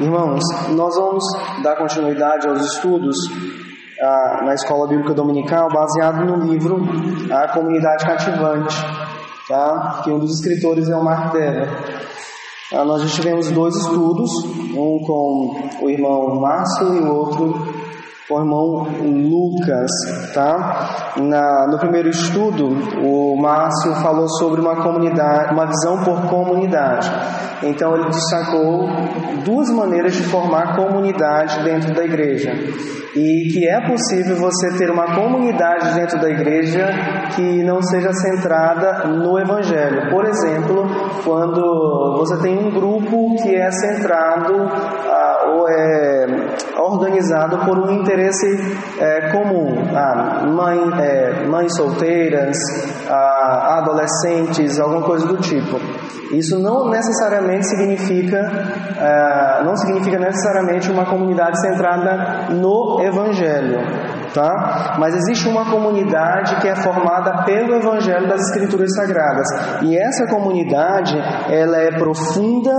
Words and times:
Irmãos, 0.00 0.40
nós 0.70 0.96
vamos 0.96 1.22
dar 1.62 1.76
continuidade 1.76 2.48
aos 2.48 2.72
estudos 2.72 3.18
ah, 4.00 4.40
na 4.46 4.54
Escola 4.54 4.88
Bíblica 4.88 5.12
Dominical 5.12 5.68
baseado 5.68 6.24
no 6.24 6.42
livro 6.50 6.78
A 7.30 7.48
Comunidade 7.48 8.06
Cativante, 8.06 8.74
tá? 9.46 10.00
que 10.02 10.10
um 10.10 10.18
dos 10.18 10.40
escritores 10.40 10.88
é 10.88 10.96
o 10.96 11.04
Mark 11.04 11.34
Dever. 11.34 11.68
Ah, 12.72 12.82
nós 12.82 13.02
já 13.02 13.08
tivemos 13.08 13.50
dois 13.50 13.76
estudos, 13.76 14.30
um 14.74 15.04
com 15.04 15.68
o 15.82 15.90
irmão 15.90 16.40
Márcio 16.40 16.94
e 16.94 17.00
o 17.00 17.14
outro 17.14 17.79
com 18.30 18.36
o 18.36 18.40
irmão 18.40 18.86
Lucas, 19.02 19.90
tá? 20.32 21.16
Na, 21.16 21.66
no 21.66 21.78
primeiro 21.78 22.08
estudo, 22.08 22.68
o 23.02 23.36
Márcio 23.36 23.92
falou 23.96 24.28
sobre 24.28 24.60
uma 24.60 24.76
comunidade, 24.76 25.52
uma 25.52 25.66
visão 25.66 26.04
por 26.04 26.28
comunidade. 26.28 27.10
Então 27.64 27.94
ele 27.96 28.06
destacou 28.06 28.88
duas 29.44 29.68
maneiras 29.70 30.14
de 30.14 30.22
formar 30.22 30.76
comunidade 30.76 31.62
dentro 31.64 31.92
da 31.92 32.04
igreja 32.04 32.52
e 33.14 33.48
que 33.52 33.68
é 33.68 33.80
possível 33.86 34.36
você 34.36 34.78
ter 34.78 34.90
uma 34.90 35.14
comunidade 35.14 35.94
dentro 35.94 36.20
da 36.20 36.30
igreja 36.30 36.86
que 37.34 37.62
não 37.64 37.82
seja 37.82 38.12
centrada 38.12 39.08
no 39.08 39.38
evangelho. 39.38 40.10
Por 40.10 40.24
exemplo, 40.24 40.86
quando 41.24 42.18
você 42.18 42.40
tem 42.40 42.56
um 42.56 42.70
grupo 42.70 43.34
que 43.42 43.54
é 43.54 43.70
centrado 43.72 44.70
é 45.68 46.26
organizado 46.78 47.58
por 47.58 47.78
um 47.78 47.90
interesse 47.90 48.46
é, 48.98 49.30
comum, 49.30 49.82
ah, 49.94 50.46
mãe, 50.46 50.78
é, 51.00 51.46
mães 51.46 51.74
solteiras, 51.76 52.56
ah, 53.08 53.78
adolescentes, 53.78 54.78
alguma 54.78 55.02
coisa 55.02 55.26
do 55.26 55.36
tipo. 55.38 55.78
Isso 56.32 56.58
não 56.60 56.88
necessariamente 56.88 57.66
significa, 57.66 58.40
uh, 58.40 59.64
não 59.64 59.76
significa 59.76 60.16
necessariamente 60.16 60.88
uma 60.88 61.04
comunidade 61.04 61.60
centrada 61.60 62.46
no 62.50 63.00
Evangelho 63.02 63.80
tá? 64.34 64.96
Mas 64.98 65.14
existe 65.14 65.48
uma 65.48 65.70
comunidade 65.70 66.56
que 66.60 66.68
é 66.68 66.76
formada 66.76 67.44
pelo 67.44 67.74
Evangelho 67.74 68.28
das 68.28 68.40
Escrituras 68.48 68.94
Sagradas. 68.94 69.46
E 69.82 69.96
essa 69.96 70.26
comunidade 70.26 71.16
ela 71.48 71.76
é 71.78 71.90
profunda 71.98 72.70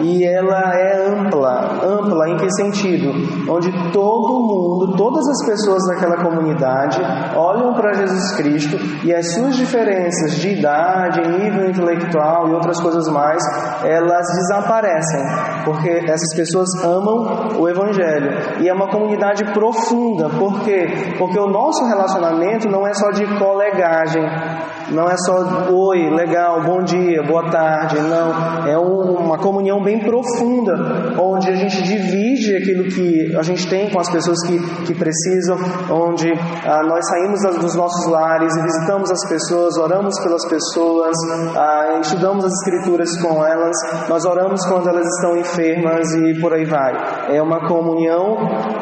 e 0.00 0.24
ela 0.24 0.74
é 0.74 1.08
ampla, 1.08 1.80
ampla 1.84 2.28
em 2.28 2.36
que 2.36 2.50
sentido? 2.52 3.10
Onde 3.50 3.70
todo 3.92 4.40
mundo, 4.40 4.96
todas 4.96 5.26
as 5.28 5.46
pessoas 5.46 5.82
daquela 5.86 6.16
comunidade 6.22 7.00
olham 7.36 7.74
para 7.74 7.94
Jesus 7.94 8.36
Cristo 8.36 8.76
e 9.04 9.14
as 9.14 9.34
suas 9.34 9.56
diferenças 9.56 10.36
de 10.36 10.50
idade, 10.50 11.20
nível 11.20 11.68
intelectual 11.68 12.48
e 12.48 12.52
outras 12.52 12.80
coisas 12.80 13.08
mais, 13.08 13.42
elas 13.84 14.26
desaparecem, 14.36 15.22
porque 15.64 15.90
essas 15.90 16.34
pessoas 16.36 16.68
amam 16.84 17.58
o 17.58 17.68
Evangelho. 17.68 18.60
E 18.60 18.68
é 18.68 18.72
uma 18.72 18.88
comunidade 18.88 19.44
profunda, 19.52 20.28
porque 20.38 20.93
porque 21.18 21.38
o 21.38 21.46
nosso 21.46 21.84
relacionamento 21.86 22.68
não 22.68 22.86
é 22.86 22.92
só 22.94 23.10
de 23.10 23.26
colegagem, 23.38 24.22
não 24.90 25.08
é 25.08 25.16
só 25.16 25.72
oi, 25.72 26.10
legal, 26.10 26.62
bom 26.62 26.82
dia, 26.82 27.22
boa 27.22 27.50
tarde, 27.50 27.96
não. 28.00 28.68
É 28.68 28.78
um, 28.78 29.24
uma 29.24 29.38
comunhão 29.38 29.82
bem 29.82 29.98
profunda, 30.00 30.74
onde 31.18 31.48
a 31.48 31.54
gente 31.54 31.82
divide 31.82 32.56
aquilo 32.56 32.84
que 32.84 33.36
a 33.36 33.42
gente 33.42 33.68
tem 33.68 33.90
com 33.90 33.98
as 33.98 34.10
pessoas 34.10 34.38
que, 34.46 34.58
que 34.86 34.94
precisam, 34.94 35.56
onde 35.90 36.30
ah, 36.66 36.82
nós 36.82 37.06
saímos 37.08 37.40
dos 37.60 37.74
nossos 37.74 38.10
lares 38.10 38.54
e 38.56 38.62
visitamos 38.62 39.10
as 39.10 39.28
pessoas, 39.28 39.76
oramos 39.78 40.18
pelas 40.22 40.46
pessoas, 40.48 41.16
ah, 41.56 41.98
estudamos 42.00 42.44
as 42.44 42.52
escrituras 42.52 43.16
com 43.22 43.44
elas, 43.44 43.76
nós 44.08 44.24
oramos 44.24 44.64
quando 44.66 44.88
elas 44.88 45.06
estão 45.06 45.36
enfermas 45.38 46.14
e 46.14 46.40
por 46.40 46.52
aí 46.52 46.64
vai. 46.64 47.34
É 47.34 47.42
uma 47.42 47.66
comunhão 47.66 48.36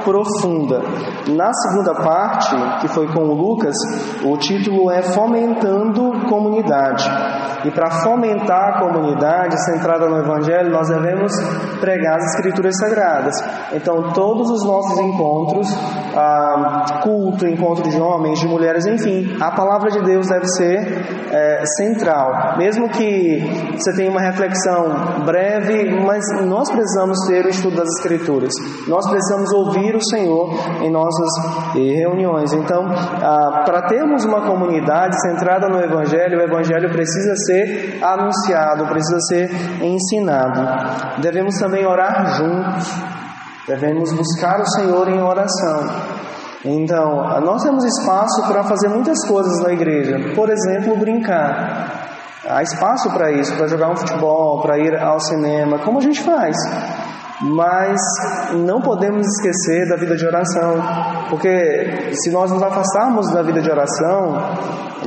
profunda. 0.04 0.80
Na 1.28 1.52
segunda 1.52 1.94
parte, 1.94 2.54
que 2.80 2.88
foi 2.88 3.06
com 3.08 3.22
o 3.22 3.34
Lucas, 3.34 3.76
o 4.24 4.36
título 4.36 4.90
é 4.90 5.02
Fomentando 5.02 5.91
comunidade. 6.28 7.08
E 7.64 7.70
para 7.70 7.90
fomentar 8.02 8.70
a 8.70 8.78
comunidade 8.80 9.54
centrada 9.64 10.08
no 10.08 10.18
Evangelho, 10.18 10.70
nós 10.70 10.88
devemos 10.88 11.32
pregar 11.80 12.16
as 12.16 12.34
Escrituras 12.34 12.76
Sagradas. 12.76 13.34
Então, 13.72 14.12
todos 14.12 14.50
os 14.50 14.64
nossos 14.64 14.98
encontros, 14.98 15.68
ah, 16.16 17.00
culto, 17.02 17.46
encontro 17.46 17.88
de 17.88 18.00
homens, 18.00 18.40
de 18.40 18.48
mulheres, 18.48 18.84
enfim, 18.86 19.36
a 19.40 19.50
palavra 19.52 19.90
de 19.90 20.02
Deus 20.02 20.28
deve 20.28 20.46
ser 20.48 21.22
é, 21.30 21.64
central. 21.76 22.56
Mesmo 22.58 22.88
que 22.88 23.72
você 23.76 23.94
tenha 23.94 24.10
uma 24.10 24.20
reflexão 24.20 25.24
breve, 25.24 26.00
mas 26.04 26.24
nós 26.44 26.70
precisamos 26.70 27.18
ter 27.26 27.44
o 27.44 27.48
estudo 27.48 27.76
das 27.76 27.88
Escrituras. 27.98 28.52
Nós 28.88 29.08
precisamos 29.08 29.52
ouvir 29.52 29.94
o 29.94 30.04
Senhor 30.04 30.50
em 30.82 30.90
nossas 30.90 31.30
reuniões. 31.74 32.52
Então, 32.52 32.84
ah, 32.86 33.62
para 33.64 33.82
termos 33.86 34.24
uma 34.24 34.46
comunidade 34.46 35.20
centrada 35.22 35.68
no 35.68 35.81
Evangelho, 35.82 36.38
o 36.38 36.42
Evangelho 36.42 36.90
precisa 36.90 37.34
ser 37.46 37.98
anunciado, 38.02 38.86
precisa 38.86 39.18
ser 39.28 39.50
ensinado. 39.82 41.20
Devemos 41.20 41.58
também 41.58 41.86
orar 41.86 42.36
juntos, 42.36 42.88
devemos 43.66 44.12
buscar 44.12 44.60
o 44.60 44.66
Senhor 44.66 45.08
em 45.08 45.20
oração. 45.20 45.88
Então, 46.64 47.40
nós 47.40 47.62
temos 47.62 47.84
espaço 47.84 48.46
para 48.46 48.62
fazer 48.62 48.88
muitas 48.88 49.26
coisas 49.26 49.60
na 49.62 49.72
igreja, 49.72 50.32
por 50.34 50.48
exemplo, 50.48 50.96
brincar. 50.96 52.02
Há 52.48 52.62
espaço 52.62 53.10
para 53.10 53.32
isso, 53.32 53.56
para 53.56 53.66
jogar 53.68 53.90
um 53.90 53.96
futebol, 53.96 54.60
para 54.62 54.78
ir 54.78 54.96
ao 54.96 55.20
cinema, 55.20 55.78
como 55.78 55.98
a 55.98 56.02
gente 56.02 56.20
faz. 56.22 56.56
Mas 57.42 58.00
não 58.54 58.80
podemos 58.80 59.26
esquecer 59.26 59.88
da 59.88 59.96
vida 59.96 60.14
de 60.14 60.24
oração, 60.24 60.76
porque 61.28 62.12
se 62.12 62.30
nós 62.30 62.52
nos 62.52 62.62
afastarmos 62.62 63.32
da 63.32 63.42
vida 63.42 63.60
de 63.60 63.68
oração, 63.68 64.34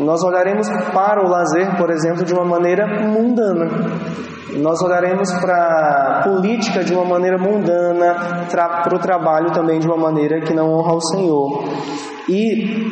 nós 0.01 0.21
olharemos 0.21 0.67
para 0.93 1.23
o 1.25 1.29
lazer, 1.29 1.77
por 1.77 1.89
exemplo, 1.89 2.25
de 2.25 2.33
uma 2.33 2.43
maneira 2.43 2.85
mundana. 3.07 3.69
Nós 4.57 4.81
olharemos 4.81 5.31
para 5.39 6.19
a 6.19 6.23
política 6.23 6.83
de 6.83 6.93
uma 6.93 7.05
maneira 7.05 7.37
mundana, 7.37 8.45
para 8.51 8.95
o 8.95 8.99
trabalho 8.99 9.51
também 9.51 9.79
de 9.79 9.87
uma 9.87 9.97
maneira 9.97 10.41
que 10.41 10.53
não 10.53 10.71
honra 10.73 10.91
ao 10.91 11.01
Senhor. 11.01 11.63
E 12.27 12.91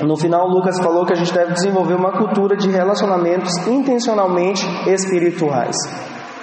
no 0.00 0.16
final, 0.16 0.48
Lucas 0.48 0.78
falou 0.80 1.06
que 1.06 1.12
a 1.12 1.16
gente 1.16 1.32
deve 1.32 1.52
desenvolver 1.52 1.94
uma 1.94 2.12
cultura 2.12 2.56
de 2.56 2.68
relacionamentos 2.68 3.52
intencionalmente 3.66 4.66
espirituais. 4.88 5.76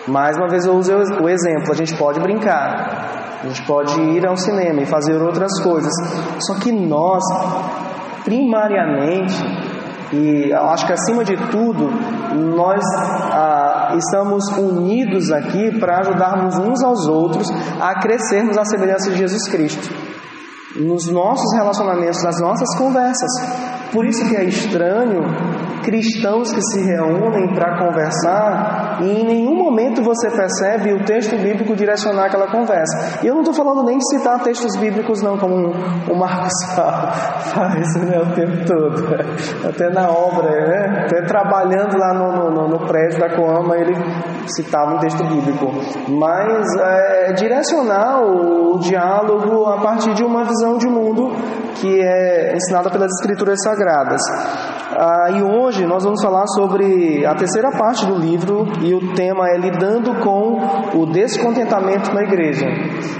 Mais 0.10 0.36
uma 0.38 0.48
vez 0.48 0.66
eu 0.66 0.74
uso 0.74 0.92
o 1.22 1.30
exemplo, 1.30 1.72
a 1.72 1.76
gente 1.76 1.96
pode 1.96 2.20
brincar, 2.20 3.40
a 3.44 3.48
gente 3.48 3.64
pode 3.66 3.94
ir 4.02 4.26
ao 4.26 4.36
cinema 4.36 4.82
e 4.82 4.86
fazer 4.86 5.22
outras 5.22 5.62
coisas. 5.62 5.92
Só 6.48 6.56
que 6.56 6.72
nós, 6.72 7.24
primariamente, 8.24 9.36
e 10.12 10.52
acho 10.52 10.88
que 10.88 10.94
acima 10.94 11.24
de 11.24 11.38
tudo, 11.52 11.92
nós 12.56 12.82
ah, 13.32 13.94
estamos 13.96 14.44
unidos 14.58 15.32
aqui 15.32 15.80
para 15.80 16.00
ajudarmos 16.00 16.58
uns 16.58 16.84
aos 16.84 17.08
outros 17.08 17.48
a 17.80 17.94
crescermos 18.00 18.58
à 18.58 18.66
semelhança 18.66 19.12
de 19.12 19.18
Jesus 19.18 19.48
Cristo. 19.48 19.94
Nos 20.76 21.08
nossos 21.08 21.54
relacionamentos, 21.56 22.24
nas 22.24 22.40
nossas 22.42 22.76
conversas. 22.78 23.30
Por 23.92 24.06
isso 24.06 24.28
que 24.28 24.36
é 24.36 24.44
estranho 24.46 25.22
cristãos 25.84 26.52
que 26.52 26.62
se 26.62 26.86
reúnem 26.86 27.54
para 27.54 27.78
conversar 27.78 29.00
e 29.02 29.22
em 29.22 29.26
nenhum 29.26 29.56
momento 29.56 30.04
você 30.04 30.30
percebe 30.30 30.94
o 30.94 31.04
texto 31.06 31.36
bíblico 31.38 31.76
direcionar 31.76 32.26
aquela 32.26 32.48
conversa. 32.52 33.20
E 33.24 33.28
eu 33.28 33.34
não 33.34 33.42
estou 33.42 33.54
falando 33.54 33.84
nem 33.84 33.98
de 33.98 34.06
citar 34.10 34.42
textos 34.44 34.76
bíblicos, 34.78 35.22
não, 35.22 35.38
como 35.38 35.72
o 36.10 36.16
Marcos 36.16 36.54
faz 37.54 37.96
né, 37.96 38.20
o 38.20 38.36
tempo 38.36 38.66
todo. 38.66 39.68
Até 39.68 39.90
na 39.90 40.10
obra, 40.10 40.50
né? 40.50 41.06
até 41.06 41.22
trabalhando 41.24 41.98
lá 41.98 42.14
no, 42.14 42.52
no, 42.52 42.68
no 42.68 42.88
prédio 42.88 43.20
da 43.20 43.36
Coama, 43.36 43.78
ele 43.78 43.96
citava 44.48 44.96
um 44.96 45.00
texto 45.00 45.24
bíblico. 45.26 45.72
Mas 46.10 46.66
é, 46.80 47.34
direcionar 47.34 48.22
o, 48.22 48.76
o 48.76 48.80
diálogo 48.80 49.66
a 49.66 49.82
partir 49.82 50.14
de 50.14 50.24
uma 50.24 50.44
visão 50.44 50.78
de 50.78 50.88
mundo 50.88 51.32
que 51.76 52.02
é 52.02 52.54
ensinada 52.56 52.90
pelas 52.90 53.10
Escrituras 53.20 53.58
Sagradas. 53.64 54.22
Ah, 55.02 55.32
e 55.32 55.42
hoje 55.42 55.86
nós 55.86 56.04
vamos 56.04 56.22
falar 56.22 56.46
sobre 56.48 57.26
a 57.26 57.34
terceira 57.34 57.72
parte 57.72 58.06
do 58.06 58.18
livro 58.18 58.68
e 58.82 58.94
o 58.94 59.14
tema 59.14 59.48
é 59.48 59.58
lidando 59.58 60.14
com 60.16 60.60
o 60.94 61.06
descontentamento 61.06 62.14
na 62.14 62.22
igreja. 62.22 62.66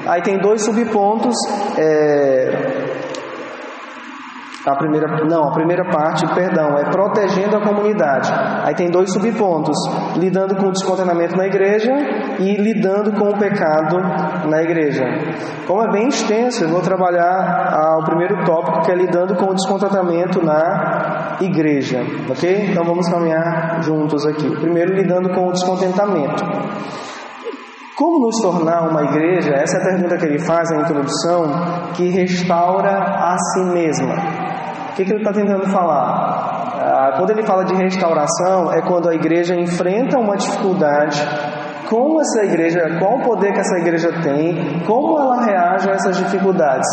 Aí 0.06 0.22
tem 0.22 0.38
dois 0.40 0.62
subpontos. 0.62 1.34
É, 1.78 2.89
a 4.70 4.76
primeira, 4.76 5.26
não, 5.26 5.46
a 5.46 5.52
primeira 5.52 5.84
parte, 5.86 6.28
perdão, 6.34 6.78
é 6.78 6.90
protegendo 6.92 7.58
a 7.58 7.62
comunidade. 7.62 8.32
Aí 8.64 8.76
tem 8.76 8.90
dois 8.92 9.12
subpontos: 9.12 9.76
lidando 10.16 10.56
com 10.56 10.68
o 10.68 10.72
descontentamento 10.72 11.36
na 11.36 11.48
igreja 11.48 11.92
e 12.40 12.56
lidando 12.56 13.12
com 13.14 13.30
o 13.30 13.38
pecado 13.38 13.98
na 14.48 14.62
igreja. 14.62 15.04
Como 15.66 15.84
é 15.84 15.92
bem 15.92 16.08
extenso, 16.08 16.64
eu 16.64 16.70
vou 16.70 16.82
trabalhar 16.82 17.74
ah, 17.74 17.98
o 18.00 18.06
primeiro 18.06 18.44
tópico 18.46 18.82
que 18.82 18.92
é 18.92 18.96
lidando 18.96 19.36
com 19.36 19.48
o 19.48 19.56
descontentamento 19.56 20.44
na 20.46 21.38
igreja, 21.42 22.02
ok? 22.30 22.70
Então 22.70 22.84
vamos 22.84 23.10
caminhar 23.10 23.82
juntos 23.82 24.26
aqui. 24.26 24.50
Primeiro, 24.60 24.94
lidando 24.94 25.30
com 25.34 25.48
o 25.48 25.52
descontentamento. 25.52 26.44
Como 28.00 28.18
nos 28.18 28.42
tornar 28.42 28.90
uma 28.90 29.04
igreja? 29.04 29.52
Essa 29.56 29.78
é 29.78 29.82
a 29.82 29.84
pergunta 29.84 30.18
que 30.18 30.26
ele 30.26 30.40
faz 30.40 30.70
na 30.72 30.84
introdução, 30.84 31.92
que 31.94 32.08
restaura 32.10 32.98
a 32.98 33.36
si 33.38 33.66
mesma. 33.74 34.16
Que, 35.00 35.06
que 35.06 35.14
ele 35.14 35.22
está 35.22 35.32
tentando 35.32 35.66
falar? 35.68 36.76
Ah, 36.78 37.14
quando 37.16 37.30
ele 37.30 37.42
fala 37.44 37.64
de 37.64 37.74
restauração, 37.74 38.70
é 38.74 38.82
quando 38.82 39.08
a 39.08 39.16
igreja 39.16 39.56
enfrenta 39.56 40.20
uma 40.20 40.36
dificuldade 40.36 41.26
como 41.90 42.22
essa 42.22 42.44
igreja, 42.44 42.98
qual 43.00 43.18
o 43.18 43.24
poder 43.24 43.52
que 43.52 43.60
essa 43.60 43.80
igreja 43.80 44.10
tem, 44.22 44.80
como 44.86 45.20
ela 45.20 45.44
reage 45.44 45.90
a 45.90 45.94
essas 45.94 46.18
dificuldades. 46.18 46.88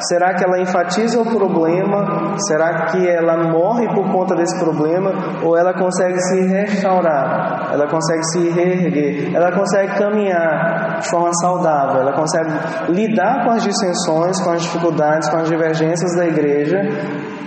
Será 0.00 0.34
que 0.34 0.44
ela 0.44 0.60
enfatiza 0.60 1.18
o 1.18 1.24
problema? 1.24 2.36
Será 2.46 2.86
que 2.86 3.08
ela 3.08 3.50
morre 3.50 3.88
por 3.94 4.12
conta 4.12 4.34
desse 4.34 4.58
problema? 4.62 5.12
Ou 5.42 5.56
ela 5.56 5.72
consegue 5.72 6.20
se 6.20 6.46
restaurar? 6.46 7.70
Ela 7.72 7.88
consegue 7.88 8.24
se 8.24 8.50
reerguer? 8.50 9.34
Ela 9.34 9.50
consegue 9.50 9.98
caminhar 9.98 11.00
de 11.00 11.08
forma 11.08 11.32
saudável? 11.40 12.02
Ela 12.02 12.12
consegue 12.12 12.50
lidar 12.90 13.44
com 13.44 13.50
as 13.52 13.62
dissensões, 13.62 14.38
com 14.42 14.50
as 14.50 14.62
dificuldades, 14.62 15.28
com 15.30 15.38
as 15.38 15.48
divergências 15.48 16.14
da 16.16 16.26
igreja 16.26 16.82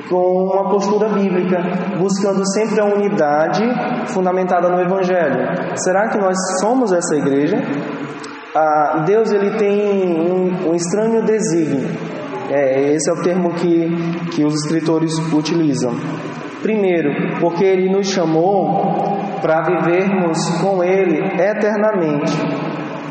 com 0.10 0.46
uma 0.46 0.70
postura 0.70 1.10
bíblica, 1.10 1.58
buscando 1.98 2.42
sempre 2.54 2.80
a 2.80 2.86
unidade 2.86 3.64
fundamentada 4.08 4.70
no 4.70 4.82
Evangelho. 4.82 5.48
Será 5.76 6.10
que 6.10 6.18
nós 6.18 6.36
somos 6.62 6.87
essa 6.92 7.16
igreja? 7.16 7.57
Ah, 8.56 9.04
Deus 9.06 9.31
ele 9.31 9.51
tem 9.57 10.31
um, 10.31 10.69
um 10.72 10.75
estranho 10.75 11.24
desígnio. 11.24 11.89
É, 12.50 12.94
esse 12.94 13.10
é 13.10 13.13
o 13.13 13.22
termo 13.22 13.54
que, 13.56 13.89
que 14.31 14.45
os 14.45 14.54
escritores 14.63 15.12
utilizam. 15.34 15.92
Primeiro, 16.62 17.39
porque 17.39 17.63
Ele 17.63 17.89
nos 17.89 18.07
chamou 18.10 18.94
para 19.42 19.63
vivermos 19.63 20.38
com 20.62 20.84
Ele 20.84 21.19
eternamente. 21.39 22.34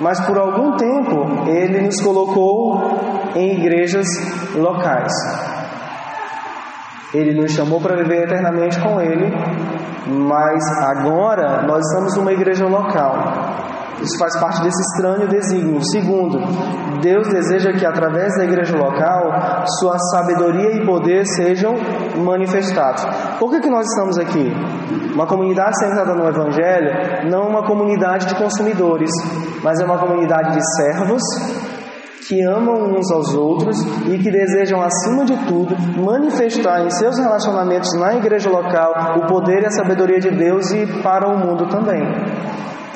Mas 0.00 0.20
por 0.26 0.38
algum 0.38 0.76
tempo 0.76 1.48
Ele 1.48 1.82
nos 1.82 2.02
colocou 2.02 2.80
em 3.34 3.58
igrejas 3.58 4.06
locais. 4.54 5.12
Ele 7.14 7.34
nos 7.34 7.52
chamou 7.52 7.80
para 7.80 7.96
viver 7.96 8.24
eternamente 8.24 8.80
com 8.80 9.00
Ele, 9.00 9.32
mas 10.08 10.62
agora 10.82 11.62
nós 11.62 11.84
estamos 11.86 12.16
numa 12.16 12.32
igreja 12.32 12.66
local. 12.66 13.65
Isso 14.00 14.18
faz 14.18 14.38
parte 14.38 14.62
desse 14.62 14.80
estranho 14.80 15.28
desígnio. 15.28 15.80
Segundo, 15.90 16.38
Deus 17.00 17.28
deseja 17.28 17.72
que 17.72 17.84
através 17.84 18.36
da 18.36 18.44
igreja 18.44 18.76
local 18.76 19.64
sua 19.78 19.98
sabedoria 19.98 20.76
e 20.76 20.84
poder 20.84 21.24
sejam 21.26 21.74
manifestados. 22.16 23.04
Por 23.38 23.50
que, 23.50 23.60
que 23.60 23.70
nós 23.70 23.86
estamos 23.86 24.18
aqui? 24.18 24.52
Uma 25.14 25.26
comunidade 25.26 25.78
centrada 25.78 26.14
no 26.14 26.28
Evangelho 26.28 27.30
não 27.30 27.44
é 27.44 27.48
uma 27.48 27.66
comunidade 27.66 28.26
de 28.26 28.34
consumidores, 28.34 29.10
mas 29.62 29.80
é 29.80 29.84
uma 29.84 29.98
comunidade 29.98 30.52
de 30.52 30.60
servos 30.76 31.22
que 32.28 32.42
amam 32.42 32.92
uns 32.92 33.10
aos 33.12 33.34
outros 33.34 33.76
e 34.08 34.18
que 34.18 34.30
desejam, 34.30 34.82
acima 34.82 35.24
de 35.24 35.36
tudo, 35.46 35.76
manifestar 36.02 36.84
em 36.84 36.90
seus 36.90 37.18
relacionamentos 37.18 37.88
na 37.98 38.16
igreja 38.16 38.50
local 38.50 38.92
o 39.18 39.26
poder 39.26 39.62
e 39.62 39.66
a 39.66 39.70
sabedoria 39.70 40.18
de 40.18 40.30
Deus 40.30 40.70
e 40.72 40.86
para 41.02 41.28
o 41.28 41.38
mundo 41.38 41.68
também. 41.68 42.02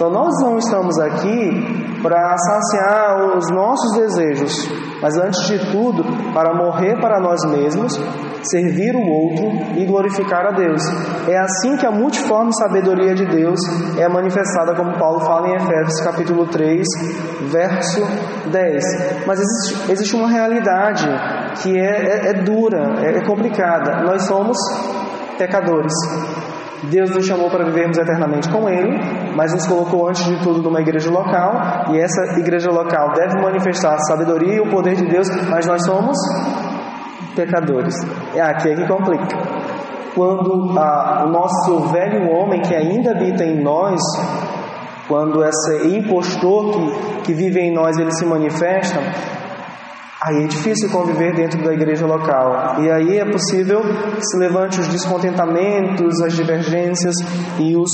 Então, 0.00 0.10
nós 0.10 0.32
não 0.40 0.56
estamos 0.56 0.98
aqui 0.98 2.00
para 2.02 2.34
saciar 2.34 3.36
os 3.36 3.50
nossos 3.50 3.98
desejos, 3.98 4.50
mas 5.02 5.14
antes 5.18 5.46
de 5.46 5.70
tudo, 5.70 6.02
para 6.32 6.54
morrer 6.54 6.98
para 6.98 7.20
nós 7.20 7.38
mesmos 7.44 8.00
servir 8.42 8.96
o 8.96 9.06
outro 9.06 9.44
e 9.76 9.84
glorificar 9.84 10.46
a 10.46 10.52
Deus. 10.52 10.80
É 11.28 11.36
assim 11.36 11.76
que 11.76 11.84
a 11.84 11.90
multiforme 11.90 12.50
sabedoria 12.54 13.14
de 13.14 13.26
Deus 13.26 13.60
é 13.98 14.08
manifestada, 14.08 14.74
como 14.74 14.98
Paulo 14.98 15.20
fala 15.20 15.48
em 15.48 15.56
Efésios 15.56 16.00
capítulo 16.00 16.46
3, 16.46 16.82
verso 17.50 18.00
10. 18.50 18.82
Mas 19.26 19.38
existe, 19.38 19.92
existe 19.92 20.16
uma 20.16 20.30
realidade 20.30 21.06
que 21.62 21.78
é, 21.78 21.82
é, 21.82 22.30
é 22.30 22.42
dura, 22.42 23.04
é, 23.04 23.18
é 23.18 23.26
complicada. 23.26 24.02
Nós 24.06 24.22
somos 24.22 24.56
pecadores. 25.36 25.92
Deus 26.84 27.10
nos 27.10 27.26
chamou 27.26 27.50
para 27.50 27.64
vivermos 27.64 27.98
eternamente 27.98 28.48
com 28.48 28.68
Ele, 28.68 28.98
mas 29.34 29.52
nos 29.52 29.66
colocou 29.66 30.08
antes 30.08 30.24
de 30.24 30.42
tudo 30.42 30.62
numa 30.62 30.80
igreja 30.80 31.10
local, 31.10 31.92
e 31.92 32.00
essa 32.00 32.38
igreja 32.38 32.70
local 32.70 33.12
deve 33.14 33.40
manifestar 33.40 33.94
a 33.94 33.98
sabedoria 33.98 34.54
e 34.54 34.60
o 34.60 34.70
poder 34.70 34.96
de 34.96 35.06
Deus, 35.06 35.28
mas 35.48 35.66
nós 35.66 35.84
somos 35.84 36.16
pecadores. 37.34 37.94
É 38.34 38.40
aqui 38.40 38.70
é 38.70 38.76
que 38.76 38.86
complica. 38.86 39.26
Quando 40.14 40.78
a, 40.78 41.24
o 41.26 41.30
nosso 41.30 41.88
velho 41.92 42.30
homem 42.30 42.60
que 42.62 42.74
ainda 42.74 43.12
habita 43.12 43.44
em 43.44 43.62
nós, 43.62 44.00
quando 45.06 45.44
esse 45.44 45.96
impostor 45.96 46.72
que, 46.72 47.22
que 47.24 47.34
vive 47.34 47.60
em 47.60 47.72
nós 47.72 47.96
ele 47.98 48.10
se 48.12 48.24
manifesta, 48.24 49.00
aí 50.20 50.44
é 50.44 50.46
difícil 50.46 50.90
conviver 50.90 51.34
dentro 51.34 51.62
da 51.62 51.72
igreja 51.72 52.06
local. 52.06 52.80
E 52.80 52.90
aí 52.90 53.18
é 53.18 53.24
possível 53.24 53.80
que 53.80 54.24
se 54.24 54.36
levante 54.38 54.78
os 54.80 54.88
descontentamentos, 54.88 56.20
as 56.22 56.34
divergências 56.34 57.14
e 57.58 57.76
os 57.76 57.90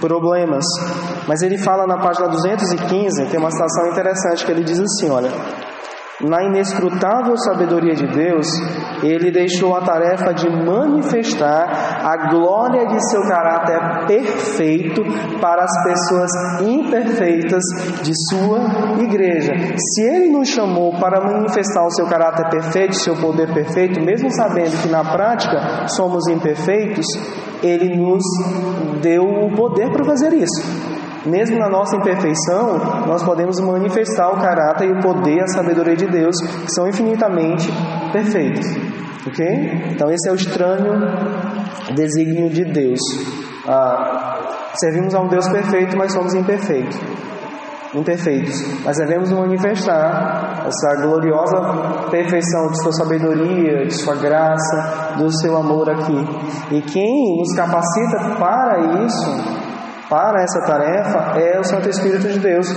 problemas. 0.00 0.64
Mas 1.28 1.42
ele 1.42 1.56
fala 1.58 1.86
na 1.86 1.98
página 1.98 2.28
215, 2.28 3.26
tem 3.26 3.38
uma 3.38 3.50
citação 3.50 3.90
interessante 3.90 4.44
que 4.44 4.50
ele 4.50 4.64
diz 4.64 4.80
assim, 4.80 5.10
olha: 5.10 5.30
na 6.28 6.44
inescrutável 6.44 7.36
sabedoria 7.36 7.94
de 7.94 8.06
Deus, 8.06 8.46
ele 9.02 9.30
deixou 9.30 9.74
a 9.74 9.80
tarefa 9.80 10.32
de 10.32 10.48
manifestar 10.48 12.00
a 12.02 12.30
glória 12.30 12.86
de 12.86 13.10
seu 13.10 13.22
caráter 13.22 14.06
perfeito 14.06 15.02
para 15.40 15.64
as 15.64 15.84
pessoas 15.84 16.30
imperfeitas 16.62 17.62
de 18.02 18.12
sua 18.28 19.02
igreja. 19.02 19.52
Se 19.76 20.02
ele 20.02 20.30
nos 20.30 20.48
chamou 20.48 20.92
para 20.98 21.20
manifestar 21.20 21.84
o 21.84 21.90
seu 21.90 22.06
caráter 22.06 22.48
perfeito, 22.48 22.94
seu 22.94 23.16
poder 23.16 23.52
perfeito, 23.52 24.00
mesmo 24.00 24.30
sabendo 24.30 24.80
que 24.82 24.88
na 24.88 25.04
prática 25.04 25.86
somos 25.88 26.26
imperfeitos, 26.28 27.06
ele 27.62 27.96
nos 27.96 28.22
deu 29.00 29.22
o 29.22 29.54
poder 29.54 29.90
para 29.90 30.04
fazer 30.04 30.32
isso. 30.32 30.93
Mesmo 31.26 31.58
na 31.58 31.70
nossa 31.70 31.96
imperfeição, 31.96 32.78
nós 33.06 33.22
podemos 33.22 33.58
manifestar 33.60 34.30
o 34.30 34.40
caráter 34.40 34.88
e 34.88 34.92
o 34.92 35.00
poder, 35.00 35.40
a 35.42 35.46
sabedoria 35.46 35.96
de 35.96 36.06
Deus, 36.06 36.36
que 36.40 36.74
são 36.74 36.86
infinitamente 36.86 37.66
perfeitos. 38.12 38.66
Ok? 39.26 39.46
Então, 39.90 40.10
esse 40.10 40.28
é 40.28 40.32
o 40.32 40.34
estranho 40.34 40.92
desígnio 41.94 42.50
de 42.50 42.64
Deus. 42.64 43.00
Ah, 43.66 44.38
servimos 44.74 45.14
a 45.14 45.20
um 45.20 45.28
Deus 45.28 45.48
perfeito, 45.48 45.96
mas 45.96 46.12
somos 46.12 46.34
imperfeitos. 46.34 46.98
Imperfeitos, 47.94 48.60
mas 48.84 48.98
devemos 48.98 49.30
manifestar 49.30 50.66
essa 50.66 51.00
gloriosa 51.00 52.10
perfeição 52.10 52.66
de 52.72 52.82
Sua 52.82 52.92
sabedoria, 52.92 53.86
de 53.86 53.94
Sua 53.94 54.16
graça, 54.16 55.14
do 55.16 55.30
Seu 55.30 55.56
amor 55.56 55.88
aqui. 55.88 56.26
E 56.72 56.82
quem 56.82 57.38
nos 57.38 57.54
capacita 57.54 58.36
para 58.36 59.04
isso 59.04 59.63
para 60.14 60.44
essa 60.44 60.60
tarefa 60.60 61.40
é 61.40 61.58
o 61.58 61.64
Santo 61.64 61.88
Espírito 61.88 62.28
de 62.28 62.38
Deus, 62.38 62.68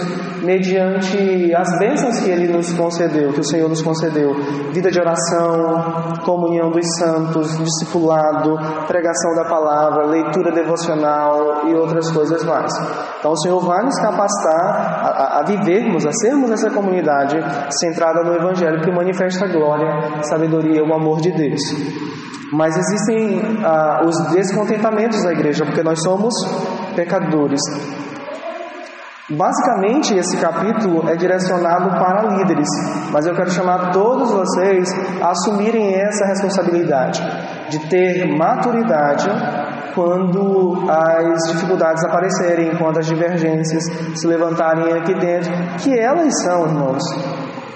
mediante 0.42 1.54
as 1.54 1.78
bênçãos 1.78 2.20
que 2.20 2.32
Ele 2.32 2.52
nos 2.52 2.74
concedeu, 2.74 3.32
que 3.32 3.42
o 3.42 3.44
Senhor 3.44 3.70
nos 3.70 3.84
concedeu: 3.84 4.34
vida 4.74 4.90
de 4.90 5.00
oração, 5.00 6.16
comunhão 6.26 6.72
dos 6.72 6.84
santos, 6.98 7.56
discipulado, 7.60 8.58
pregação 8.88 9.36
da 9.36 9.46
palavra, 9.46 10.08
leitura 10.08 10.52
devocional 10.52 11.68
e 11.68 11.76
outras 11.76 12.10
coisas 12.10 12.44
mais. 12.44 12.72
Então, 13.20 13.34
o 13.34 13.38
Senhor 13.38 13.60
vai 13.64 13.84
nos 13.84 14.00
capacitar 14.00 15.06
a, 15.06 15.40
a, 15.40 15.44
vivermos, 15.44 16.08
a 16.08 16.12
sermos 16.14 16.50
essa 16.50 16.72
comunidade 16.72 17.38
centrada 17.80 18.24
no 18.24 18.34
Evangelho 18.34 18.82
que 18.82 18.92
manifesta 18.92 19.46
a 19.46 19.48
glória, 19.48 20.24
sabedoria 20.24 20.80
e 20.80 20.82
o 20.82 20.92
amor 20.92 21.22
de 21.22 21.32
Deus. 21.32 21.62
Mas 22.52 22.78
existem 22.78 23.42
ah, 23.64 24.02
os 24.06 24.16
descontentamentos 24.32 25.22
da 25.22 25.34
igreja, 25.34 25.66
porque 25.66 25.84
nós 25.84 26.02
somos 26.02 26.34
pecadores. 26.98 27.62
Basicamente, 29.30 30.16
esse 30.16 30.38
capítulo 30.38 31.08
é 31.08 31.16
direcionado 31.16 31.90
para 31.92 32.24
líderes, 32.34 32.68
mas 33.12 33.28
eu 33.28 33.36
quero 33.36 33.52
chamar 33.52 33.92
todos 33.92 34.32
vocês 34.32 34.90
a 35.22 35.30
assumirem 35.30 35.94
essa 35.94 36.26
responsabilidade 36.26 37.22
de 37.70 37.88
ter 37.90 38.26
maturidade 38.36 39.28
quando 39.94 40.86
as 40.90 41.52
dificuldades 41.52 42.04
aparecerem, 42.06 42.78
quando 42.78 43.00
as 43.00 43.06
divergências 43.06 43.84
se 44.16 44.26
levantarem 44.26 44.94
aqui 44.98 45.14
dentro, 45.20 45.52
que 45.80 46.00
elas 46.00 46.32
são, 46.44 46.66
irmãos, 46.68 47.04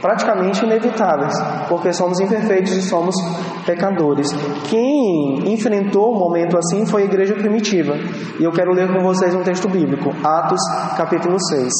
praticamente 0.02 0.66
inevitáveis, 0.66 1.34
porque 1.70 1.94
somos 1.94 2.20
imperfeitos 2.20 2.74
e 2.74 2.82
somos 2.82 3.16
pecadores. 3.66 4.28
Quem 4.70 5.54
enfrentou 5.54 6.16
um 6.16 6.20
momento 6.20 6.58
assim 6.58 6.86
foi 6.86 7.04
a 7.04 7.06
igreja 7.06 7.36
primitiva. 7.36 7.94
E 8.40 8.44
eu 8.44 8.52
quero 8.52 8.74
ler 8.74 8.92
com 8.92 9.04
vocês 9.04 9.36
um 9.36 9.44
texto 9.44 9.70
bíblico, 9.70 10.10
Atos, 10.26 10.62
capítulo 10.98 11.38
6. 11.40 11.72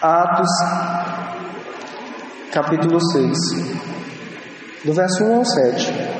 Atos, 0.00 0.50
capítulo 2.52 3.00
6, 3.00 3.38
do 4.84 4.92
verso 4.92 5.24
1 5.24 5.34
ao 5.34 5.44
7. 5.44 6.13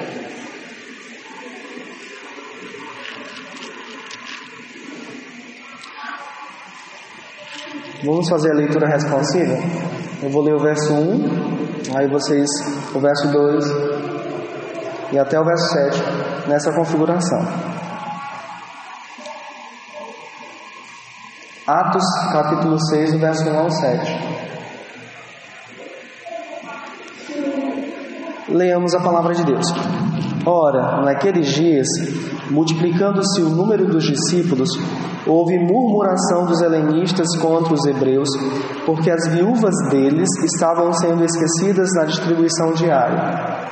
Vamos 8.04 8.28
fazer 8.28 8.52
a 8.52 8.54
leitura 8.54 8.86
responsiva? 8.86 9.54
Eu 10.22 10.28
vou 10.28 10.42
ler 10.42 10.54
o 10.54 10.58
verso 10.58 10.92
1, 10.92 11.96
aí 11.96 12.06
vocês 12.06 12.46
o 12.94 13.00
verso 13.00 13.28
2 13.32 13.64
e 15.12 15.18
até 15.18 15.40
o 15.40 15.44
verso 15.44 15.72
7 15.72 16.02
nessa 16.46 16.70
configuração. 16.72 17.38
Atos 21.66 22.04
capítulo 22.30 22.78
6, 22.78 23.14
verso 23.14 23.48
1 23.48 23.58
ao 23.58 23.70
7. 23.70 24.34
Leamos 28.50 28.94
a 28.94 29.00
palavra 29.00 29.34
de 29.34 29.44
Deus. 29.44 29.66
Ora, 30.46 31.00
naqueles 31.02 31.48
dias, 31.48 31.86
multiplicando-se 32.50 33.40
o 33.42 33.48
número 33.48 33.86
dos 33.86 34.04
discípulos, 34.04 34.68
houve 35.26 35.58
murmuração 35.58 36.44
dos 36.44 36.60
helenistas 36.60 37.26
contra 37.40 37.72
os 37.72 37.84
hebreus, 37.86 38.28
porque 38.84 39.10
as 39.10 39.26
viúvas 39.28 39.74
deles 39.90 40.28
estavam 40.44 40.92
sendo 40.92 41.24
esquecidas 41.24 41.88
na 41.96 42.04
distribuição 42.04 42.72
diária. 42.74 43.63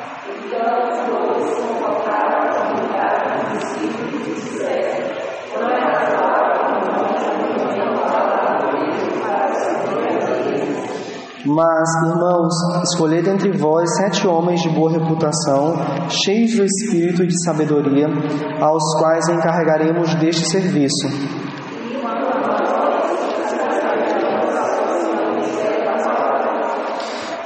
Mas, 11.44 11.88
irmãos, 12.06 12.54
escolhei 12.84 13.20
dentre 13.20 13.50
vós 13.50 13.88
sete 13.96 14.28
homens 14.28 14.60
de 14.62 14.68
boa 14.70 14.92
reputação, 14.92 15.74
cheios 16.08 16.54
do 16.54 16.64
espírito 16.64 17.24
e 17.24 17.26
de 17.26 17.44
sabedoria, 17.44 18.06
aos 18.60 18.82
quais 19.00 19.28
encarregaremos 19.28 20.14
deste 20.16 20.48
serviço. 20.48 21.08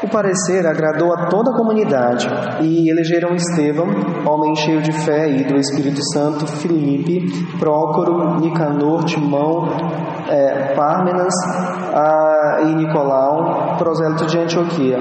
O 0.02 0.08
parecer 0.08 0.66
agradou 0.66 1.12
a 1.14 1.26
toda 1.28 1.50
a 1.50 1.56
comunidade 1.56 2.28
e 2.60 2.90
elegeram 2.90 3.34
Estevão, 3.34 3.86
homem 4.26 4.54
cheio 4.54 4.82
de 4.82 4.92
fé 4.92 5.28
e 5.28 5.44
do 5.44 5.56
Espírito 5.56 6.00
Santo, 6.12 6.46
Filipe, 6.46 7.26
Prócoro, 7.58 8.38
Nicanor, 8.38 9.04
Timão, 9.04 9.66
é, 10.28 10.74
Pármenas 10.74 11.34
a, 11.96 12.58
e 12.60 12.74
Nicolau, 12.74 13.76
prosélito 13.78 14.26
de 14.26 14.38
Antioquia. 14.38 14.98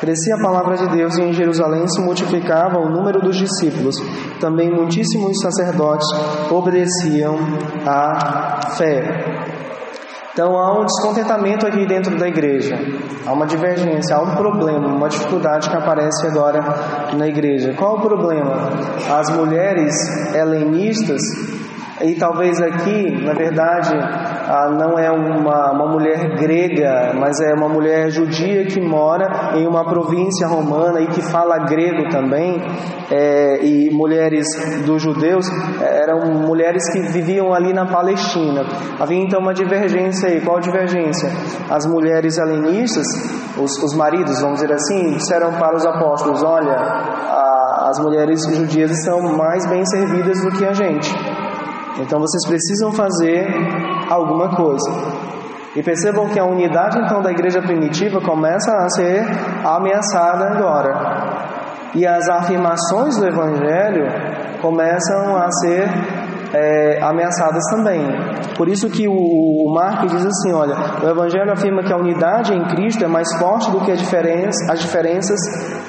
Crescia 0.00 0.36
a 0.36 0.42
palavra 0.42 0.76
de 0.76 0.88
Deus 0.88 1.16
e 1.18 1.22
em 1.22 1.32
Jerusalém 1.32 1.86
se 1.88 2.00
multiplicava 2.00 2.78
o 2.78 2.88
número 2.88 3.20
dos 3.20 3.36
discípulos. 3.36 3.96
Também 4.40 4.70
muitíssimos 4.70 5.38
sacerdotes 5.40 6.06
obedeciam 6.50 7.36
à 7.84 8.60
fé. 8.76 9.35
Então 10.36 10.54
há 10.54 10.78
um 10.78 10.84
descontentamento 10.84 11.66
aqui 11.66 11.86
dentro 11.86 12.14
da 12.18 12.28
igreja, 12.28 12.78
há 13.24 13.32
uma 13.32 13.46
divergência, 13.46 14.14
há 14.14 14.20
um 14.20 14.36
problema, 14.36 14.86
uma 14.86 15.08
dificuldade 15.08 15.70
que 15.70 15.74
aparece 15.74 16.26
agora 16.26 16.62
na 17.16 17.26
igreja. 17.26 17.72
Qual 17.72 17.96
o 17.96 18.02
problema? 18.02 18.68
As 19.10 19.34
mulheres 19.34 19.94
helenistas, 20.34 21.22
e 22.02 22.14
talvez 22.16 22.60
aqui, 22.60 23.24
na 23.24 23.32
verdade, 23.32 23.96
não 24.70 24.98
é 24.98 25.10
uma, 25.10 25.72
uma 25.72 25.86
mulher 25.86 26.36
grega, 26.36 27.12
mas 27.14 27.40
é 27.40 27.52
uma 27.54 27.68
mulher 27.68 28.10
judia 28.10 28.64
que 28.66 28.80
mora 28.80 29.56
em 29.56 29.66
uma 29.66 29.84
província 29.84 30.46
romana 30.46 31.00
e 31.00 31.06
que 31.08 31.20
fala 31.20 31.58
grego 31.64 32.08
também, 32.10 32.62
é, 33.10 33.64
e 33.64 33.90
mulheres 33.90 34.46
dos 34.84 35.02
judeus 35.02 35.46
eram 35.80 36.32
mulheres 36.46 36.82
que 36.92 37.00
viviam 37.12 37.52
ali 37.52 37.72
na 37.72 37.86
Palestina. 37.86 38.62
Havia 39.00 39.22
então 39.22 39.40
uma 39.40 39.52
divergência 39.52 40.28
aí. 40.28 40.40
Qual 40.40 40.60
divergência? 40.60 41.28
As 41.70 41.86
mulheres 41.86 42.38
helenistas, 42.38 43.06
os, 43.58 43.82
os 43.82 43.94
maridos, 43.94 44.40
vamos 44.40 44.60
dizer 44.60 44.72
assim, 44.72 45.16
disseram 45.16 45.52
para 45.52 45.76
os 45.76 45.84
apóstolos: 45.84 46.42
Olha, 46.42 46.74
a, 46.74 47.88
as 47.90 47.98
mulheres 47.98 48.40
judias 48.52 48.90
estão 48.90 49.20
mais 49.36 49.66
bem 49.68 49.84
servidas 49.86 50.40
do 50.42 50.50
que 50.50 50.64
a 50.64 50.72
gente. 50.72 51.12
Então 51.98 52.20
vocês 52.20 52.46
precisam 52.46 52.92
fazer 52.92 53.46
alguma 54.08 54.54
coisa. 54.54 54.90
E 55.74 55.82
percebam 55.82 56.28
que 56.28 56.38
a 56.38 56.44
unidade 56.44 56.98
então 56.98 57.20
da 57.20 57.30
igreja 57.30 57.60
primitiva 57.60 58.20
começa 58.20 58.72
a 58.72 58.88
ser 58.88 59.24
ameaçada 59.64 60.46
agora. 60.52 61.36
E 61.94 62.06
as 62.06 62.28
afirmações 62.28 63.16
do 63.18 63.26
Evangelho 63.26 64.06
começam 64.60 65.36
a 65.36 65.50
ser 65.50 65.88
é, 66.52 67.02
ameaçadas 67.02 67.62
também. 67.70 68.02
Por 68.56 68.68
isso 68.68 68.88
que 68.88 69.06
o, 69.06 69.12
o 69.12 69.74
diz 70.08 70.24
assim, 70.24 70.52
olha, 70.52 70.74
o 71.02 71.08
Evangelho 71.08 71.52
afirma 71.52 71.82
que 71.82 71.92
a 71.92 71.96
unidade 71.96 72.54
em 72.54 72.64
Cristo 72.68 73.04
é 73.04 73.08
mais 73.08 73.30
forte 73.36 73.70
do 73.70 73.80
que 73.80 73.92
diferença, 73.96 74.72
as 74.72 74.80
diferenças 74.80 75.38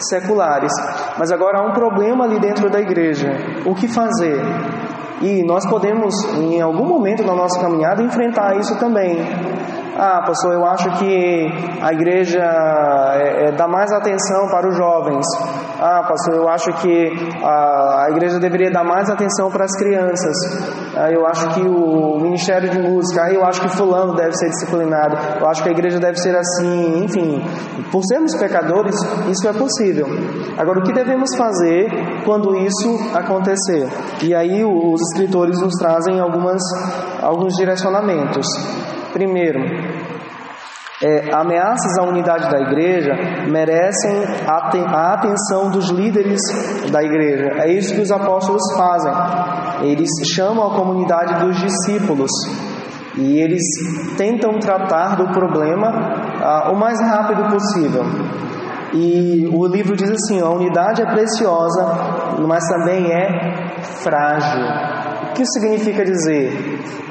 seculares. 0.09 0.71
Mas 1.17 1.31
agora 1.31 1.59
há 1.59 1.62
um 1.62 1.74
problema 1.74 2.25
ali 2.25 2.39
dentro 2.39 2.69
da 2.69 2.79
igreja. 2.79 3.29
O 3.65 3.74
que 3.74 3.88
fazer? 3.88 4.41
E 5.21 5.43
nós 5.43 5.67
podemos, 5.67 6.13
em 6.36 6.62
algum 6.62 6.86
momento 6.86 7.24
da 7.24 7.33
nossa 7.33 7.59
caminhada, 7.59 8.03
enfrentar 8.03 8.55
isso 8.57 8.77
também. 8.79 9.17
Ah, 10.00 10.21
pastor, 10.24 10.53
eu 10.53 10.63
acho 10.63 10.91
que 11.00 11.47
a 11.81 11.91
igreja 11.91 12.43
é, 13.15 13.47
é, 13.47 13.51
dá 13.51 13.67
mais 13.67 13.91
atenção 13.91 14.47
para 14.47 14.69
os 14.69 14.77
jovens. 14.77 15.25
Ah, 15.79 16.03
pastor, 16.07 16.36
eu 16.36 16.50
acho 16.50 16.72
que 16.81 17.12
a, 17.43 18.05
a 18.05 18.10
igreja 18.10 18.39
deveria 18.39 18.72
dar 18.72 18.84
mais 18.84 19.10
atenção 19.12 19.51
para 19.51 19.63
as 19.65 19.77
crianças. 19.77 20.36
Ah, 20.96 21.12
eu 21.12 21.24
acho 21.27 21.48
que 21.50 21.62
o 21.62 22.19
ministério 22.19 22.67
de 22.67 22.79
música, 22.79 23.25
ah, 23.25 23.31
eu 23.31 23.46
acho 23.46 23.62
que 23.62 23.69
fulano 23.69 24.15
deve 24.15 24.34
ser 24.34 24.50
disciplinado. 24.50 25.15
Eu 25.39 25.48
acho 25.48 25.62
que 25.62 25.69
a 25.69 25.72
igreja 25.72 26.00
deve 26.00 26.17
ser 26.17 26.36
assim. 26.36 27.03
Enfim, 27.03 27.43
por 27.91 28.01
sermos 28.05 28.36
pecadores, 28.36 28.96
isso 29.29 29.48
é 29.48 29.53
possível. 29.53 30.07
Agora, 30.57 30.79
o 30.79 30.84
que 30.84 30.91
devemos 30.91 31.36
fazer 31.38 31.88
quando 32.25 32.55
isso 32.55 32.98
acontecer? 33.13 33.88
E 34.24 34.34
aí 34.34 34.65
os 34.65 35.00
escritores 35.12 35.62
nos 35.62 35.75
trazem 35.75 36.19
algumas, 36.19 36.62
alguns 37.22 37.53
direcionamentos. 37.55 38.48
Primeiro, 39.13 39.60
é, 41.04 41.32
ameaças 41.32 41.96
à 42.00 42.04
unidade 42.04 42.50
da 42.50 42.60
igreja 42.60 43.13
merecem 43.48 44.24
a 44.48 45.13
atenção 45.13 45.70
dos 45.70 45.89
líderes 45.92 46.42
da 46.92 47.04
igreja. 47.04 47.62
É 47.62 47.72
isso 47.72 47.94
que 47.94 48.01
os 48.01 48.12
apóstolos 48.12 48.63
fazem. 48.75 49.13
Eles 49.84 50.10
chamam 50.34 50.66
a 50.66 50.75
comunidade 50.75 51.46
dos 51.46 51.58
discípulos 51.58 52.32
e 53.16 53.39
eles 53.39 53.62
tentam 54.18 54.58
tratar 54.60 55.16
do 55.16 55.27
problema 55.32 55.88
ah, 56.42 56.72
o 56.72 56.75
mais 56.75 57.00
rápido 57.00 57.48
possível. 57.50 58.04
E 58.94 59.48
o 59.54 59.68
livro 59.68 59.96
diz 59.96 60.10
assim: 60.10 60.42
a 60.42 60.50
unidade 60.50 61.01
é 61.01 61.06
preciosa, 61.06 61.86
mas 62.39 62.63
também 62.68 63.12
é 63.12 63.75
frágil 63.82 64.97
que 65.38 65.44
isso 65.44 65.51
significa 65.53 66.03
dizer? 66.03 66.51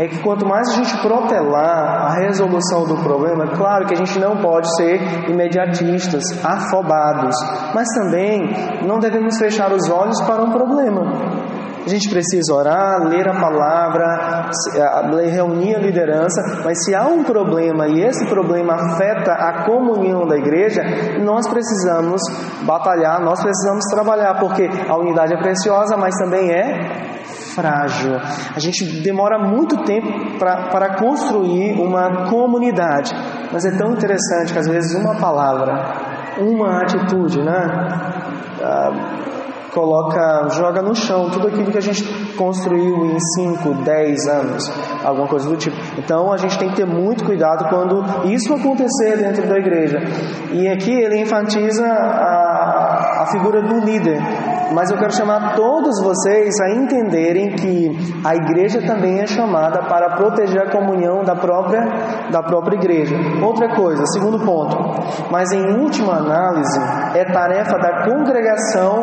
É 0.01 0.09
que 0.09 0.19
quanto 0.21 0.45
mais 0.45 0.69
a 0.71 0.75
gente 0.75 1.01
protelar 1.01 2.07
a 2.07 2.15
resolução 2.15 2.85
do 2.85 2.97
problema, 2.97 3.47
claro 3.57 3.87
que 3.87 3.95
a 3.95 3.97
gente 3.97 4.19
não 4.19 4.39
pode 4.39 4.69
ser 4.77 5.31
imediatistas, 5.31 6.25
afobados, 6.45 7.37
mas 7.73 7.87
também 7.95 8.53
não 8.85 8.99
devemos 8.99 9.39
fechar 9.39 9.73
os 9.73 9.89
olhos 9.89 10.21
para 10.23 10.43
um 10.43 10.51
problema. 10.51 11.03
A 11.87 11.89
gente 11.89 12.11
precisa 12.11 12.53
orar, 12.53 13.07
ler 13.07 13.29
a 13.29 13.41
palavra, 13.41 14.51
reunir 15.33 15.77
a 15.77 15.79
liderança, 15.79 16.43
mas 16.65 16.85
se 16.85 16.93
há 16.93 17.07
um 17.07 17.23
problema 17.23 17.87
e 17.87 18.03
esse 18.03 18.27
problema 18.27 18.75
afeta 18.75 19.31
a 19.35 19.65
comunhão 19.65 20.27
da 20.27 20.37
igreja, 20.37 20.83
nós 21.23 21.47
precisamos 21.47 22.21
batalhar, 22.63 23.21
nós 23.23 23.41
precisamos 23.41 23.85
trabalhar, 23.85 24.35
porque 24.41 24.69
a 24.89 24.97
unidade 24.97 25.33
é 25.33 25.39
preciosa, 25.39 25.97
mas 25.97 26.13
também 26.17 26.51
é 26.51 27.15
frágil. 27.57 28.15
A 28.55 28.61
gente 28.61 28.85
demora 29.01 29.39
muito 29.39 29.83
tempo 29.85 30.39
para 30.39 30.95
construir 30.97 31.73
uma 31.81 32.29
comunidade, 32.29 33.11
mas 33.51 33.65
é 33.65 33.77
tão 33.77 33.93
interessante 33.93 34.53
que 34.53 34.59
às 34.59 34.69
vezes 34.69 34.95
uma 34.95 35.17
palavra, 35.17 35.75
uma 36.39 36.83
atitude, 36.83 37.43
né? 37.43 37.67
Ah, 38.63 39.27
coloca, 39.77 40.49
joga 40.53 40.81
no 40.81 40.95
chão 40.95 41.29
tudo 41.29 41.49
aquilo 41.49 41.71
que 41.71 41.77
a 41.77 41.83
gente 41.83 42.03
construiu 42.35 43.05
em 43.05 43.19
5, 43.21 43.75
10 43.85 44.27
anos, 44.27 44.73
alguma 45.05 45.29
coisa 45.29 45.51
do 45.51 45.57
tipo. 45.59 45.77
Então 45.99 46.33
a 46.33 46.39
gente 46.39 46.59
tem 46.59 46.71
que 46.71 46.77
ter 46.77 46.87
muito 46.87 47.23
cuidado 47.25 47.69
quando 47.69 48.03
isso 48.27 48.55
acontecer 48.55 49.19
dentro 49.19 49.47
da 49.47 49.59
igreja. 49.59 49.99
E 50.51 50.67
aqui 50.67 50.91
ele 50.91 51.21
enfatiza 51.21 51.85
a, 51.85 53.25
a 53.25 53.27
figura 53.31 53.61
do 53.61 53.85
líder, 53.85 54.19
mas 54.73 54.91
eu 54.91 54.99
quero 54.99 55.13
chamar 55.15 55.55
todos 55.55 56.01
vocês 56.03 56.55
a 56.61 56.71
entenderem 56.71 57.55
que 57.57 58.21
a 58.25 58.35
igreja 58.35 58.81
também 58.87 59.21
é 59.21 59.27
chamada 59.27 59.83
para 59.83 60.17
proteger 60.17 60.63
a 60.63 60.71
comunhão 60.71 61.25
da 61.25 61.37
própria, 61.37 61.83
da 62.31 62.43
própria 62.43 62.77
igreja. 62.77 63.15
Outra 63.43 63.75
coisa, 63.75 64.05
segundo 64.07 64.45
ponto, 64.45 64.77
mas 65.31 65.53
em 65.53 65.65
última 65.81 66.15
análise, 66.15 66.81
é 67.15 67.25
tarefa 67.25 67.79
da 67.79 68.05
congregação 68.05 69.03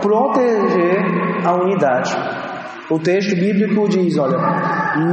proteger 0.00 1.46
a 1.46 1.54
unidade. 1.54 2.16
O 2.90 2.98
texto 2.98 3.34
bíblico 3.34 3.86
diz: 3.88 4.16
olha, 4.16 4.38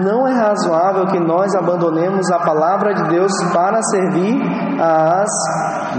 não 0.02 0.26
é 0.26 0.34
razoável 0.34 1.08
que 1.08 1.20
nós 1.20 1.54
abandonemos 1.56 2.32
a 2.32 2.40
palavra 2.40 2.94
de 2.94 3.10
Deus 3.10 3.32
para 3.54 3.82
servir 3.82 4.42
às 4.80 5.30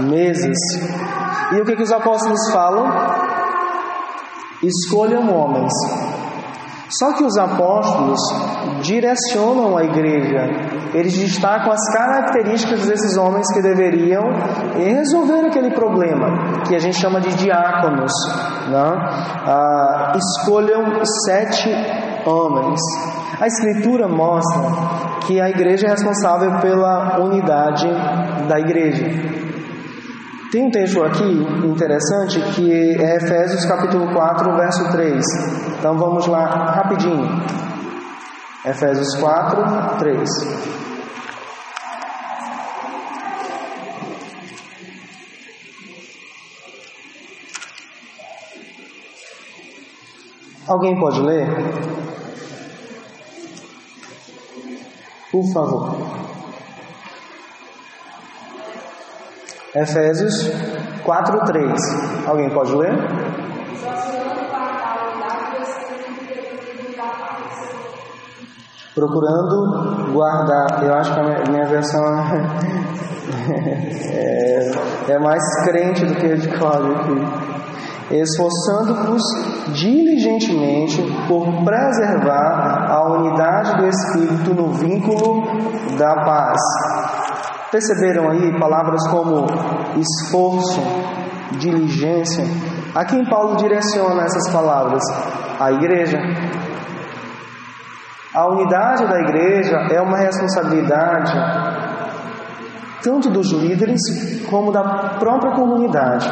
mesas. 0.09 0.57
E 1.53 1.61
o 1.61 1.65
que, 1.65 1.75
que 1.75 1.83
os 1.83 1.91
apóstolos 1.91 2.51
falam? 2.51 2.85
Escolham 4.63 5.29
homens 5.33 5.73
só 6.89 7.13
que 7.13 7.23
os 7.23 7.37
apóstolos 7.37 8.19
direcionam 8.81 9.75
a 9.77 9.83
igreja, 9.83 10.39
eles 10.93 11.17
destacam 11.17 11.71
as 11.71 11.93
características 11.93 12.85
desses 12.85 13.17
homens 13.17 13.45
que 13.53 13.61
deveriam 13.61 14.23
resolver 14.73 15.47
aquele 15.47 15.71
problema, 15.71 16.63
que 16.65 16.75
a 16.75 16.79
gente 16.79 16.95
chama 16.95 17.19
de 17.19 17.35
diáconos. 17.35 18.11
Né? 18.69 18.93
Ah, 19.45 20.13
escolham 20.15 21.03
sete 21.25 21.69
homens. 22.25 22.79
A 23.39 23.47
Escritura 23.47 24.07
mostra 24.07 24.61
que 25.25 25.41
a 25.41 25.49
igreja 25.49 25.87
é 25.87 25.89
responsável 25.89 26.57
pela 26.61 27.19
unidade 27.19 27.87
da 28.47 28.59
igreja. 28.59 29.56
Tem 30.51 30.65
um 30.65 30.71
texto 30.71 31.03
aqui 31.03 31.25
interessante 31.65 32.39
que 32.55 32.71
é 33.01 33.17
Efésios 33.17 33.65
capítulo 33.65 34.13
4, 34.13 34.55
verso 34.55 34.91
3. 34.91 35.25
Então 35.77 35.97
vamos 35.97 36.25
lá 36.25 36.45
rapidinho. 36.73 37.27
Efésios 38.65 39.13
4, 39.15 39.97
3. 39.99 40.29
Alguém 50.65 50.97
pode 50.97 51.21
ler? 51.21 51.47
Por 55.29 55.53
favor. 55.53 56.36
Efésios 59.81 60.51
4:3. 61.03 62.27
Alguém 62.27 62.49
pode 62.49 62.75
ler? 62.75 62.93
Procurando 68.95 70.11
guardar, 70.11 70.83
eu 70.83 70.93
acho 70.95 71.13
que 71.13 71.19
a 71.19 71.51
minha 71.51 71.65
versão 71.67 72.03
é, 74.11 74.71
é, 75.09 75.19
mais 75.19 75.43
crente 75.63 76.05
do 76.05 76.15
que 76.15 76.25
a 76.25 76.35
de 76.35 76.47
Cláudio 76.47 76.95
aqui 76.95 77.57
esforçando-vos 78.11 79.21
diligentemente 79.73 81.03
por 81.27 81.45
preservar 81.63 82.87
a 82.89 83.03
unidade 83.11 83.77
do 83.77 83.87
Espírito 83.87 84.53
no 84.53 84.71
vínculo 84.71 85.43
da 85.97 86.23
paz. 86.23 86.57
Perceberam 87.71 88.29
aí 88.29 88.57
palavras 88.57 89.05
como 89.09 89.45
esforço, 89.97 90.81
diligência? 91.59 92.45
A 92.95 93.03
quem 93.03 93.25
Paulo 93.25 93.57
direciona 93.57 94.23
essas 94.23 94.51
palavras? 94.51 95.03
A 95.59 95.71
igreja. 95.73 96.17
A 98.33 98.47
unidade 98.47 99.05
da 99.05 99.19
igreja 99.19 99.75
é 99.91 100.01
uma 100.01 100.17
responsabilidade 100.17 101.33
tanto 103.03 103.29
dos 103.29 103.51
líderes 103.51 103.99
como 104.49 104.71
da 104.71 105.17
própria 105.19 105.53
comunidade. 105.55 106.27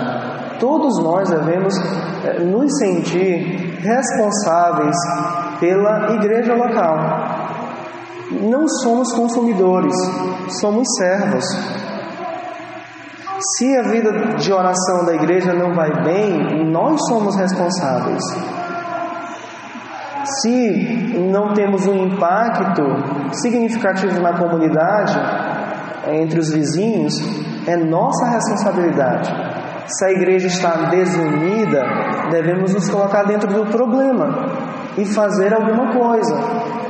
Todos 0.60 1.01
nós 1.04 1.30
devemos 1.30 1.74
eh, 2.24 2.39
nos 2.39 2.70
sentir 2.80 3.77
responsáveis 3.82 4.96
pela 5.59 6.14
igreja 6.16 6.53
local 6.53 7.54
não 8.31 8.68
somos 8.68 9.14
consumidores, 9.14 9.96
somos 10.59 10.88
servos. 10.98 11.46
Se 13.57 13.77
a 13.77 13.83
vida 13.83 14.11
de 14.38 14.51
oração 14.51 15.05
da 15.05 15.14
igreja 15.14 15.53
não 15.53 15.74
vai 15.75 15.92
bem, 16.03 16.66
nós 16.72 17.00
somos 17.07 17.35
responsáveis. 17.35 18.24
Se 20.42 21.20
não 21.20 21.53
temos 21.53 21.85
um 21.85 22.07
impacto 22.07 22.81
significativo 23.33 24.20
na 24.22 24.38
comunidade, 24.38 25.14
entre 26.07 26.40
os 26.40 26.51
vizinhos, 26.51 27.14
é 27.68 27.75
nossa 27.75 28.25
responsabilidade. 28.29 29.29
Se 29.88 30.05
a 30.05 30.11
igreja 30.11 30.48
está 30.48 30.90
desunida, 30.90 31.83
devemos 32.31 32.74
nos 32.74 32.90
colocar 32.90 33.24
dentro 33.24 33.53
do 33.53 33.70
problema 33.70 34.48
e 34.98 35.05
fazer 35.05 35.53
alguma 35.53 35.94
coisa. 35.94 36.35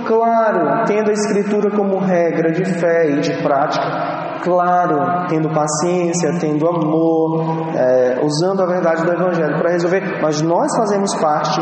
Claro, 0.06 0.86
tendo 0.86 1.10
a 1.10 1.14
Escritura 1.14 1.72
como 1.72 1.98
regra 1.98 2.52
de 2.52 2.64
fé 2.64 3.10
e 3.10 3.20
de 3.22 3.42
prática, 3.42 4.40
claro, 4.44 5.28
tendo 5.28 5.50
paciência, 5.50 6.38
tendo 6.40 6.68
amor, 6.68 7.76
é, 7.76 8.20
usando 8.22 8.62
a 8.62 8.68
verdade 8.68 9.04
do 9.04 9.12
Evangelho 9.12 9.58
para 9.58 9.72
resolver, 9.72 10.22
mas 10.22 10.42
nós 10.44 10.68
fazemos 10.78 11.16
parte 11.16 11.60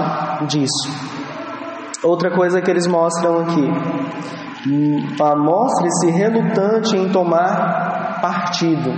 disso. 0.47 0.89
Outra 2.03 2.31
coisa 2.31 2.61
que 2.61 2.69
eles 2.69 2.85
mostram 2.85 3.39
aqui, 3.39 3.65
mostre-se 5.37 6.11
relutante 6.11 6.97
em 6.97 7.09
tomar 7.13 8.19
partido. 8.21 8.91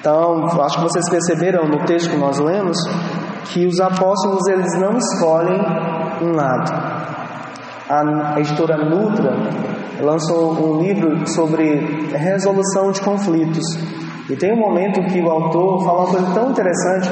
Então, 0.00 0.46
acho 0.62 0.78
que 0.78 0.82
vocês 0.82 1.08
perceberam 1.08 1.68
no 1.68 1.84
texto 1.84 2.10
que 2.10 2.16
nós 2.16 2.38
lemos 2.40 2.76
que 3.52 3.66
os 3.66 3.78
apóstolos 3.80 4.46
eles 4.48 4.80
não 4.80 4.96
escolhem 4.96 5.60
um 6.22 6.32
lado 6.34 7.17
a 7.88 8.38
editora 8.38 8.76
Nutra 8.84 9.32
lançou 10.00 10.52
um 10.52 10.80
livro 10.80 11.26
sobre 11.26 12.08
resolução 12.12 12.90
de 12.90 13.00
conflitos. 13.00 13.64
E 14.28 14.36
tem 14.36 14.52
um 14.52 14.60
momento 14.60 15.00
que 15.10 15.20
o 15.20 15.30
autor 15.30 15.84
fala 15.84 16.00
uma 16.00 16.10
coisa 16.10 16.34
tão 16.34 16.50
interessante 16.50 17.08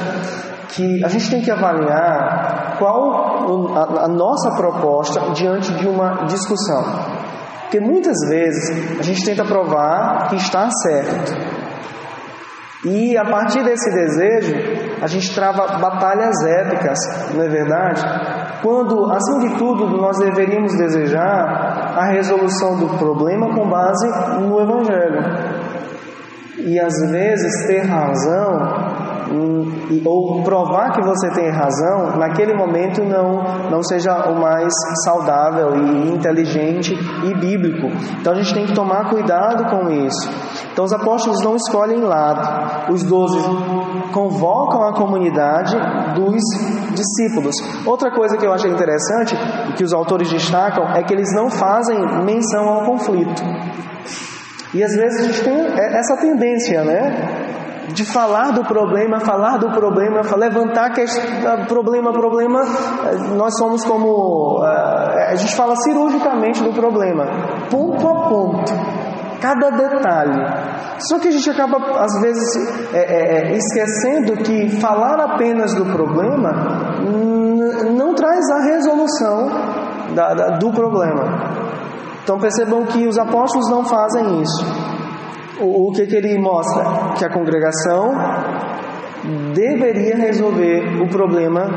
que 0.69 1.03
a 1.03 1.07
gente 1.07 1.29
tem 1.31 1.41
que 1.41 1.49
avaliar 1.49 2.75
qual 2.77 3.75
a, 3.75 4.07
nossa 4.07 4.55
proposta 4.55 5.31
diante 5.33 5.73
de 5.73 5.87
uma 5.87 6.25
discussão. 6.25 6.83
Porque 7.61 7.79
muitas 7.79 8.15
vezes 8.29 8.99
a 8.99 9.03
gente 9.03 9.25
tenta 9.25 9.43
provar 9.43 10.29
que 10.29 10.35
está 10.35 10.69
certo. 10.69 11.57
E 12.85 13.17
a 13.17 13.25
partir 13.25 13.63
desse 13.63 13.89
desejo, 13.91 14.55
a 15.01 15.07
gente 15.07 15.33
trava 15.33 15.79
batalhas 15.79 16.35
épicas, 16.45 16.97
não 17.33 17.43
é 17.43 17.49
verdade? 17.49 18.36
Quando, 18.61 19.11
acima 19.11 19.49
de 19.49 19.57
tudo, 19.57 19.87
nós 19.97 20.17
deveríamos 20.17 20.75
desejar 20.77 21.93
a 21.95 22.11
resolução 22.11 22.77
do 22.77 22.97
problema 22.97 23.53
com 23.53 23.69
base 23.69 24.07
no 24.39 24.59
Evangelho. 24.59 25.21
E 26.59 26.79
às 26.79 26.93
vezes 27.11 27.67
ter 27.67 27.81
razão 27.81 28.86
ou 30.05 30.43
provar 30.43 30.91
que 30.93 31.01
você 31.01 31.29
tem 31.31 31.49
razão, 31.49 32.17
naquele 32.17 32.53
momento 32.53 33.03
não, 33.03 33.69
não 33.69 33.83
seja 33.83 34.29
o 34.29 34.39
mais 34.39 34.73
saudável 35.05 35.75
e 35.75 36.11
inteligente 36.13 36.93
e 37.23 37.33
bíblico. 37.35 37.87
Então 38.19 38.33
a 38.33 38.35
gente 38.35 38.53
tem 38.53 38.65
que 38.65 38.73
tomar 38.73 39.09
cuidado 39.09 39.65
com 39.69 39.89
isso. 39.89 40.29
Então 40.71 40.85
os 40.85 40.93
apóstolos 40.93 41.43
não 41.43 41.55
escolhem 41.55 42.01
lado, 42.01 42.93
os 42.93 43.03
doze 43.03 43.39
convocam 44.13 44.83
a 44.83 44.93
comunidade 44.93 45.75
dos 46.15 46.43
discípulos. 46.93 47.55
Outra 47.85 48.11
coisa 48.11 48.37
que 48.37 48.45
eu 48.45 48.53
acho 48.53 48.67
interessante 48.67 49.35
e 49.69 49.73
que 49.73 49.83
os 49.83 49.93
autores 49.93 50.29
destacam 50.29 50.85
é 50.95 51.03
que 51.03 51.13
eles 51.13 51.33
não 51.35 51.49
fazem 51.49 51.97
menção 52.23 52.69
ao 52.69 52.85
conflito. 52.85 53.41
E 54.73 54.83
às 54.83 54.95
vezes 54.95 55.21
a 55.21 55.23
gente 55.31 55.43
tem 55.43 55.65
essa 55.97 56.17
tendência, 56.17 56.83
né? 56.83 57.56
De 57.87 58.05
falar 58.05 58.51
do 58.51 58.63
problema, 58.63 59.19
falar 59.19 59.57
do 59.57 59.69
problema, 59.71 60.21
levantar 60.35 60.91
questão, 60.91 61.65
problema, 61.67 62.11
problema, 62.11 62.61
nós 63.35 63.57
somos 63.57 63.85
como 63.85 64.61
a 64.61 65.35
gente 65.35 65.55
fala 65.55 65.75
cirurgicamente 65.77 66.63
do 66.63 66.73
problema, 66.73 67.25
ponto 67.69 68.07
a 68.07 68.27
ponto, 68.27 68.73
cada 69.41 69.69
detalhe. 69.69 70.77
Só 70.99 71.19
que 71.19 71.27
a 71.27 71.31
gente 71.31 71.49
acaba 71.49 71.77
às 72.01 72.21
vezes 72.21 72.93
é, 72.93 73.51
é 73.51 73.55
esquecendo 73.55 74.43
que 74.43 74.69
falar 74.81 75.19
apenas 75.21 75.73
do 75.75 75.85
problema 75.85 76.97
não 77.95 78.13
traz 78.15 78.49
a 78.49 78.63
resolução 78.63 79.47
da, 80.15 80.33
da, 80.33 80.57
do 80.57 80.71
problema. 80.71 81.23
Então 82.23 82.37
percebam 82.39 82.83
que 82.85 83.07
os 83.07 83.17
apóstolos 83.17 83.69
não 83.69 83.85
fazem 83.85 84.41
isso. 84.41 84.96
O, 85.59 85.89
o 85.89 85.91
que, 85.91 86.05
que 86.05 86.15
ele 86.15 86.37
mostra? 86.37 87.13
Que 87.17 87.25
a 87.25 87.29
congregação 87.29 88.13
deveria 89.53 90.15
resolver 90.15 91.01
o 91.01 91.07
problema 91.07 91.67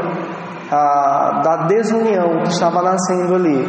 a, 0.70 1.42
da 1.42 1.66
desunião 1.66 2.42
que 2.42 2.50
estava 2.50 2.82
nascendo 2.82 3.34
ali. 3.34 3.66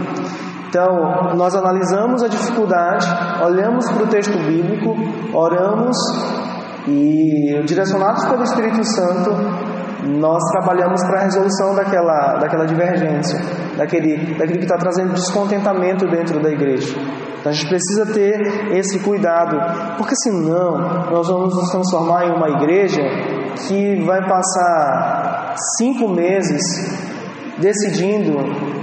Então, 0.68 1.36
nós 1.36 1.54
analisamos 1.56 2.24
a 2.24 2.28
dificuldade, 2.30 3.06
olhamos 3.44 3.92
para 3.92 4.04
o 4.04 4.08
texto 4.08 4.38
bíblico, 4.38 4.96
oramos 5.34 5.98
e, 6.88 7.62
direcionados 7.66 8.24
pelo 8.26 8.44
Espírito 8.44 8.84
Santo, 8.86 9.32
nós 10.04 10.42
trabalhamos 10.52 11.02
para 11.04 11.20
a 11.20 11.24
resolução 11.24 11.76
daquela, 11.76 12.38
daquela 12.40 12.66
divergência, 12.66 13.40
daquele, 13.78 14.36
daquele 14.36 14.60
que 14.60 14.66
está 14.66 14.78
trazendo 14.78 15.14
descontentamento 15.14 16.08
dentro 16.08 16.42
da 16.42 16.50
igreja. 16.50 16.96
Então 17.40 17.52
a 17.52 17.56
gente 17.56 17.68
precisa 17.68 18.06
ter 18.14 18.76
esse 18.76 19.00
cuidado, 19.00 19.58
porque 19.98 20.16
senão 20.16 21.10
nós 21.12 21.28
vamos 21.28 21.56
nos 21.56 21.70
transformar 21.72 22.26
em 22.26 22.32
uma 22.36 22.50
igreja 22.50 23.02
que 23.68 24.04
vai 24.06 24.22
passar 24.28 25.56
cinco 25.78 26.08
meses 26.08 26.62
decidindo 27.58 28.38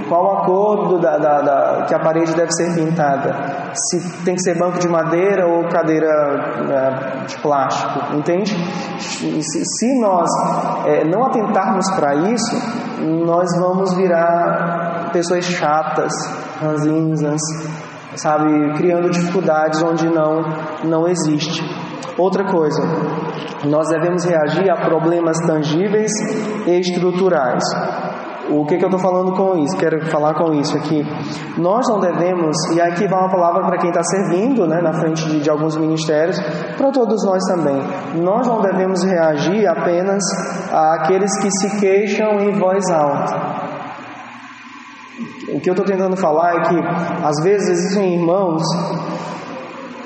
qual 0.09 0.39
a 0.39 0.45
cor 0.45 0.99
da, 1.01 1.19
da, 1.19 1.41
da, 1.43 1.85
que 1.87 1.95
a 1.95 1.99
parede 1.99 2.35
deve 2.35 2.51
ser 2.53 2.75
pintada, 2.75 3.73
se 3.75 4.25
tem 4.25 4.35
que 4.35 4.43
ser 4.43 4.59
banco 4.59 4.79
de 4.79 4.89
madeira 4.89 5.47
ou 5.47 5.69
cadeira 5.69 6.09
é, 6.09 7.27
de 7.27 7.39
plástico, 7.41 8.17
entende? 8.17 8.55
Se, 8.99 9.65
se 9.65 10.01
nós 10.01 10.29
é, 10.87 11.05
não 11.05 11.25
atentarmos 11.27 11.91
para 11.95 12.15
isso, 12.33 12.57
nós 13.25 13.49
vamos 13.59 13.95
virar 13.95 15.11
pessoas 15.13 15.45
chatas, 15.45 16.13
ranzinhas, 16.61 17.41
sabe, 18.17 18.75
criando 18.77 19.11
dificuldades 19.11 19.83
onde 19.83 20.09
não 20.09 20.43
não 20.85 21.07
existe. 21.07 21.63
Outra 22.19 22.45
coisa, 22.45 22.83
nós 23.65 23.89
devemos 23.89 24.25
reagir 24.25 24.69
a 24.71 24.77
problemas 24.77 25.39
tangíveis 25.47 26.11
e 26.67 26.81
estruturais. 26.81 27.63
O 28.51 28.65
que, 28.65 28.79
que 28.79 28.85
eu 28.85 28.89
estou 28.89 28.99
falando 28.99 29.33
com 29.33 29.59
isso? 29.59 29.77
Quero 29.77 30.01
falar 30.11 30.35
com 30.35 30.55
isso 30.55 30.75
aqui. 30.75 31.05
Nós 31.59 31.87
não 31.87 32.01
devemos, 32.01 32.57
e 32.75 32.81
aqui 32.81 33.07
vai 33.07 33.21
uma 33.21 33.31
palavra 33.31 33.67
para 33.67 33.79
quem 33.79 33.91
está 33.91 34.03
servindo 34.03 34.67
né, 34.67 34.81
na 34.81 34.95
frente 34.95 35.23
de, 35.29 35.41
de 35.41 35.51
alguns 35.51 35.77
ministérios, 35.77 36.41
para 36.77 36.91
todos 36.91 37.23
nós 37.27 37.43
também. 37.45 37.79
Nós 38.23 38.47
não 38.47 38.63
devemos 38.63 39.03
reagir 39.05 39.67
apenas 39.67 40.23
àqueles 40.73 41.31
que 41.43 41.51
se 41.51 41.79
queixam 41.79 42.41
em 42.41 42.59
voz 42.59 42.89
alta. 42.91 43.37
O 45.53 45.61
que 45.61 45.69
eu 45.69 45.75
estou 45.75 45.85
tentando 45.85 46.17
falar 46.17 46.57
é 46.57 46.61
que 46.61 46.77
às 47.25 47.43
vezes 47.43 47.69
existem 47.69 48.15
irmãos 48.15 48.63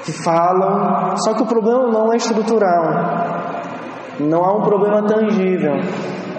que 0.05 0.13
falam, 0.25 1.17
só 1.19 1.35
que 1.35 1.43
o 1.43 1.47
problema 1.47 1.87
não 1.89 2.13
é 2.13 2.17
estrutural, 2.17 2.85
não 4.19 4.45
há 4.45 4.57
um 4.57 4.63
problema 4.63 5.07
tangível. 5.07 5.75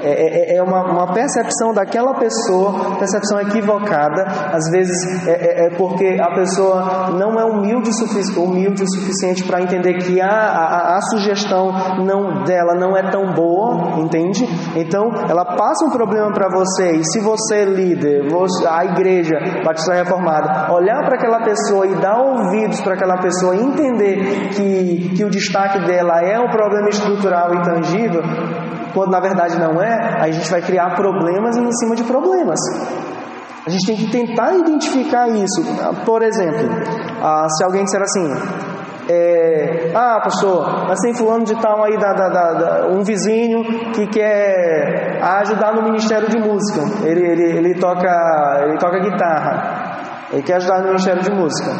É, 0.04 0.10
é, 0.10 0.54
é, 0.54 0.58
é 0.58 0.63
uma, 0.63 0.84
uma, 0.84 1.13
percepção 1.13 1.74
daquela 1.74 2.13
pessoa, 2.16 2.98
percepção 2.98 3.39
equivocada. 3.39 4.24
Às 4.52 4.70
vezes 4.70 5.28
é, 5.28 5.32
é, 5.32 5.68
é 5.68 5.70
porque 5.78 6.18
a 6.20 6.36
pessoa 6.36 7.12
não 7.12 7.39
é 7.39 7.46
humilde 7.46 7.89
o, 7.89 7.94
sufici 7.94 8.38
humilde 8.38 8.84
o 8.84 8.88
suficiente 8.88 9.44
para 9.46 9.62
entender 9.62 9.94
que 10.00 10.20
a, 10.20 10.28
a, 10.28 10.98
a, 10.98 11.02
sugestão 11.02 11.72
não 12.06 12.44
dela 12.44 12.76
não 12.76 12.98
é 12.98 13.10
tão 13.10 13.34
boa, 13.34 14.00
entende? 14.00 14.44
Então 14.76 15.10
ela 15.30 15.46
passa 15.46 15.86
um 15.86 15.89
problema 15.89 16.32
para 16.34 16.50
você 16.50 16.98
e 16.98 17.04
se 17.06 17.20
você 17.22 17.63
líder, 17.63 18.30
você, 18.30 18.68
a 18.68 18.84
igreja 18.84 19.36
Batista 19.63 19.94
Reformada, 19.94 20.74
olhar 20.74 21.02
para 21.06 21.16
aquela 21.16 21.42
pessoa 21.44 21.88
e 21.88 21.96
dar 21.96 22.18
ouvidos 22.18 22.82
para 22.82 22.96
aquela 22.96 23.18
pessoa 23.18 23.56
entender 23.56 24.50
que, 24.50 25.13
que 25.16 25.24
o 25.24 25.30
destaque 25.30 25.80
dela 25.86 26.22
é 26.22 26.39
um 26.39 26.50
problema 26.50 26.89
estrutural 26.89 27.54
e 27.54 27.62
tangível, 27.62 28.22
quando 28.94 29.12
na 29.12 29.20
verdade 29.20 29.60
não 29.60 29.82
é, 29.82 30.22
aí 30.22 30.30
a 30.30 30.34
gente 30.34 30.50
vai 30.50 30.62
criar 30.62 30.96
problemas 30.96 31.58
em 31.58 31.72
cima 31.72 31.96
de 31.96 32.04
problemas. 32.04 32.60
A 33.66 33.70
gente 33.70 33.86
tem 33.86 33.96
que 33.96 34.12
tentar 34.12 34.54
identificar 34.56 35.30
isso. 35.30 35.64
Por 36.06 36.22
exemplo, 36.22 36.70
ah, 37.22 37.48
se 37.50 37.64
alguém 37.64 37.86
disser 37.86 38.02
assim, 38.02 38.30
é, 39.10 39.92
ah, 39.96 40.20
pastor, 40.22 40.86
mas 40.88 41.00
tem 41.00 41.14
fulano 41.14 41.46
de 41.46 41.56
tal 41.62 41.84
aí, 41.84 41.98
da, 41.98 42.14
da, 42.14 42.30
da, 42.30 42.88
um 42.88 43.04
vizinho 43.04 43.64
que 43.94 44.08
quer 44.08 45.20
ajudar 45.22 45.74
no 45.76 45.84
ministério 45.84 46.30
de 46.30 46.38
música. 46.40 46.82
Ele, 47.06 47.26
ele, 47.26 47.58
ele, 47.58 47.80
toca, 47.80 48.64
ele 48.64 48.78
toca 48.78 49.00
guitarra. 49.00 50.28
Ele 50.32 50.42
quer 50.42 50.56
ajudar 50.56 50.80
no 50.80 50.88
ministério 50.88 51.22
de 51.22 51.32
música. 51.32 51.72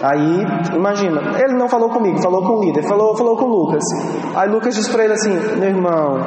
Aí, 0.00 0.46
imagina, 0.74 1.20
ele 1.38 1.54
não 1.54 1.68
falou 1.68 1.90
comigo, 1.90 2.22
falou 2.22 2.42
com 2.42 2.58
o 2.58 2.64
líder, 2.64 2.86
falou, 2.86 3.16
falou 3.16 3.36
com 3.36 3.46
o 3.46 3.48
Lucas. 3.48 3.82
Aí 4.36 4.48
Lucas 4.48 4.74
diz 4.74 4.88
para 4.88 5.04
ele 5.04 5.14
assim: 5.14 5.32
meu 5.58 5.70
irmão, 5.70 6.18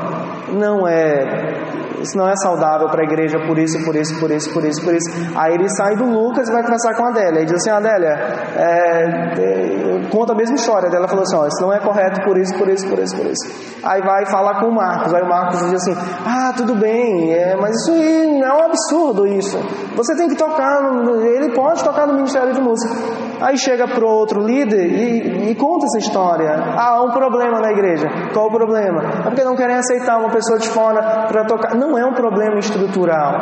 não 0.51 0.87
é 0.87 1.71
isso 2.01 2.17
não 2.17 2.27
é 2.27 2.33
saudável 2.37 2.87
para 2.89 3.01
a 3.01 3.05
igreja 3.05 3.37
por 3.45 3.57
isso, 3.57 3.77
por 3.85 3.95
isso, 3.95 4.19
por 4.19 4.31
isso, 4.31 4.51
por 4.51 4.65
isso, 4.65 4.83
por 4.83 4.93
isso. 4.93 5.09
Aí 5.35 5.53
ele 5.53 5.69
sai 5.69 5.95
do 5.95 6.05
Lucas 6.05 6.49
e 6.49 6.51
vai 6.51 6.63
conversar 6.63 6.95
com 6.95 7.05
a 7.05 7.09
Adélia. 7.09 7.41
E 7.41 7.45
diz 7.45 7.53
assim, 7.53 7.69
Adélia, 7.69 8.09
é, 8.55 9.03
é, 9.37 10.09
conta 10.09 10.33
a 10.33 10.35
mesma 10.35 10.55
história. 10.55 10.87
A 10.87 10.89
Adélia 10.89 11.07
falou 11.07 11.23
assim, 11.23 11.35
ó, 11.35 11.45
isso 11.45 11.61
não 11.61 11.71
é 11.71 11.79
correto 11.79 12.21
por 12.23 12.37
isso, 12.37 12.57
por 12.57 12.67
isso, 12.67 12.87
por 12.89 12.99
isso, 12.99 13.15
por 13.15 13.25
isso. 13.27 13.77
Aí 13.83 14.01
vai 14.01 14.25
falar 14.25 14.59
com 14.59 14.67
o 14.67 14.75
Marcos. 14.75 15.13
Aí 15.13 15.21
o 15.21 15.29
Marcos 15.29 15.59
diz 15.59 15.73
assim, 15.73 15.95
ah, 16.25 16.53
tudo 16.57 16.75
bem, 16.75 17.33
é, 17.33 17.55
mas 17.55 17.75
isso 17.81 17.91
aí 17.91 18.41
é 18.41 18.53
um 18.53 18.63
absurdo 18.63 19.27
isso. 19.27 19.57
Você 19.95 20.15
tem 20.15 20.27
que 20.27 20.35
tocar, 20.35 20.81
no, 20.81 21.21
ele 21.21 21.53
pode 21.53 21.83
tocar 21.83 22.07
no 22.07 22.15
Ministério 22.15 22.53
de 22.53 22.61
Música. 22.61 23.30
Aí 23.41 23.57
chega 23.57 23.87
para 23.87 24.05
outro 24.05 24.41
líder 24.41 24.85
e, 24.85 25.49
e 25.51 25.55
conta 25.55 25.85
essa 25.85 25.97
história. 25.97 26.51
Ah, 26.77 26.91
há 26.91 27.03
um 27.03 27.11
problema 27.11 27.59
na 27.59 27.71
igreja. 27.71 28.07
Qual 28.33 28.47
o 28.47 28.51
problema? 28.51 29.01
É 29.25 29.29
porque 29.29 29.43
não 29.43 29.55
querem 29.55 29.75
aceitar 29.75 30.19
uma 30.19 30.29
pessoa 30.29 30.59
de 30.59 30.69
fora 30.69 31.25
para 31.27 31.43
tocar. 31.45 31.75
Não 31.75 31.97
é 31.97 32.05
um 32.05 32.13
problema 32.13 32.59
estrutural. 32.59 33.33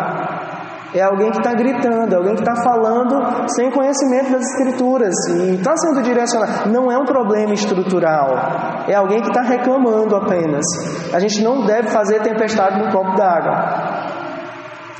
É 0.94 1.02
alguém 1.02 1.30
que 1.30 1.38
está 1.38 1.54
gritando, 1.54 2.14
é 2.14 2.16
alguém 2.16 2.34
que 2.34 2.42
está 2.42 2.56
falando 2.64 3.48
sem 3.50 3.70
conhecimento 3.70 4.32
das 4.32 4.42
escrituras 4.42 5.14
e 5.30 5.56
está 5.56 5.76
sendo 5.78 6.02
direcionado. 6.02 6.70
Não 6.70 6.92
é 6.92 6.98
um 6.98 7.06
problema 7.06 7.54
estrutural, 7.54 8.86
é 8.88 8.96
alguém 8.96 9.22
que 9.22 9.28
está 9.28 9.42
reclamando 9.42 10.16
apenas. 10.16 10.66
A 11.14 11.20
gente 11.20 11.44
não 11.44 11.64
deve 11.64 11.90
fazer 11.90 12.22
tempestade 12.22 12.80
no 12.80 12.92
copo 12.92 13.16
d'água. 13.16 13.99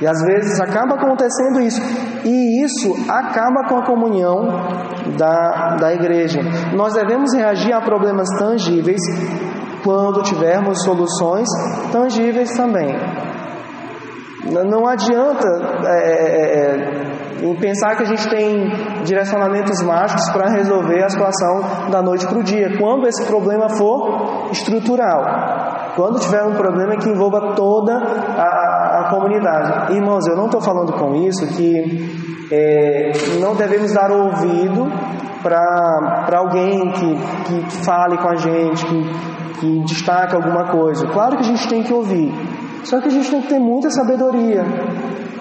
E 0.00 0.06
às 0.06 0.22
vezes 0.24 0.60
acaba 0.60 0.94
acontecendo 0.94 1.60
isso. 1.60 1.80
E 2.24 2.64
isso 2.64 2.94
acaba 3.08 3.68
com 3.68 3.76
a 3.78 3.86
comunhão 3.86 4.48
da, 5.18 5.76
da 5.76 5.92
igreja. 5.92 6.40
Nós 6.74 6.94
devemos 6.94 7.34
reagir 7.34 7.72
a 7.72 7.80
problemas 7.80 8.28
tangíveis 8.38 9.00
quando 9.84 10.22
tivermos 10.22 10.82
soluções 10.82 11.48
tangíveis 11.92 12.56
também. 12.56 12.96
Não 14.46 14.86
adianta 14.86 15.48
é, 15.86 16.12
é, 16.12 17.19
em 17.42 17.54
pensar 17.56 17.96
que 17.96 18.02
a 18.02 18.06
gente 18.06 18.28
tem 18.28 18.68
direcionamentos 19.04 19.82
mágicos 19.82 20.28
para 20.30 20.50
resolver 20.50 21.02
a 21.02 21.08
situação 21.08 21.90
da 21.90 22.02
noite 22.02 22.26
para 22.26 22.38
o 22.38 22.42
dia, 22.42 22.76
quando 22.78 23.06
esse 23.06 23.24
problema 23.26 23.68
for 23.68 24.50
estrutural. 24.50 25.22
Quando 25.96 26.20
tiver 26.20 26.42
um 26.44 26.54
problema 26.54 26.96
que 26.96 27.08
envolva 27.08 27.54
toda 27.54 27.92
a, 27.92 29.00
a 29.00 29.10
comunidade. 29.10 29.94
Irmãos, 29.94 30.26
eu 30.28 30.36
não 30.36 30.46
estou 30.46 30.60
falando 30.60 30.92
com 30.92 31.14
isso 31.16 31.46
que 31.48 32.48
é, 32.52 33.12
não 33.40 33.54
devemos 33.54 33.92
dar 33.92 34.10
ouvido 34.10 34.86
para 35.42 36.38
alguém 36.38 36.90
que, 36.92 37.16
que 37.44 37.84
fale 37.84 38.18
com 38.18 38.28
a 38.28 38.36
gente, 38.36 38.84
que, 38.84 39.60
que 39.60 39.80
destaque 39.84 40.34
alguma 40.34 40.70
coisa. 40.70 41.06
Claro 41.06 41.36
que 41.36 41.42
a 41.42 41.46
gente 41.46 41.68
tem 41.68 41.82
que 41.82 41.92
ouvir. 41.92 42.32
Só 42.84 43.00
que 43.00 43.08
a 43.08 43.10
gente 43.10 43.30
tem 43.30 43.42
que 43.42 43.48
ter 43.48 43.58
muita 43.58 43.90
sabedoria. 43.90 44.64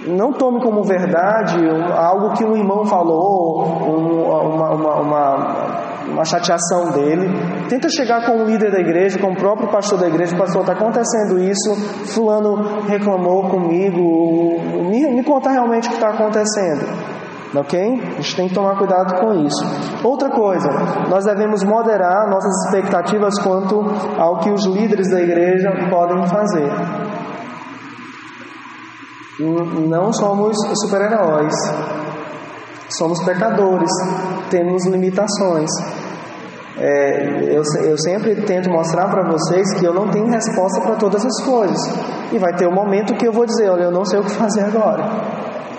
Não 0.07 0.31
tome 0.31 0.61
como 0.61 0.83
verdade 0.83 1.57
algo 1.95 2.33
que 2.33 2.43
um 2.43 2.55
irmão 2.55 2.85
falou, 2.85 3.63
uma, 3.63 4.69
uma, 4.69 4.95
uma, 5.01 5.79
uma 6.11 6.25
chateação 6.25 6.91
dele. 6.91 7.27
Tenta 7.67 7.89
chegar 7.89 8.25
com 8.25 8.41
o 8.41 8.45
líder 8.45 8.71
da 8.71 8.79
igreja, 8.79 9.19
com 9.19 9.31
o 9.31 9.35
próprio 9.35 9.69
pastor 9.69 9.99
da 9.99 10.07
igreja, 10.07 10.35
pastor, 10.37 10.61
está 10.61 10.73
acontecendo 10.73 11.39
isso, 11.39 11.75
fulano 12.13 12.81
reclamou 12.87 13.49
comigo, 13.49 14.59
me, 14.89 15.05
me 15.07 15.23
conta 15.23 15.49
realmente 15.49 15.87
o 15.87 15.89
que 15.89 15.95
está 15.95 16.09
acontecendo. 16.09 17.19
Ok? 17.55 17.79
A 17.79 18.21
gente 18.21 18.35
tem 18.35 18.47
que 18.47 18.53
tomar 18.53 18.77
cuidado 18.77 19.19
com 19.19 19.33
isso. 19.33 19.65
Outra 20.03 20.29
coisa, 20.29 20.69
nós 21.09 21.25
devemos 21.25 21.63
moderar 21.63 22.29
nossas 22.29 22.53
expectativas 22.65 23.33
quanto 23.41 23.83
ao 24.19 24.37
que 24.37 24.51
os 24.51 24.65
líderes 24.67 25.09
da 25.09 25.19
igreja 25.19 25.71
podem 25.89 26.27
fazer. 26.27 26.69
Não 29.39 30.11
somos 30.11 30.57
super-heróis, 30.81 31.53
somos 32.89 33.23
pecadores, 33.23 33.89
temos 34.49 34.85
limitações. 34.85 35.69
É, 36.77 37.55
eu, 37.55 37.61
eu 37.85 37.97
sempre 37.97 38.35
tento 38.43 38.69
mostrar 38.69 39.07
para 39.09 39.29
vocês 39.31 39.73
que 39.79 39.85
eu 39.85 39.93
não 39.93 40.09
tenho 40.09 40.27
resposta 40.27 40.81
para 40.81 40.95
todas 40.97 41.25
as 41.25 41.45
coisas. 41.45 41.77
E 42.33 42.37
vai 42.37 42.53
ter 42.55 42.67
um 42.67 42.73
momento 42.73 43.15
que 43.15 43.25
eu 43.25 43.31
vou 43.31 43.45
dizer: 43.45 43.69
olha, 43.69 43.83
eu 43.83 43.91
não 43.91 44.03
sei 44.03 44.19
o 44.19 44.23
que 44.23 44.31
fazer 44.31 44.61
agora. 44.61 45.05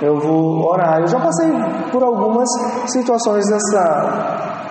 Eu 0.01 0.19
vou 0.19 0.67
orar. 0.67 1.01
Eu 1.01 1.09
já 1.09 1.21
passei 1.21 1.51
por 1.93 2.03
algumas 2.03 2.49
situações 2.87 3.45
dessa, 3.47 4.65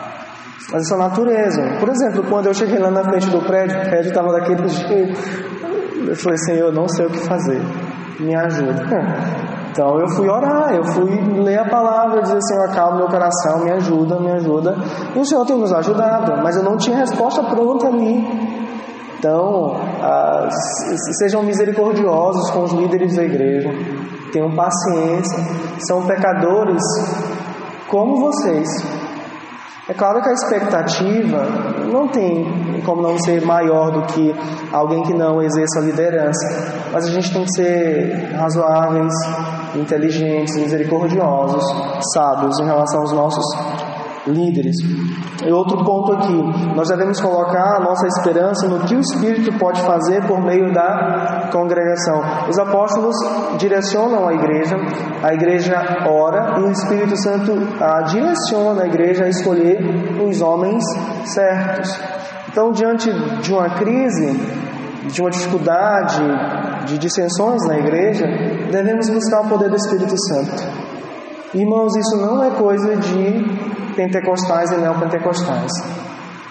dessa 0.71 0.97
natureza. 0.97 1.61
Por 1.79 1.89
exemplo, 1.89 2.23
quando 2.27 2.47
eu 2.47 2.55
cheguei 2.55 2.79
lá 2.79 2.89
na 2.89 3.03
frente 3.03 3.29
do 3.29 3.39
prédio, 3.45 3.77
o 3.77 3.81
prédio 3.81 4.09
estava 4.09 4.31
daquele 4.31 4.65
jeito. 4.69 5.19
Eu 6.07 6.15
falei: 6.15 6.37
Senhor, 6.39 6.69
eu 6.69 6.73
não 6.73 6.87
sei 6.87 7.05
o 7.05 7.11
que 7.11 7.19
fazer 7.19 7.61
me 8.19 8.35
ajuda. 8.35 8.85
Então 9.71 9.97
eu 9.99 10.09
fui 10.09 10.27
orar, 10.27 10.73
eu 10.73 10.83
fui 10.83 11.09
ler 11.41 11.59
a 11.59 11.69
palavra, 11.69 12.21
dizer 12.21 12.39
Senhor, 12.41 12.65
acalma 12.65 12.97
meu 12.97 13.07
coração, 13.07 13.63
me 13.63 13.71
ajuda, 13.71 14.19
me 14.19 14.31
ajuda. 14.31 14.75
E 15.15 15.19
o 15.19 15.25
Senhor 15.25 15.45
tem 15.45 15.57
nos 15.57 15.71
ajudado, 15.71 16.41
mas 16.43 16.57
eu 16.57 16.63
não 16.63 16.75
tinha 16.75 16.97
resposta 16.97 17.43
pronta 17.43 17.87
ali. 17.87 18.17
Então, 19.17 19.75
ah, 20.01 20.49
sejam 21.19 21.43
misericordiosos 21.43 22.49
com 22.51 22.63
os 22.63 22.73
líderes 22.73 23.15
da 23.15 23.23
igreja, 23.23 23.69
tenham 24.33 24.49
paciência, 24.55 25.37
são 25.87 26.05
pecadores 26.05 26.81
como 27.87 28.17
vocês. 28.17 28.67
É 29.89 29.93
claro 29.95 30.21
que 30.21 30.29
a 30.29 30.33
expectativa 30.33 31.41
não 31.91 32.07
tem 32.09 32.45
como 32.85 33.01
não 33.01 33.17
ser 33.17 33.41
maior 33.41 33.89
do 33.91 34.03
que 34.03 34.35
alguém 34.71 35.01
que 35.01 35.15
não 35.15 35.41
exerça 35.41 35.79
liderança, 35.79 36.47
mas 36.93 37.07
a 37.07 37.09
gente 37.09 37.33
tem 37.33 37.43
que 37.43 37.51
ser 37.55 38.31
razoáveis, 38.35 39.11
inteligentes, 39.75 40.55
misericordiosos, 40.57 41.63
sábios 42.13 42.59
em 42.59 42.65
relação 42.65 43.01
aos 43.01 43.13
nossos 43.13 43.45
líderes. 44.29 44.75
E 45.45 45.51
outro 45.51 45.83
ponto 45.83 46.13
aqui, 46.13 46.75
nós 46.75 46.87
devemos 46.87 47.19
colocar 47.19 47.77
a 47.77 47.79
nossa 47.79 48.07
esperança 48.07 48.67
no 48.67 48.85
que 48.85 48.95
o 48.95 48.99
Espírito 48.99 49.57
pode 49.57 49.81
fazer 49.81 50.25
por 50.27 50.41
meio 50.41 50.73
da 50.73 51.49
congregação. 51.51 52.21
Os 52.49 52.57
apóstolos 52.59 53.15
direcionam 53.57 54.27
a 54.27 54.33
igreja, 54.33 54.75
a 55.23 55.33
igreja 55.33 55.75
ora 56.07 56.59
e 56.59 56.63
o 56.63 56.71
Espírito 56.71 57.15
Santo 57.21 57.53
a 57.79 58.01
direciona 58.03 58.83
a 58.83 58.87
igreja 58.87 59.25
a 59.25 59.29
escolher 59.29 59.79
os 60.23 60.41
homens 60.41 60.83
certos. 61.25 61.99
Então, 62.51 62.71
diante 62.71 63.11
de 63.41 63.53
uma 63.53 63.69
crise, 63.75 64.39
de 65.11 65.21
uma 65.21 65.29
dificuldade, 65.29 66.21
de 66.85 66.97
dissensões 66.97 67.65
na 67.67 67.77
igreja, 67.77 68.25
devemos 68.71 69.09
buscar 69.09 69.41
o 69.41 69.49
poder 69.49 69.69
do 69.69 69.75
Espírito 69.75 70.15
Santo. 70.27 70.89
Irmãos, 71.53 71.95
isso 71.95 72.17
não 72.17 72.43
é 72.43 72.51
coisa 72.51 72.95
de 72.95 73.68
pentecostais 73.99 74.71
e 74.71 74.77
neopentecostais. 74.77 75.71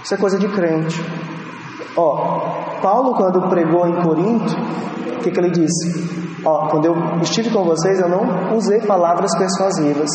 Isso 0.05 0.15
é 0.15 0.19
coisa 0.19 0.39
de 0.39 0.49
crente. 0.49 1.03
Ó, 1.97 2.81
Paulo, 2.83 3.15
quando 3.15 3.49
pregou 3.49 3.87
em 3.89 4.03
Corinto, 4.03 4.55
o 5.17 5.19
que, 5.21 5.31
que 5.31 5.41
ele 5.41 5.51
disse? 5.51 6.45
Ó, 6.45 6.69
quando 6.69 6.85
eu 6.85 6.95
estive 7.23 7.51
com 7.51 7.65
vocês, 7.65 7.99
eu 8.01 8.09
não 8.09 8.55
usei 8.55 8.81
palavras 8.83 9.35
persuasivas, 9.39 10.11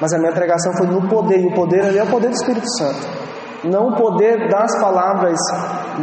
mas 0.00 0.12
a 0.12 0.18
minha 0.18 0.32
pregação 0.32 0.72
foi 0.76 0.88
no 0.88 1.08
poder, 1.08 1.40
e 1.40 1.46
o 1.46 1.54
poder 1.54 1.86
ali 1.86 1.98
é 1.98 2.02
o 2.02 2.10
poder 2.10 2.28
do 2.28 2.34
Espírito 2.34 2.66
Santo. 2.76 3.24
Não 3.64 3.88
o 3.88 3.96
poder 3.96 4.48
das 4.50 4.78
palavras 4.78 5.38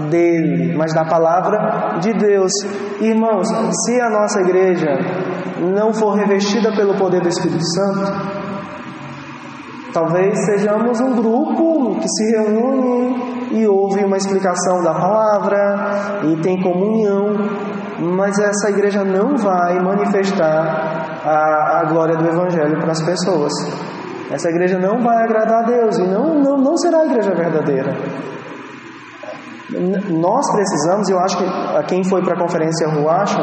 dele, 0.09 0.73
mas 0.75 0.93
da 0.93 1.03
palavra 1.03 1.99
de 1.99 2.13
Deus. 2.13 2.51
Irmãos, 2.99 3.47
se 3.85 4.01
a 4.01 4.09
nossa 4.09 4.39
igreja 4.39 4.87
não 5.59 5.93
for 5.93 6.15
revestida 6.15 6.73
pelo 6.75 6.95
poder 6.95 7.21
do 7.21 7.27
Espírito 7.27 7.63
Santo, 7.75 8.40
Talvez 9.93 10.45
sejamos 10.45 11.01
um 11.01 11.15
grupo 11.15 11.99
que 11.99 12.07
se 12.07 12.37
reúne 12.37 13.51
e 13.51 13.67
ouve 13.67 14.05
uma 14.05 14.15
explicação 14.15 14.81
da 14.81 14.93
palavra 14.93 16.21
e 16.23 16.41
tem 16.41 16.61
comunhão, 16.61 17.33
mas 17.99 18.39
essa 18.39 18.69
igreja 18.69 19.03
não 19.03 19.35
vai 19.35 19.79
manifestar 19.79 21.21
a, 21.25 21.81
a 21.81 21.85
glória 21.89 22.15
do 22.15 22.25
Evangelho 22.25 22.79
para 22.79 22.91
as 22.91 23.01
pessoas. 23.03 23.51
Essa 24.31 24.49
igreja 24.49 24.79
não 24.79 25.01
vai 25.01 25.23
agradar 25.23 25.63
a 25.63 25.67
Deus 25.67 25.97
e 25.97 26.07
não, 26.07 26.35
não, 26.35 26.57
não 26.57 26.77
será 26.77 26.99
a 26.99 27.05
igreja 27.05 27.35
verdadeira. 27.35 27.93
Nós 30.09 30.51
precisamos, 30.51 31.09
eu 31.09 31.19
acho 31.19 31.37
que 31.37 31.45
quem 31.87 32.03
foi 32.03 32.21
para 32.23 32.35
a 32.35 32.39
conferência 32.39 32.87
Ruacha, 32.87 33.41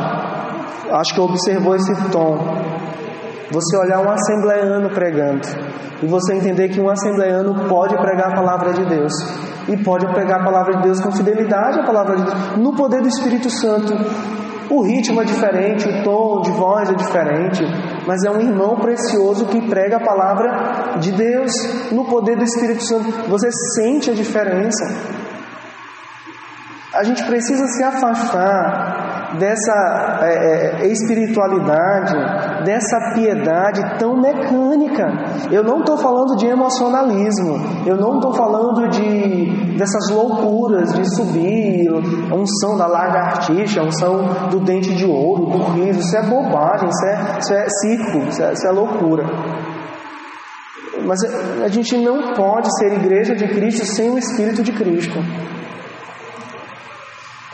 acho 0.92 1.14
que 1.14 1.20
observou 1.20 1.74
esse 1.74 1.94
tom. 2.10 2.38
Você 3.50 3.76
olhar 3.78 4.00
um 4.00 4.10
assembleano 4.10 4.90
pregando 4.90 5.46
e 6.02 6.06
você 6.06 6.34
entender 6.34 6.68
que 6.68 6.80
um 6.80 6.90
assembleano 6.90 7.66
pode 7.66 7.96
pregar 7.96 8.32
a 8.32 8.34
palavra 8.34 8.72
de 8.74 8.84
Deus 8.84 9.12
e 9.68 9.76
pode 9.82 10.06
pregar 10.12 10.40
a 10.40 10.44
palavra 10.44 10.76
de 10.76 10.82
Deus 10.82 11.00
com 11.00 11.10
fidelidade 11.10 11.80
à 11.80 11.84
palavra 11.84 12.16
de 12.16 12.24
Deus, 12.24 12.56
no 12.58 12.74
poder 12.74 13.00
do 13.00 13.08
Espírito 13.08 13.48
Santo. 13.50 13.94
O 14.70 14.82
ritmo 14.82 15.22
é 15.22 15.24
diferente, 15.24 15.88
o 15.88 16.04
tom 16.04 16.42
de 16.42 16.50
voz 16.50 16.90
é 16.90 16.94
diferente, 16.94 17.62
mas 18.06 18.22
é 18.22 18.30
um 18.30 18.38
irmão 18.38 18.76
precioso 18.76 19.46
que 19.46 19.66
prega 19.66 19.96
a 19.96 20.04
palavra 20.04 20.98
de 20.98 21.10
Deus 21.12 21.52
no 21.90 22.04
poder 22.04 22.36
do 22.36 22.44
Espírito 22.44 22.84
Santo. 22.84 23.10
Você 23.30 23.48
sente 23.74 24.10
a 24.10 24.14
diferença. 24.14 24.84
A 26.94 27.02
gente 27.02 27.24
precisa 27.24 27.66
se 27.66 27.82
afastar 27.82 29.07
dessa 29.36 30.20
é, 30.22 30.82
é, 30.82 30.86
espiritualidade, 30.86 32.14
dessa 32.64 33.14
piedade 33.14 33.98
tão 33.98 34.16
mecânica. 34.16 35.06
Eu 35.50 35.62
não 35.62 35.80
estou 35.80 35.98
falando 35.98 36.36
de 36.36 36.46
emocionalismo, 36.46 37.84
eu 37.86 37.96
não 37.96 38.16
estou 38.16 38.32
falando 38.34 38.88
de 38.88 39.76
dessas 39.76 40.10
loucuras 40.10 40.92
de 40.92 41.04
subir, 41.14 41.88
a 42.30 42.34
unção 42.34 42.76
da 42.76 42.86
lagartixa, 42.86 43.80
a 43.80 43.84
unção 43.84 44.48
do 44.50 44.60
dente 44.60 44.94
de 44.94 45.04
ouro, 45.04 45.46
do 45.46 45.58
riso. 45.72 46.00
Isso 46.00 46.16
é 46.16 46.22
bobagem, 46.22 46.88
isso 46.88 47.06
é, 47.06 47.38
isso 47.38 47.54
é 47.54 47.66
isso 48.28 48.42
é, 48.42 48.52
isso 48.52 48.66
é 48.66 48.70
loucura. 48.70 49.24
Mas 51.04 51.20
a 51.62 51.68
gente 51.68 51.96
não 51.96 52.34
pode 52.34 52.68
ser 52.78 52.92
igreja 52.92 53.34
de 53.34 53.46
Cristo 53.48 53.86
sem 53.86 54.10
o 54.10 54.18
Espírito 54.18 54.62
de 54.62 54.72
Cristo. 54.72 55.18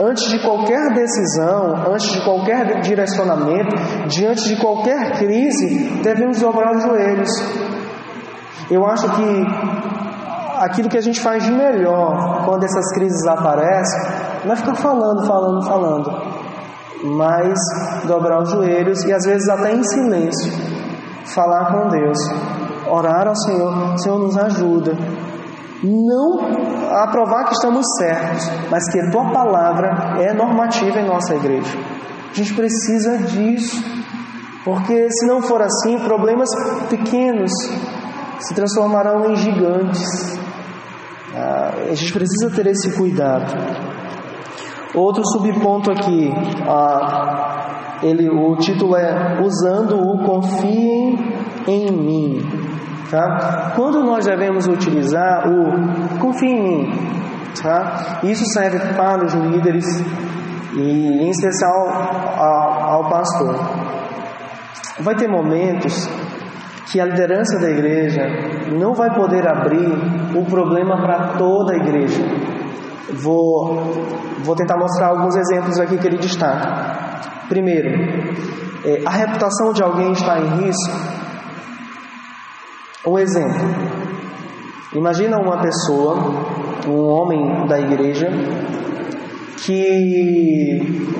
Antes 0.00 0.28
de 0.28 0.40
qualquer 0.40 0.92
decisão, 0.92 1.92
antes 1.92 2.10
de 2.10 2.24
qualquer 2.24 2.80
direcionamento, 2.80 3.76
diante 4.08 4.42
de 4.48 4.60
qualquer 4.60 5.18
crise, 5.18 6.00
devemos 6.02 6.40
dobrar 6.40 6.74
os 6.76 6.82
joelhos. 6.82 7.30
Eu 8.68 8.84
acho 8.86 9.08
que 9.12 9.46
aquilo 10.58 10.88
que 10.88 10.98
a 10.98 11.00
gente 11.00 11.20
faz 11.20 11.44
de 11.44 11.52
melhor 11.52 12.44
quando 12.44 12.64
essas 12.64 12.92
crises 12.92 13.24
aparecem 13.26 14.00
não 14.44 14.52
é 14.52 14.56
ficar 14.56 14.74
falando, 14.74 15.26
falando, 15.26 15.64
falando, 15.64 16.10
mas 17.04 17.56
dobrar 18.08 18.42
os 18.42 18.50
joelhos 18.50 19.04
e 19.04 19.12
às 19.12 19.24
vezes 19.24 19.48
até 19.48 19.74
em 19.74 19.82
silêncio, 19.84 20.52
falar 21.26 21.66
com 21.66 21.88
Deus, 21.88 22.18
orar 22.88 23.28
ao 23.28 23.36
Senhor, 23.36 23.98
Senhor 23.98 24.18
nos 24.18 24.36
ajuda, 24.36 24.92
não 25.84 26.73
a 26.90 27.08
provar 27.08 27.44
que 27.44 27.54
estamos 27.54 27.84
certos, 27.98 28.50
mas 28.70 28.82
que 28.90 29.00
a 29.00 29.10
tua 29.10 29.30
palavra 29.30 30.16
é 30.20 30.32
normativa 30.32 31.00
em 31.00 31.06
nossa 31.06 31.34
igreja. 31.34 31.76
A 32.30 32.34
gente 32.34 32.54
precisa 32.54 33.18
disso, 33.18 33.82
porque 34.64 35.08
se 35.10 35.26
não 35.26 35.42
for 35.42 35.62
assim, 35.62 35.98
problemas 36.00 36.48
pequenos 36.88 37.52
se 38.40 38.54
transformarão 38.54 39.30
em 39.30 39.36
gigantes. 39.36 40.38
Ah, 41.34 41.74
a 41.90 41.94
gente 41.94 42.12
precisa 42.12 42.50
ter 42.50 42.66
esse 42.66 42.96
cuidado. 42.96 43.52
Outro 44.94 45.24
subponto 45.26 45.90
aqui, 45.90 46.32
ah, 46.68 47.98
ele, 48.02 48.28
o 48.28 48.56
título 48.56 48.96
é 48.96 49.40
Usando 49.42 49.96
o 49.96 50.24
Confiem 50.24 51.18
em 51.66 51.90
mim. 51.90 52.63
Tá? 53.14 53.70
Quando 53.76 54.02
nós 54.02 54.24
devemos 54.24 54.66
utilizar 54.66 55.46
o 55.48 56.18
confie 56.18 56.48
em 56.48 56.62
mim, 56.64 56.92
tá? 57.62 58.18
isso 58.24 58.44
serve 58.46 58.92
para 58.94 59.24
os 59.24 59.32
líderes 59.34 59.84
e 60.74 61.22
em 61.22 61.30
especial 61.30 61.90
ao, 62.36 63.04
ao 63.04 63.08
pastor. 63.08 63.54
Vai 64.98 65.14
ter 65.14 65.28
momentos 65.28 66.10
que 66.90 67.00
a 67.00 67.04
liderança 67.04 67.56
da 67.60 67.70
igreja 67.70 68.22
não 68.76 68.94
vai 68.94 69.14
poder 69.14 69.46
abrir 69.46 70.36
o 70.36 70.44
problema 70.46 71.00
para 71.00 71.34
toda 71.38 71.74
a 71.74 71.76
igreja. 71.76 72.20
Vou, 73.12 73.76
vou 74.42 74.56
tentar 74.56 74.76
mostrar 74.76 75.10
alguns 75.10 75.36
exemplos 75.36 75.78
aqui 75.78 75.96
que 75.98 76.06
ele 76.08 76.18
destaca. 76.18 77.46
Primeiro, 77.48 77.90
é, 78.84 79.04
a 79.06 79.10
reputação 79.10 79.72
de 79.72 79.84
alguém 79.84 80.10
está 80.10 80.36
em 80.40 80.64
risco 80.64 81.23
um 83.06 83.18
exemplo. 83.18 83.94
Imagina 84.94 85.38
uma 85.38 85.60
pessoa, 85.60 86.16
um 86.86 87.08
homem 87.08 87.66
da 87.66 87.78
igreja, 87.80 88.28
que 89.58 91.14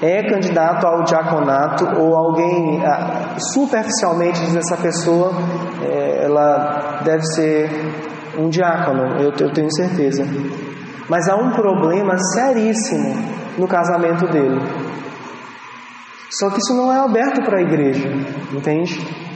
é 0.00 0.22
candidato 0.28 0.86
ao 0.86 1.02
diaconato 1.02 1.84
ou 2.00 2.14
alguém 2.14 2.80
ah, 2.84 3.36
superficialmente 3.52 4.40
diz 4.40 4.56
essa 4.56 4.76
pessoa 4.76 5.32
é, 5.82 6.24
ela 6.24 7.00
deve 7.04 7.22
ser 7.34 7.68
um 8.38 8.48
diácono, 8.48 9.20
eu, 9.20 9.32
eu 9.38 9.52
tenho 9.52 9.70
certeza. 9.74 10.24
Mas 11.08 11.28
há 11.28 11.36
um 11.36 11.50
problema 11.50 12.16
seríssimo 12.34 13.14
no 13.58 13.66
casamento 13.66 14.26
dele. 14.26 14.60
Só 16.30 16.50
que 16.50 16.58
isso 16.58 16.74
não 16.74 16.92
é 16.92 17.00
aberto 17.00 17.42
para 17.42 17.58
a 17.58 17.62
igreja, 17.62 18.08
entende? 18.52 19.27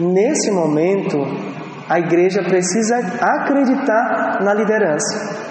Nesse 0.00 0.50
momento, 0.50 1.18
a 1.86 1.98
igreja 1.98 2.42
precisa 2.42 2.96
acreditar 3.20 4.38
na 4.42 4.54
liderança. 4.54 5.50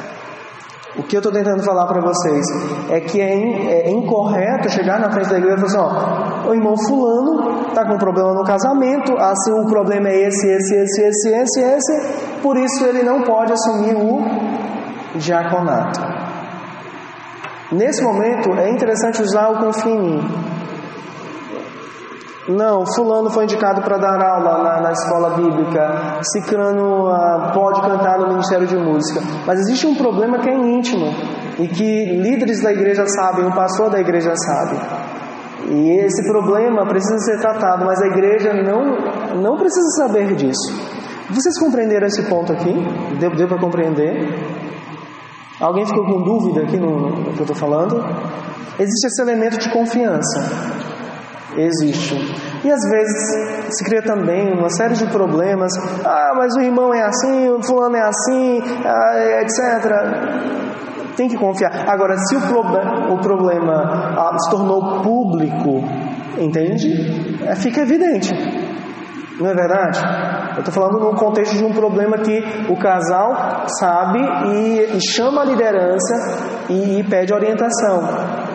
O 0.98 1.04
que 1.04 1.16
eu 1.16 1.20
estou 1.20 1.32
tentando 1.32 1.64
falar 1.64 1.86
para 1.86 2.02
vocês 2.02 2.46
é 2.90 3.00
que 3.00 3.22
é, 3.22 3.36
in, 3.36 3.68
é, 3.68 3.90
incorreto 3.92 4.68
chegar 4.70 5.00
na 5.00 5.12
frente 5.12 5.30
da 5.30 5.38
igreja 5.38 5.56
e 5.56 5.70
falar 5.70 5.86
assim: 5.86 6.46
ó, 6.46 6.50
o 6.50 6.54
irmão 6.54 6.76
Fulano 6.76 7.68
está 7.68 7.86
com 7.86 7.94
um 7.94 7.98
problema 8.00 8.34
no 8.34 8.44
casamento, 8.44 9.16
assim 9.18 9.52
o 9.54 9.68
problema 9.68 10.10
é 10.10 10.28
esse, 10.28 10.48
esse, 10.48 10.76
esse, 10.76 11.02
esse, 11.04 11.30
esse, 11.30 11.62
esse, 11.62 12.42
por 12.42 12.58
isso 12.58 12.84
ele 12.86 13.04
não 13.04 13.22
pode 13.22 13.54
assumir 13.54 13.96
o 13.96 14.20
diaconato. 15.16 16.02
Nesse 17.72 18.04
momento 18.04 18.52
é 18.58 18.70
interessante 18.72 19.22
usar 19.22 19.50
o 19.50 19.60
confia 19.60 19.92
em 19.92 20.02
mim. 20.02 20.59
Não, 22.50 22.84
fulano 22.84 23.30
foi 23.30 23.44
indicado 23.44 23.80
para 23.84 23.98
dar 24.00 24.20
aula 24.20 24.64
na, 24.64 24.82
na 24.82 24.92
escola 24.92 25.36
bíblica, 25.36 26.20
ciclano 26.24 27.08
ah, 27.08 27.52
pode 27.54 27.80
cantar 27.80 28.18
no 28.18 28.30
Ministério 28.30 28.66
de 28.66 28.76
Música. 28.76 29.22
Mas 29.46 29.60
existe 29.60 29.86
um 29.86 29.94
problema 29.94 30.40
que 30.40 30.50
é 30.50 30.56
íntimo 30.56 31.06
e 31.60 31.68
que 31.68 32.06
líderes 32.06 32.64
da 32.64 32.72
igreja 32.72 33.06
sabem, 33.06 33.46
o 33.46 33.54
pastor 33.54 33.92
da 33.92 34.00
igreja 34.00 34.34
sabe. 34.36 34.80
E 35.70 35.92
esse 36.00 36.28
problema 36.28 36.88
precisa 36.88 37.20
ser 37.20 37.40
tratado, 37.40 37.86
mas 37.86 38.02
a 38.02 38.08
igreja 38.08 38.52
não, 38.64 39.40
não 39.40 39.56
precisa 39.56 40.08
saber 40.08 40.34
disso. 40.34 40.74
Vocês 41.30 41.60
compreenderam 41.60 42.08
esse 42.08 42.24
ponto 42.24 42.52
aqui? 42.52 42.74
Deu, 43.20 43.30
deu 43.36 43.48
para 43.48 43.60
compreender? 43.60 44.28
Alguém 45.62 45.86
ficou 45.86 46.04
com 46.04 46.24
dúvida 46.24 46.64
aqui 46.64 46.78
no, 46.78 47.12
no 47.12 47.34
que 47.34 47.42
eu 47.42 47.42
estou 47.42 47.56
falando? 47.56 48.04
Existe 48.80 49.06
esse 49.06 49.22
elemento 49.22 49.60
de 49.60 49.72
confiança 49.72 50.90
existe. 51.58 52.16
E 52.64 52.72
às 52.72 52.82
vezes 52.90 53.78
se 53.78 53.84
cria 53.84 54.02
também 54.02 54.54
uma 54.54 54.70
série 54.70 54.94
de 54.94 55.06
problemas. 55.08 55.72
Ah, 56.06 56.34
mas 56.36 56.56
o 56.56 56.62
irmão 56.62 56.94
é 56.94 57.04
assim, 57.04 57.50
o 57.50 57.64
fulano 57.64 57.96
é 57.96 58.02
assim, 58.02 58.62
ah, 58.86 59.42
etc. 59.42 61.16
Tem 61.16 61.28
que 61.28 61.38
confiar. 61.38 61.90
Agora, 61.90 62.16
se 62.18 62.36
o, 62.36 62.40
o 63.14 63.18
problema 63.20 63.74
ah, 64.18 64.38
se 64.38 64.50
tornou 64.50 65.02
público, 65.02 65.84
entende? 66.38 67.44
É, 67.46 67.56
fica 67.56 67.82
evidente. 67.82 68.30
Não 69.40 69.50
é 69.50 69.54
verdade? 69.54 70.00
Eu 70.56 70.60
estou 70.60 70.74
falando 70.74 71.00
num 71.00 71.16
contexto 71.16 71.56
de 71.56 71.64
um 71.64 71.72
problema 71.72 72.18
que 72.18 72.44
o 72.70 72.76
casal 72.76 73.66
sabe 73.80 74.20
e, 74.20 74.98
e 74.98 75.00
chama 75.02 75.42
a 75.42 75.46
liderança 75.46 76.14
e, 76.70 77.00
e 77.00 77.04
pede 77.04 77.34
orientação. 77.34 78.49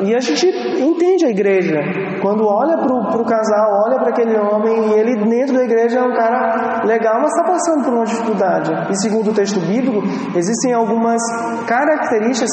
E 0.00 0.14
a 0.14 0.20
gente 0.20 0.46
entende 0.80 1.26
a 1.26 1.30
igreja. 1.30 1.80
Quando 2.20 2.46
olha 2.46 2.76
para 2.78 3.20
o 3.20 3.24
casal, 3.24 3.82
olha 3.86 3.98
para 3.98 4.10
aquele 4.10 4.36
homem 4.36 4.90
e 4.90 4.92
ele 4.94 5.24
dentro 5.24 5.54
da 5.54 5.64
igreja 5.64 6.00
é 6.00 6.02
um 6.02 6.14
cara 6.14 6.82
legal, 6.84 7.20
mas 7.20 7.30
está 7.30 7.44
passando 7.44 7.84
por 7.84 7.94
uma 7.94 8.04
dificuldade. 8.04 8.72
E 8.90 8.96
segundo 9.00 9.30
o 9.30 9.34
texto 9.34 9.60
bíblico, 9.60 10.02
existem 10.36 10.72
algumas 10.72 11.22
características, 11.66 12.50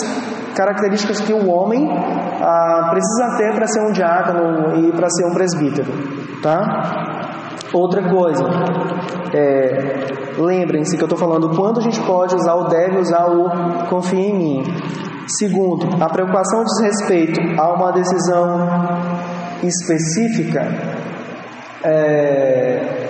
características 0.56 1.22
que 1.22 1.34
o 1.34 1.50
homem 1.50 1.90
ah, 1.92 2.90
precisa 2.92 3.38
ter 3.38 3.56
para 3.56 3.68
ser 3.68 3.82
um 3.82 3.92
diácono 3.92 4.88
e 4.88 4.92
para 4.92 5.10
ser 5.10 5.26
um 5.26 5.34
presbítero. 5.34 5.92
Tá? 6.42 7.34
Outra 7.74 8.08
coisa, 8.08 8.44
é, 9.34 10.06
lembrem-se 10.38 10.96
que 10.96 11.02
eu 11.02 11.08
estou 11.08 11.18
falando 11.18 11.56
quando 11.56 11.80
a 11.80 11.82
gente 11.82 12.00
pode 12.02 12.36
usar 12.36 12.54
o 12.54 12.66
deve 12.66 13.00
usar 13.00 13.26
o 13.26 13.88
confia 13.90 14.20
em 14.20 14.38
mim. 14.38 14.64
Segundo, 15.28 16.04
a 16.04 16.10
preocupação 16.10 16.64
diz 16.64 16.82
respeito 16.82 17.40
a 17.60 17.74
uma 17.74 17.92
decisão 17.92 18.68
específica. 19.64 20.62
É, 21.84 23.08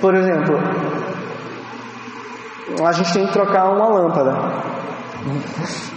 por 0.00 0.14
exemplo, 0.14 0.56
a 2.84 2.92
gente 2.92 3.12
tem 3.12 3.26
que 3.26 3.32
trocar 3.32 3.70
uma 3.70 3.88
lâmpada. 3.88 4.32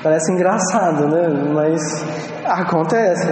Parece 0.02 0.32
engraçado, 0.32 1.08
né? 1.08 1.28
Mas 1.54 1.82
acontece. 2.46 3.28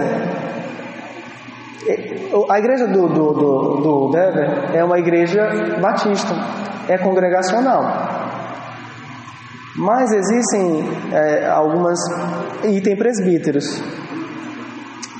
A 2.50 2.58
igreja 2.58 2.86
do, 2.86 3.08
do, 3.08 3.32
do, 3.32 3.76
do 3.80 4.10
Dever 4.10 4.76
é 4.76 4.84
uma 4.84 4.98
igreja 4.98 5.40
batista, 5.80 6.34
é 6.88 6.98
congregacional. 6.98 8.17
Mas 9.78 10.10
existem 10.12 10.84
é, 11.12 11.48
algumas. 11.48 11.98
E 12.64 12.80
tem 12.80 12.96
presbíteros. 12.96 13.80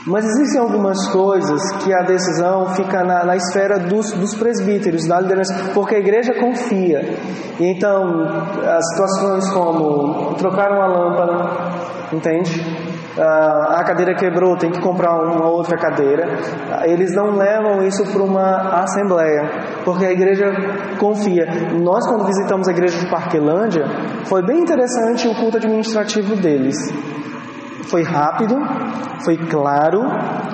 Mas 0.05 0.25
existem 0.25 0.61
algumas 0.61 1.07
coisas 1.09 1.61
que 1.85 1.95
a 1.95 2.03
decisão 2.03 2.75
fica 2.75 3.05
na, 3.05 3.25
na 3.25 3.37
esfera 3.37 3.79
dos, 3.79 4.11
dos, 4.13 4.35
presbíteros, 4.35 5.07
da 5.07 5.21
liderança, 5.21 5.55
porque 5.75 5.95
a 5.95 5.99
igreja 5.99 6.33
confia. 6.35 7.03
E 7.61 7.67
então, 7.67 8.25
as 8.25 8.89
situações 8.89 9.49
como 9.51 10.35
trocar 10.35 10.73
uma 10.73 10.87
lâmpada, 10.87 11.51
entende? 12.13 12.88
Ah, 13.21 13.81
a 13.81 13.85
cadeira 13.85 14.15
quebrou, 14.15 14.57
tem 14.57 14.71
que 14.71 14.81
comprar 14.81 15.13
uma 15.21 15.49
outra 15.49 15.77
cadeira. 15.77 16.25
Eles 16.85 17.15
não 17.17 17.37
levam 17.37 17.83
isso 17.85 18.05
para 18.13 18.23
uma 18.23 18.83
assembleia, 18.83 19.43
porque 19.85 20.05
a 20.05 20.13
igreja 20.13 20.47
confia. 21.01 21.45
Nós, 21.83 22.07
quando 22.07 22.27
visitamos 22.27 22.69
a 22.69 22.71
igreja 22.71 22.99
de 22.99 23.11
Parquelândia, 23.11 23.85
foi 24.25 24.43
bem 24.45 24.61
interessante 24.61 25.27
o 25.27 25.35
culto 25.35 25.57
administrativo 25.57 26.37
deles. 26.37 26.77
Foi 27.91 28.03
rápido, 28.03 28.55
foi 29.25 29.37
claro, 29.37 30.03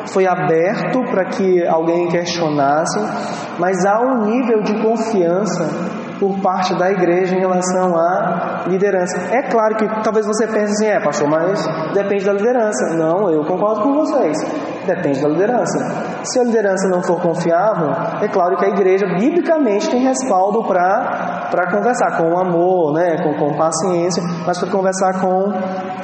foi 0.06 0.26
aberto 0.26 1.02
para 1.10 1.26
que 1.26 1.66
alguém 1.66 2.08
questionasse, 2.08 2.98
mas 3.58 3.84
há 3.84 4.00
um 4.00 4.24
nível 4.24 4.62
de 4.62 4.80
confiança 4.80 6.03
por 6.18 6.38
parte 6.40 6.74
da 6.78 6.90
igreja 6.90 7.34
em 7.34 7.40
relação 7.40 7.96
à 7.96 8.64
liderança. 8.66 9.18
É 9.34 9.42
claro 9.42 9.76
que 9.76 9.86
talvez 10.02 10.26
você 10.26 10.46
pense 10.46 10.72
assim, 10.72 10.86
é 10.86 11.00
pastor, 11.00 11.28
mas 11.28 11.64
depende 11.92 12.24
da 12.24 12.32
liderança. 12.32 12.94
Não, 12.96 13.30
eu 13.30 13.44
concordo 13.44 13.82
com 13.82 13.94
vocês. 13.94 14.38
Depende 14.86 15.20
da 15.22 15.28
liderança. 15.28 15.78
Se 16.24 16.38
a 16.38 16.44
liderança 16.44 16.88
não 16.88 17.02
for 17.02 17.20
confiável, 17.20 17.90
é 18.20 18.28
claro 18.28 18.56
que 18.56 18.64
a 18.64 18.68
igreja 18.68 19.06
biblicamente 19.18 19.90
tem 19.90 20.02
respaldo 20.02 20.62
para 20.64 21.70
conversar 21.70 22.18
com 22.18 22.38
amor, 22.38 22.92
né, 22.92 23.16
com, 23.22 23.34
com 23.34 23.56
paciência, 23.56 24.22
mas 24.46 24.58
para 24.58 24.70
conversar 24.70 25.20
com 25.20 25.52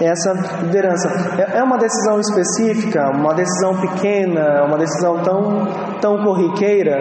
essa 0.01 0.33
liderança. 0.63 1.09
É, 1.39 1.59
é 1.59 1.63
uma 1.63 1.77
decisão 1.77 2.19
específica, 2.21 3.11
uma 3.11 3.35
decisão 3.35 3.81
pequena, 3.81 4.65
uma 4.65 4.79
decisão 4.79 5.23
tão, 5.23 5.67
tão 6.01 6.25
corriqueira. 6.25 6.97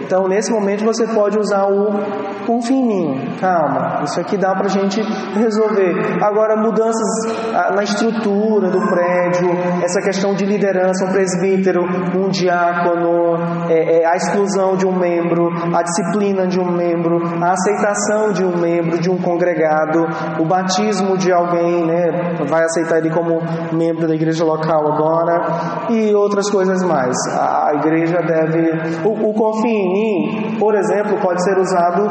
Então, 0.00 0.26
nesse 0.26 0.50
momento, 0.50 0.84
você 0.84 1.06
pode 1.06 1.38
usar 1.38 1.66
o 1.66 2.40
confia 2.46 2.76
em 2.76 2.86
mim, 2.86 3.36
calma, 3.38 4.02
isso 4.04 4.20
aqui 4.20 4.36
dá 4.36 4.54
para 4.54 4.66
a 4.66 4.68
gente 4.68 5.00
resolver. 5.34 5.94
Agora, 6.20 6.56
mudanças 6.56 7.08
ah, 7.54 7.72
na 7.74 7.84
estrutura 7.84 8.70
do 8.70 8.80
prédio, 8.88 9.50
essa 9.84 10.00
questão 10.00 10.34
de 10.34 10.44
liderança, 10.44 11.04
um 11.04 11.12
presbítero, 11.20 11.82
um 12.16 12.28
diácono, 12.30 13.36
é, 13.68 14.00
é, 14.00 14.06
a 14.06 14.16
exclusão 14.16 14.74
de 14.76 14.86
um 14.86 14.98
membro, 14.98 15.50
a 15.74 15.82
disciplina 15.82 16.46
de 16.46 16.58
um 16.58 16.72
membro, 16.72 17.20
a 17.42 17.52
aceitação 17.52 18.32
de 18.32 18.42
um 18.42 18.56
membro, 18.56 18.98
de 18.98 19.10
um 19.10 19.18
congregado, 19.18 20.06
o 20.40 20.46
batismo 20.46 21.18
de 21.18 21.30
alguém, 21.30 21.84
né, 21.84 22.36
vai 22.48 22.64
aceitar 22.64 22.98
ele 22.98 23.10
como 23.10 23.40
membro 23.72 24.08
da 24.08 24.14
igreja 24.14 24.44
local 24.44 24.92
agora, 24.92 25.90
e 25.90 26.14
outras 26.14 26.48
coisas 26.50 26.82
mais. 26.82 27.14
A 27.36 27.74
igreja 27.74 28.18
deve. 28.22 29.06
O, 29.06 29.30
o 29.30 29.34
confia 29.34 29.70
em 29.70 29.92
mim, 29.92 30.56
por 30.58 30.74
exemplo, 30.74 31.18
pode 31.20 31.42
ser 31.44 31.58
usado 31.58 32.08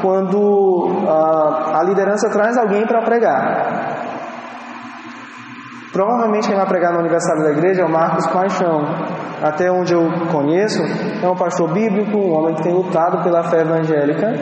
quando 0.00 0.88
a, 1.08 1.80
a 1.80 1.82
liderança 1.82 2.30
traz 2.30 2.56
alguém 2.56 2.86
para 2.86 3.02
pregar. 3.02 3.91
Provavelmente 5.92 6.48
quem 6.48 6.56
vai 6.56 6.66
pregar 6.66 6.92
no 6.92 7.00
aniversário 7.00 7.42
da 7.42 7.50
igreja 7.50 7.82
é 7.82 7.84
o 7.84 7.90
Marcos 7.90 8.26
Paixão. 8.28 8.82
Até 9.42 9.70
onde 9.70 9.92
eu 9.92 10.08
conheço, 10.30 10.80
é 11.22 11.28
um 11.28 11.36
pastor 11.36 11.70
bíblico, 11.72 12.16
um 12.16 12.32
homem 12.32 12.54
que 12.54 12.62
tem 12.62 12.72
lutado 12.72 13.22
pela 13.22 13.42
fé 13.44 13.60
evangélica. 13.60 14.32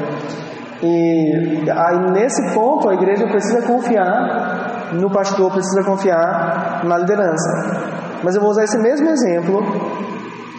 E 0.83 1.69
aí 1.69 2.11
nesse 2.13 2.55
ponto 2.55 2.89
a 2.89 2.95
igreja 2.95 3.27
precisa 3.27 3.67
confiar 3.67 4.91
no 4.93 5.11
pastor, 5.11 5.51
precisa 5.51 5.83
confiar 5.85 6.83
na 6.85 6.99
liderança. 6.99 7.99
Mas 8.23 8.35
eu 8.37 8.41
vou 8.41 8.51
usar 8.51 8.65
esse 8.65 8.79
mesmo 8.79 9.09
exemplo 9.09 9.61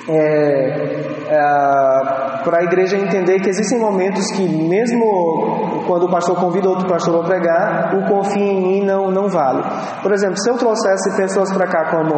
é, 0.07 1.27
é, 1.27 2.43
para 2.43 2.59
a 2.59 2.63
igreja 2.63 2.97
entender 2.97 3.39
que 3.39 3.49
existem 3.49 3.79
momentos 3.79 4.25
que, 4.31 4.47
mesmo 4.47 5.83
quando 5.87 6.05
o 6.05 6.11
pastor 6.11 6.39
convida 6.39 6.69
outro 6.69 6.88
pastor 6.88 7.19
para 7.19 7.36
pregar, 7.36 7.95
o 7.95 8.07
confia 8.07 8.43
em 8.43 8.61
mim 8.61 8.86
não, 8.86 9.11
não 9.11 9.28
vale. 9.30 9.63
Por 10.01 10.11
exemplo, 10.11 10.38
se 10.38 10.49
eu 10.49 10.57
trouxesse 10.57 11.15
pessoas 11.15 11.51
para 11.53 11.67
cá 11.67 11.91
como, 11.91 12.13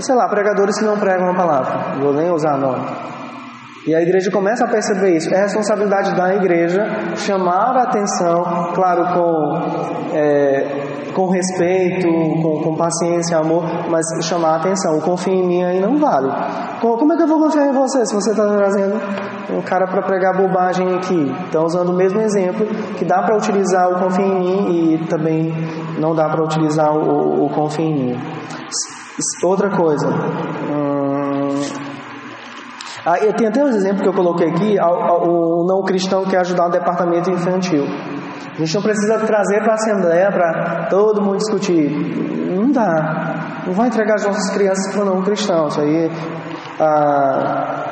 sei 0.00 0.14
lá, 0.14 0.28
pregadores 0.28 0.78
que 0.78 0.84
não 0.84 0.98
pregam 0.98 1.30
a 1.30 1.34
palavra, 1.34 2.00
vou 2.00 2.12
nem 2.12 2.30
usar 2.30 2.56
nome. 2.58 2.84
E 3.86 3.94
a 3.94 4.02
igreja 4.02 4.30
começa 4.30 4.64
a 4.64 4.68
perceber 4.68 5.16
isso. 5.16 5.32
É 5.34 5.42
responsabilidade 5.42 6.14
da 6.14 6.34
igreja 6.34 6.84
chamar 7.16 7.76
a 7.76 7.82
atenção, 7.84 8.72
claro, 8.74 9.14
com, 9.14 10.14
é, 10.14 11.10
com 11.14 11.28
respeito, 11.28 12.06
com, 12.06 12.62
com 12.62 12.76
paciência, 12.76 13.38
amor, 13.38 13.64
mas 13.88 14.04
chamar 14.24 14.54
a 14.54 14.56
atenção. 14.56 15.00
Confia 15.00 15.34
em 15.34 15.46
mim 15.46 15.64
aí 15.64 15.80
não 15.80 15.96
vale. 15.98 16.28
Como 16.80 17.12
é 17.12 17.16
que 17.16 17.22
eu 17.22 17.28
vou 17.28 17.38
confiar 17.40 17.68
em 17.68 17.72
você 17.72 18.04
se 18.04 18.14
você 18.14 18.30
está 18.30 18.46
trazendo 18.46 19.00
um 19.50 19.62
cara 19.62 19.86
para 19.86 20.02
pregar 20.02 20.36
bobagem 20.36 20.94
aqui? 20.94 21.34
Estão 21.44 21.64
usando 21.64 21.90
o 21.90 21.96
mesmo 21.96 22.20
exemplo, 22.20 22.66
que 22.96 23.04
dá 23.04 23.22
para 23.22 23.36
utilizar 23.36 23.90
o 23.90 24.00
confia 24.00 24.26
em 24.26 24.38
mim 24.38 24.94
e 24.94 25.06
também 25.06 25.52
não 25.98 26.14
dá 26.14 26.28
para 26.28 26.44
utilizar 26.44 26.94
o, 26.94 27.46
o 27.46 27.50
confia 27.50 27.86
em 27.86 27.94
mim. 27.94 28.20
Outra 29.42 29.68
coisa. 29.70 30.06
Ah, 33.10 33.18
eu 33.20 33.32
tenho 33.32 33.48
até 33.48 33.64
um 33.64 33.68
exemplo 33.68 34.02
que 34.02 34.08
eu 34.10 34.12
coloquei 34.12 34.50
aqui, 34.50 34.76
o 34.78 35.64
não 35.66 35.82
cristão 35.82 36.24
que 36.24 36.32
quer 36.32 36.40
ajudar 36.40 36.66
o 36.66 36.70
departamento 36.70 37.30
infantil. 37.30 37.84
A 37.84 38.58
gente 38.58 38.74
não 38.74 38.82
precisa 38.82 39.18
trazer 39.20 39.62
para 39.62 39.70
a 39.70 39.74
Assembleia 39.76 40.30
para 40.30 40.88
todo 40.90 41.22
mundo 41.22 41.38
discutir. 41.38 41.88
Não 42.54 42.70
dá. 42.70 43.62
Não 43.66 43.72
vai 43.72 43.88
entregar 43.88 44.16
as 44.16 44.26
nossas 44.26 44.50
crianças 44.50 44.94
para 44.94 45.06
não 45.06 45.22
cristãos. 45.22 45.78
Aí, 45.78 46.10
ah, 46.78 47.82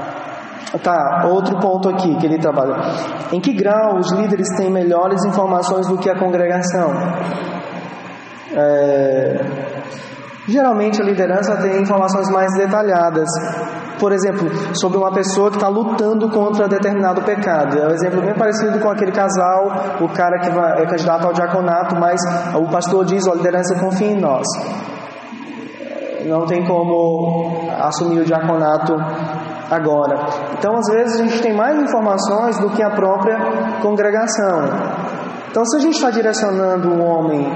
tá, 0.83 1.23
outro 1.31 1.59
ponto 1.61 1.89
aqui 1.89 2.15
que 2.17 2.27
ele 2.27 2.39
trabalha. 2.39 2.77
Em 3.33 3.41
que 3.41 3.55
grau 3.55 3.97
os 3.97 4.13
líderes 4.13 4.49
têm 4.59 4.71
melhores 4.71 5.25
informações 5.25 5.87
do 5.87 5.97
que 5.97 6.11
a 6.11 6.19
congregação? 6.19 6.93
É, 8.55 9.41
geralmente 10.47 11.01
a 11.01 11.05
liderança 11.07 11.57
tem 11.57 11.81
informações 11.81 12.31
mais 12.31 12.53
detalhadas. 12.59 13.31
Por 13.99 14.13
exemplo, 14.13 14.49
sobre 14.75 14.99
uma 14.99 15.13
pessoa 15.13 15.51
que 15.51 15.57
está 15.57 15.69
lutando 15.69 16.29
contra 16.29 16.69
determinado 16.69 17.23
pecado. 17.23 17.79
É 17.79 17.87
um 17.87 17.91
exemplo 17.91 18.21
bem 18.21 18.35
parecido 18.35 18.79
com 18.79 18.91
aquele 18.91 19.13
casal, 19.13 19.97
o 20.01 20.09
cara 20.09 20.39
que 20.39 20.49
é 20.49 20.87
candidato 20.87 21.27
ao 21.27 21.33
diaconato, 21.33 21.97
mas 21.97 22.21
o 22.55 22.71
pastor 22.71 23.05
diz: 23.05 23.27
a 23.27 23.35
liderança 23.35 23.79
confia 23.81 24.09
em 24.09 24.21
nós. 24.21 24.47
Não 26.27 26.45
tem 26.45 26.67
como 26.67 27.71
assumir 27.79 28.21
o 28.21 28.25
diaconato 28.25 28.95
agora. 29.71 30.27
Então, 30.59 30.75
às 30.77 30.87
vezes, 30.93 31.21
a 31.21 31.25
gente 31.25 31.41
tem 31.41 31.55
mais 31.55 31.79
informações 31.81 32.59
do 32.59 32.71
que 32.71 32.83
a 32.83 32.91
própria 32.91 33.39
congregação. 33.81 34.61
Então, 35.51 35.65
se 35.65 35.77
a 35.77 35.81
gente 35.81 35.95
está 35.95 36.11
direcionando 36.11 36.93
um 36.93 37.03
homem 37.03 37.47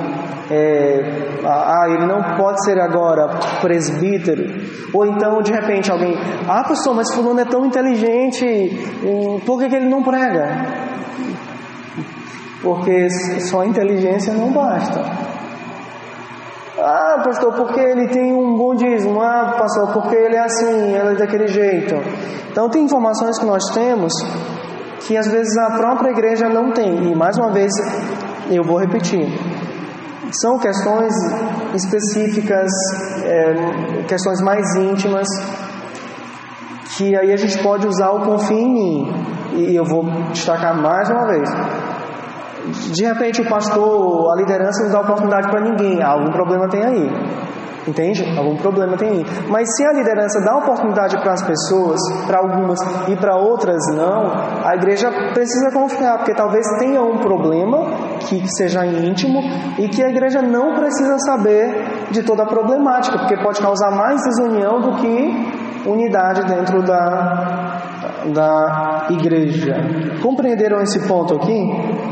é, 0.51 1.01
ah, 1.45 1.85
ele 1.89 2.07
não 2.07 2.37
pode 2.37 2.65
ser 2.65 2.79
agora 2.81 3.29
presbítero, 3.61 4.45
ou 4.93 5.07
então 5.07 5.41
de 5.43 5.53
repente 5.53 5.91
alguém, 5.91 6.15
ah, 6.49 6.65
pastor, 6.67 6.95
mas 6.95 7.15
fulano 7.15 7.41
é 7.41 7.45
tão 7.45 7.65
inteligente, 7.65 8.71
por 9.47 9.61
que, 9.61 9.69
que 9.69 9.77
ele 9.77 9.89
não 9.89 10.03
prega? 10.03 10.91
Porque 12.63 13.09
só 13.41 13.65
inteligência 13.65 14.35
não 14.35 14.53
basta. 14.53 15.01
Ah, 16.79 17.21
pastor, 17.23 17.55
porque 17.55 17.79
ele 17.79 18.09
tem 18.09 18.33
um 18.33 18.57
bom 18.57 18.75
dízimo. 18.75 19.21
Ah, 19.21 19.55
pastor, 19.59 19.93
porque 19.93 20.17
ele 20.17 20.37
é 20.37 20.41
assim, 20.41 20.95
ele 20.95 21.13
é 21.13 21.15
daquele 21.15 21.47
jeito. 21.47 21.95
Então, 22.51 22.69
tem 22.71 22.85
informações 22.85 23.39
que 23.39 23.45
nós 23.45 23.63
temos 23.75 24.13
que 25.07 25.17
às 25.17 25.27
vezes 25.31 25.57
a 25.59 25.77
própria 25.77 26.11
igreja 26.11 26.49
não 26.49 26.73
tem. 26.73 27.11
E 27.11 27.15
mais 27.15 27.37
uma 27.37 27.53
vez, 27.53 27.71
eu 28.51 28.63
vou 28.63 28.79
repetir: 28.79 29.27
são 30.33 30.59
questões 30.59 31.13
específicas, 31.75 32.71
é, 33.25 34.03
questões 34.07 34.41
mais 34.43 34.77
íntimas, 34.77 35.27
que 36.97 37.17
aí 37.17 37.33
a 37.33 37.37
gente 37.37 37.63
pode 37.63 37.87
usar 37.87 38.11
o 38.11 38.21
confia 38.21 38.57
em 38.57 38.73
mim. 38.73 39.15
E 39.55 39.75
eu 39.75 39.85
vou 39.85 40.05
destacar 40.33 40.77
mais 40.81 41.09
uma 41.11 41.27
vez. 41.27 41.49
De 42.93 43.05
repente 43.05 43.41
o 43.41 43.49
pastor, 43.49 44.33
a 44.33 44.37
liderança 44.37 44.85
não 44.85 44.93
dá 44.93 45.01
oportunidade 45.01 45.49
para 45.49 45.61
ninguém, 45.61 46.03
algum 46.03 46.31
problema 46.31 46.69
tem 46.69 46.85
aí. 46.85 47.11
Entende? 47.87 48.23
Algum 48.37 48.57
problema 48.57 48.97
tem 48.97 49.09
aí. 49.09 49.27
Mas 49.49 49.75
se 49.75 49.85
a 49.85 49.93
liderança 49.93 50.41
dá 50.45 50.57
oportunidade 50.57 51.17
para 51.21 51.33
as 51.33 51.43
pessoas, 51.43 51.99
para 52.27 52.39
algumas 52.39 52.79
e 53.09 53.17
para 53.17 53.37
outras 53.37 53.81
não, 53.95 54.33
a 54.65 54.75
igreja 54.75 55.11
precisa 55.33 55.71
confiar, 55.73 56.19
porque 56.19 56.35
talvez 56.35 56.67
tenha 56.79 57.03
um 57.03 57.19
problema 57.19 57.87
que 58.21 58.47
seja 58.57 58.85
íntimo 58.85 59.41
e 59.79 59.89
que 59.89 60.03
a 60.03 60.11
igreja 60.11 60.43
não 60.43 60.75
precisa 60.75 61.19
saber 61.21 62.09
de 62.11 62.23
toda 62.23 62.43
a 62.43 62.47
problemática, 62.47 63.19
porque 63.19 63.37
pode 63.43 63.61
causar 63.61 63.91
mais 63.93 64.23
desunião 64.25 64.81
do 64.81 64.97
que 64.97 65.71
unidade 65.87 66.45
dentro 66.45 66.83
da, 66.83 67.81
da 68.33 69.07
igreja. 69.11 69.75
Compreenderam 70.23 70.81
esse 70.83 71.07
ponto 71.09 71.35
aqui? 71.35 72.10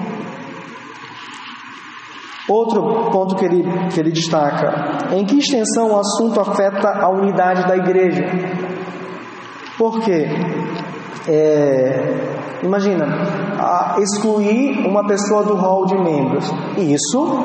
Outro 2.49 3.11
ponto 3.11 3.37
que 3.37 3.45
ele, 3.45 3.63
que 3.91 4.01
ele 4.01 4.11
destaca: 4.11 5.15
em 5.15 5.25
que 5.25 5.39
extensão 5.39 5.91
o 5.91 5.99
assunto 5.99 6.41
afeta 6.41 6.89
a 6.89 7.11
unidade 7.11 7.67
da 7.69 7.77
igreja? 7.77 8.25
Por 9.77 10.01
quê? 10.01 10.27
É, 11.29 12.63
imagina, 12.63 13.07
excluir 13.99 14.87
uma 14.87 15.07
pessoa 15.07 15.45
do 15.45 15.55
hall 15.55 15.85
de 15.85 15.97
membros. 15.97 16.51
Isso 16.79 17.39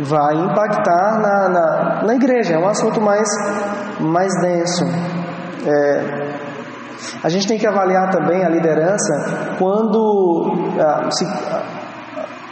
vai 0.00 0.34
impactar 0.34 1.20
na, 1.20 1.48
na, 1.48 2.02
na 2.04 2.14
igreja, 2.14 2.54
é 2.54 2.58
um 2.58 2.66
assunto 2.66 3.00
mais, 3.00 3.28
mais 4.00 4.32
denso. 4.40 4.84
É, 5.66 6.34
a 7.22 7.28
gente 7.28 7.46
tem 7.46 7.58
que 7.58 7.66
avaliar 7.66 8.10
também 8.10 8.44
a 8.44 8.48
liderança 8.48 9.56
quando 9.58 10.52
ah, 10.78 11.10
se 11.10 11.24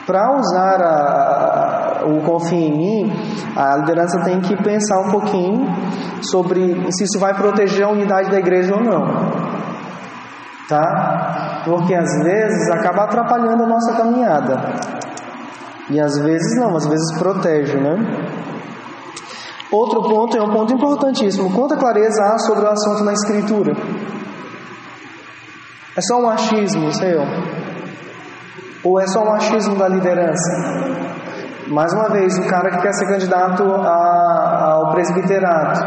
para 0.07 0.37
usar 0.39 0.83
a, 0.83 2.05
o 2.07 2.21
confia 2.23 2.67
em 2.67 2.77
mim, 2.77 3.13
a 3.57 3.77
liderança 3.77 4.23
tem 4.25 4.41
que 4.41 4.57
pensar 4.63 5.01
um 5.01 5.11
pouquinho 5.11 5.67
sobre 6.23 6.91
se 6.93 7.05
isso 7.05 7.19
vai 7.19 7.35
proteger 7.35 7.85
a 7.85 7.91
unidade 7.91 8.31
da 8.31 8.39
igreja 8.39 8.75
ou 8.75 8.83
não. 8.83 9.03
Tá? 10.69 11.63
Porque 11.65 11.95
às 11.95 12.25
vezes 12.25 12.71
acaba 12.71 13.05
atrapalhando 13.05 13.65
a 13.65 13.67
nossa 13.67 13.93
caminhada. 13.95 14.61
E 15.91 16.01
às 16.01 16.19
vezes 16.19 16.59
não, 16.59 16.77
às 16.77 16.87
vezes 16.87 17.19
protege, 17.19 17.77
né? 17.77 17.97
Outro 19.71 20.03
ponto 20.03 20.37
é 20.37 20.43
um 20.43 20.51
ponto 20.51 20.73
importantíssimo. 20.73 21.53
Quanta 21.53 21.77
clareza 21.77 22.23
há 22.23 22.39
sobre 22.39 22.65
o 22.65 22.69
assunto 22.69 23.05
na 23.05 23.13
Escritura? 23.13 23.73
É 25.97 26.01
só 26.01 26.21
um 26.21 26.29
achismo, 26.29 26.93
Senhor? 26.93 27.27
Ou 28.85 29.01
é 29.01 29.07
só 29.07 29.23
um 29.23 29.33
achismo 29.33 29.77
da 29.77 29.89
liderança? 29.89 31.03
Mais 31.69 31.93
uma 31.93 32.09
vez, 32.11 32.37
o 32.39 32.47
cara 32.49 32.71
que 32.71 32.83
quer 32.83 32.93
ser 32.93 33.07
candidato 33.07 33.63
a, 33.63 34.73
ao 34.73 34.91
presbiterato, 34.91 35.81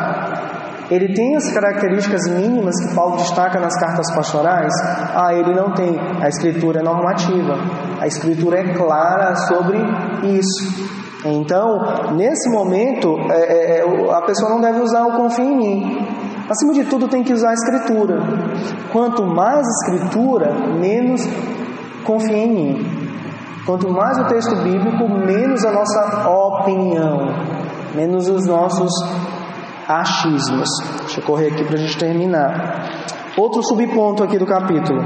ele 0.89 1.13
tem 1.13 1.35
as 1.35 1.51
características 1.51 2.21
mínimas 2.29 2.75
que 2.79 2.95
Paulo 2.95 3.17
destaca 3.17 3.59
nas 3.59 3.77
cartas 3.79 4.13
pastorais? 4.15 4.71
Ah, 5.13 5.33
ele 5.33 5.53
não 5.53 5.73
tem. 5.73 5.99
A 6.21 6.27
escritura 6.27 6.79
é 6.79 6.83
normativa. 6.83 7.55
A 7.99 8.07
escritura 8.07 8.59
é 8.59 8.73
clara 8.73 9.35
sobre 9.35 9.77
isso. 10.23 10.95
Então, 11.25 12.13
nesse 12.15 12.49
momento, 12.51 13.17
é, 13.31 13.79
é, 13.79 14.11
a 14.11 14.21
pessoa 14.21 14.51
não 14.51 14.61
deve 14.61 14.79
usar 14.79 15.05
o 15.07 15.17
confia 15.17 15.43
em 15.43 15.57
mim. 15.57 16.07
Acima 16.47 16.73
de 16.73 16.83
tudo, 16.85 17.07
tem 17.07 17.23
que 17.23 17.33
usar 17.33 17.49
a 17.49 17.53
escritura. 17.53 18.19
Quanto 18.91 19.25
mais 19.25 19.65
escritura, 19.81 20.53
menos 20.79 21.21
confia 22.05 22.37
em 22.37 22.51
mim. 22.51 22.85
Quanto 23.65 23.89
mais 23.89 24.17
o 24.19 24.25
texto 24.25 24.55
bíblico, 24.57 25.09
menos 25.09 25.65
a 25.65 25.71
nossa 25.71 26.29
opinião, 26.29 27.17
menos 27.95 28.29
os 28.29 28.45
nossos 28.45 28.91
achismos. 29.87 30.69
Deixa 31.01 31.19
eu 31.19 31.25
correr 31.25 31.47
aqui 31.47 31.63
para 31.63 31.75
a 31.75 31.79
gente 31.79 31.97
terminar. 31.97 33.15
Outro 33.37 33.63
subponto 33.63 34.23
aqui 34.23 34.37
do 34.37 34.45
capítulo: 34.45 35.01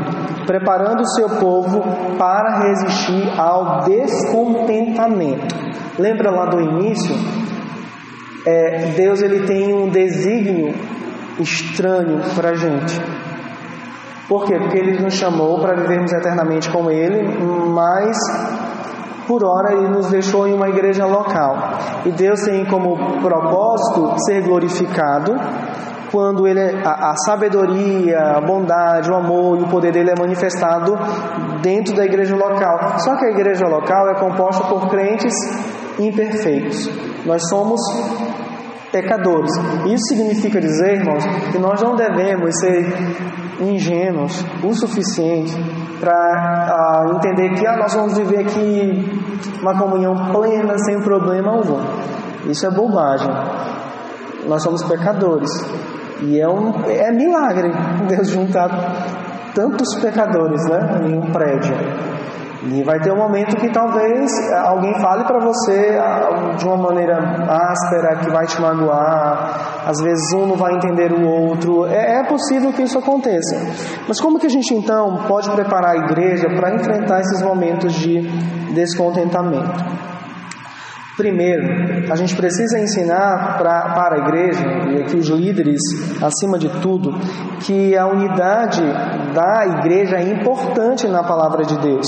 preparando 0.46 1.02
o 1.02 1.08
seu 1.16 1.30
povo 1.40 1.82
para 2.18 2.60
resistir 2.60 3.40
ao 3.40 3.84
descontentamento. 3.84 5.56
Lembra 5.98 6.30
lá 6.30 6.46
do 6.46 6.60
início? 6.60 7.16
É, 8.46 8.94
Deus 8.96 9.22
ele 9.22 9.46
tem 9.46 9.74
um 9.74 9.90
desígnio 9.90 10.74
estranho 11.40 12.20
para 12.36 12.50
a 12.50 12.56
gente. 12.56 13.02
Por 14.30 14.46
quê? 14.46 14.60
Porque 14.60 14.78
Ele 14.78 15.02
nos 15.02 15.16
chamou 15.16 15.60
para 15.60 15.76
vivermos 15.76 16.14
eternamente 16.14 16.72
com 16.72 16.92
Ele, 16.92 17.28
mas 17.74 18.16
por 19.28 19.44
hora 19.44 19.74
Ele 19.74 19.90
nos 19.90 20.08
deixou 20.12 20.48
em 20.48 20.54
uma 20.54 20.70
igreja 20.70 21.06
local. 21.08 21.56
E 22.06 22.12
Deus 22.12 22.40
tem 22.42 22.64
como 22.66 22.96
propósito 23.20 24.14
ser 24.26 24.44
glorificado 24.44 25.34
quando 26.12 26.48
ele, 26.48 26.60
a, 26.84 27.12
a, 27.12 27.16
sabedoria, 27.26 28.20
a 28.36 28.42
bondade, 28.42 29.10
o 29.10 29.16
amor 29.16 29.60
e 29.60 29.64
o 29.64 29.68
poder 29.68 29.92
dele 29.92 30.12
é 30.12 30.20
manifestado 30.20 30.98
dentro 31.62 31.96
da 31.96 32.06
igreja 32.06 32.36
local. 32.36 33.00
Só 33.00 33.16
que 33.18 33.26
a 33.26 33.30
igreja 33.30 33.68
local 33.68 34.10
é 34.10 34.16
composta 34.20 34.68
por 34.68 34.90
crentes 34.90 35.34
imperfeitos. 36.00 36.90
Nós 37.26 37.48
somos 37.50 37.80
pecadores. 38.92 39.52
Isso 39.86 40.08
significa 40.08 40.60
dizer, 40.60 40.98
irmãos, 40.98 41.24
que 41.52 41.60
nós 41.60 41.82
não 41.82 41.96
devemos 41.96 42.60
ser 42.60 42.86
ingênuos 43.62 44.46
o 44.64 44.74
suficiente 44.74 45.54
para 46.00 47.08
uh, 47.08 47.16
entender 47.16 47.54
que 47.56 47.68
ah, 47.68 47.78
nós 47.78 47.94
vamos 47.94 48.18
viver 48.18 48.40
aqui 48.40 49.22
uma 49.62 49.78
comunhão 49.78 50.16
plena, 50.32 50.78
sem 50.80 51.02
problema 51.02 51.52
algum. 51.52 51.82
Isso 52.50 52.66
é 52.66 52.72
bobagem. 52.72 53.30
Nós 54.48 54.64
somos 54.64 54.84
pecadores. 54.84 55.50
E 56.22 56.40
é, 56.40 56.48
um, 56.48 56.74
é 56.86 57.12
milagre 57.12 57.72
Deus 58.08 58.30
juntar 58.30 58.70
tantos 59.54 59.96
pecadores 60.02 60.62
né, 60.70 61.02
em 61.08 61.18
um 61.18 61.32
prédio. 61.32 61.76
E 62.62 62.84
vai 62.84 63.00
ter 63.00 63.12
um 63.14 63.16
momento 63.16 63.56
que 63.56 63.70
talvez 63.72 64.30
alguém 64.66 64.94
fale 65.00 65.24
para 65.24 65.40
você 65.40 65.98
ah, 65.98 66.56
de 66.58 66.66
uma 66.66 66.76
maneira 66.76 67.18
áspera, 67.18 68.18
que 68.18 68.30
vai 68.30 68.46
te 68.46 68.60
magoar. 68.62 69.86
Às 69.88 70.02
vezes 70.02 70.34
um 70.34 70.46
não 70.46 70.58
vai 70.58 70.74
entender 70.74 71.14
o 71.14 71.26
outro. 71.26 71.86
É, 71.86 72.20
é 72.20 72.24
possível 72.26 72.74
que 72.74 72.84
isso 72.84 72.98
aconteça. 72.98 73.56
Mas 74.08 74.20
como 74.20 74.38
que 74.38 74.48
a 74.48 74.50
gente 74.50 74.74
então 74.74 75.24
pode 75.26 75.50
preparar 75.52 75.92
a 75.92 75.98
igreja 76.06 76.50
para 76.50 76.76
enfrentar 76.76 77.22
esses 77.22 77.42
momentos 77.42 77.94
de 77.94 78.22
descontentamento? 78.74 80.10
Primeiro, 81.16 82.12
a 82.12 82.16
gente 82.16 82.36
precisa 82.36 82.80
ensinar 82.80 83.58
pra, 83.58 83.94
para 83.94 84.16
a 84.16 84.20
igreja 84.20 84.66
e 84.90 85.02
aqui 85.02 85.18
os 85.18 85.28
líderes, 85.28 85.82
acima 86.22 86.58
de 86.58 86.70
tudo, 86.82 87.12
que 87.62 87.96
a 87.98 88.08
unidade 88.08 88.82
da 89.34 89.66
igreja 89.80 90.16
é 90.16 90.30
importante 90.30 91.08
na 91.08 91.22
palavra 91.22 91.66
de 91.66 91.78
Deus. 91.78 92.08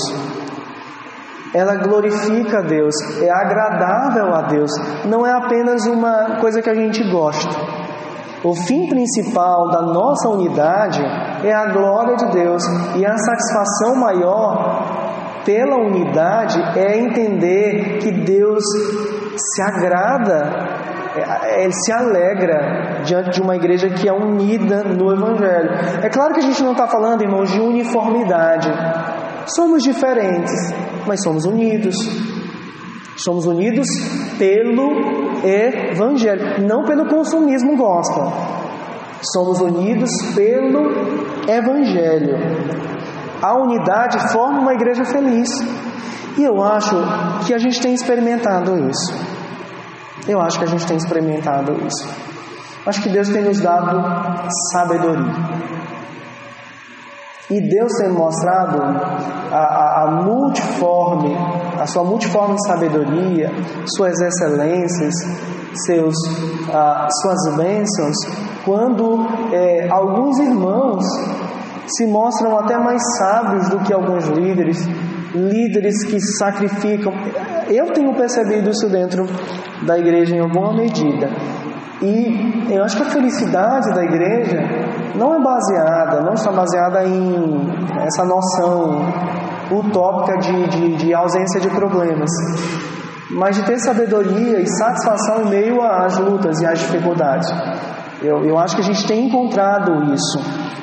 Ela 1.54 1.76
glorifica 1.76 2.58
a 2.58 2.62
Deus, 2.62 2.94
é 3.20 3.30
agradável 3.30 4.34
a 4.34 4.42
Deus, 4.42 4.70
não 5.04 5.26
é 5.26 5.32
apenas 5.32 5.86
uma 5.86 6.38
coisa 6.40 6.62
que 6.62 6.70
a 6.70 6.74
gente 6.74 7.02
gosta. 7.10 7.50
O 8.44 8.54
fim 8.54 8.88
principal 8.88 9.70
da 9.70 9.82
nossa 9.82 10.28
unidade 10.28 11.00
é 11.44 11.52
a 11.52 11.72
glória 11.72 12.16
de 12.16 12.32
Deus 12.32 12.64
e 12.96 13.06
a 13.06 13.16
satisfação 13.16 13.94
maior 13.96 15.02
pela 15.44 15.76
unidade 15.76 16.60
é 16.76 16.98
entender 16.98 17.98
que 17.98 18.10
Deus 18.10 18.64
se 19.36 19.62
agrada, 19.62 20.42
é, 21.16 21.64
Ele 21.64 21.72
se 21.72 21.92
alegra 21.92 23.02
diante 23.04 23.30
de 23.30 23.42
uma 23.42 23.56
igreja 23.56 23.88
que 23.90 24.08
é 24.08 24.12
unida 24.12 24.82
no 24.82 25.12
Evangelho. 25.12 25.70
É 26.02 26.08
claro 26.08 26.34
que 26.34 26.40
a 26.40 26.44
gente 26.44 26.62
não 26.62 26.72
está 26.72 26.86
falando, 26.88 27.22
irmãos, 27.22 27.50
de 27.50 27.60
uniformidade. 27.60 28.68
Somos 29.46 29.82
diferentes, 29.82 30.52
mas 31.06 31.22
somos 31.22 31.44
unidos. 31.44 31.94
Somos 33.16 33.46
unidos 33.46 33.86
pelo 34.38 35.44
Evangelho, 35.44 36.66
não 36.66 36.84
pelo 36.84 37.06
consumismo 37.08 37.76
gospel. 37.76 38.32
Somos 39.32 39.60
unidos 39.60 40.10
pelo 40.34 40.90
Evangelho. 41.48 42.36
A 43.42 43.54
unidade 43.54 44.32
forma 44.32 44.60
uma 44.60 44.74
igreja 44.74 45.04
feliz. 45.04 45.48
E 46.38 46.44
eu 46.44 46.62
acho 46.62 46.96
que 47.46 47.52
a 47.52 47.58
gente 47.58 47.80
tem 47.80 47.92
experimentado 47.92 48.88
isso. 48.88 49.12
Eu 50.26 50.40
acho 50.40 50.58
que 50.58 50.64
a 50.64 50.68
gente 50.68 50.86
tem 50.86 50.96
experimentado 50.96 51.72
isso. 51.86 52.08
Acho 52.86 53.02
que 53.02 53.08
Deus 53.08 53.28
tem 53.28 53.42
nos 53.42 53.60
dado 53.60 54.02
sabedoria. 54.72 55.81
E 57.50 57.60
Deus 57.60 57.92
tem 57.98 58.08
mostrado 58.08 58.80
a, 58.80 59.56
a, 59.56 60.04
a, 60.04 60.10
multiforme, 60.22 61.36
a 61.78 61.86
sua 61.86 62.04
multiforme 62.04 62.56
sabedoria, 62.66 63.50
suas 63.84 64.20
excelências, 64.20 65.12
seus, 65.84 66.14
suas 67.20 67.56
bênçãos, 67.56 68.16
quando 68.64 69.26
é, 69.52 69.88
alguns 69.90 70.38
irmãos 70.38 71.04
se 71.86 72.06
mostram 72.06 72.58
até 72.58 72.78
mais 72.78 73.02
sábios 73.18 73.68
do 73.68 73.80
que 73.80 73.92
alguns 73.92 74.26
líderes, 74.28 74.86
líderes 75.34 76.04
que 76.04 76.20
sacrificam. 76.20 77.12
Eu 77.68 77.92
tenho 77.92 78.14
percebido 78.14 78.70
isso 78.70 78.88
dentro 78.88 79.26
da 79.84 79.98
igreja 79.98 80.36
em 80.36 80.40
alguma 80.40 80.72
medida. 80.72 81.28
E 82.02 82.74
eu 82.74 82.82
acho 82.82 82.96
que 82.96 83.02
a 83.04 83.10
felicidade 83.10 83.94
da 83.94 84.02
igreja 84.02 84.60
não 85.14 85.34
é 85.34 85.40
baseada, 85.40 86.20
não 86.20 86.34
está 86.34 86.50
baseada 86.50 87.04
em 87.04 87.60
essa 88.04 88.24
noção 88.24 89.00
utópica 89.70 90.38
de, 90.38 90.68
de, 90.68 90.96
de 90.96 91.14
ausência 91.14 91.60
de 91.60 91.68
problemas, 91.68 92.28
mas 93.30 93.56
de 93.56 93.64
ter 93.64 93.78
sabedoria 93.78 94.60
e 94.60 94.66
satisfação 94.66 95.42
em 95.42 95.50
meio 95.50 95.80
às 95.80 96.18
lutas 96.18 96.60
e 96.60 96.66
às 96.66 96.80
dificuldades. 96.80 97.48
Eu, 98.20 98.44
eu 98.44 98.58
acho 98.58 98.76
que 98.76 98.82
a 98.82 98.84
gente 98.84 99.06
tem 99.06 99.26
encontrado 99.26 100.12
isso. 100.12 100.38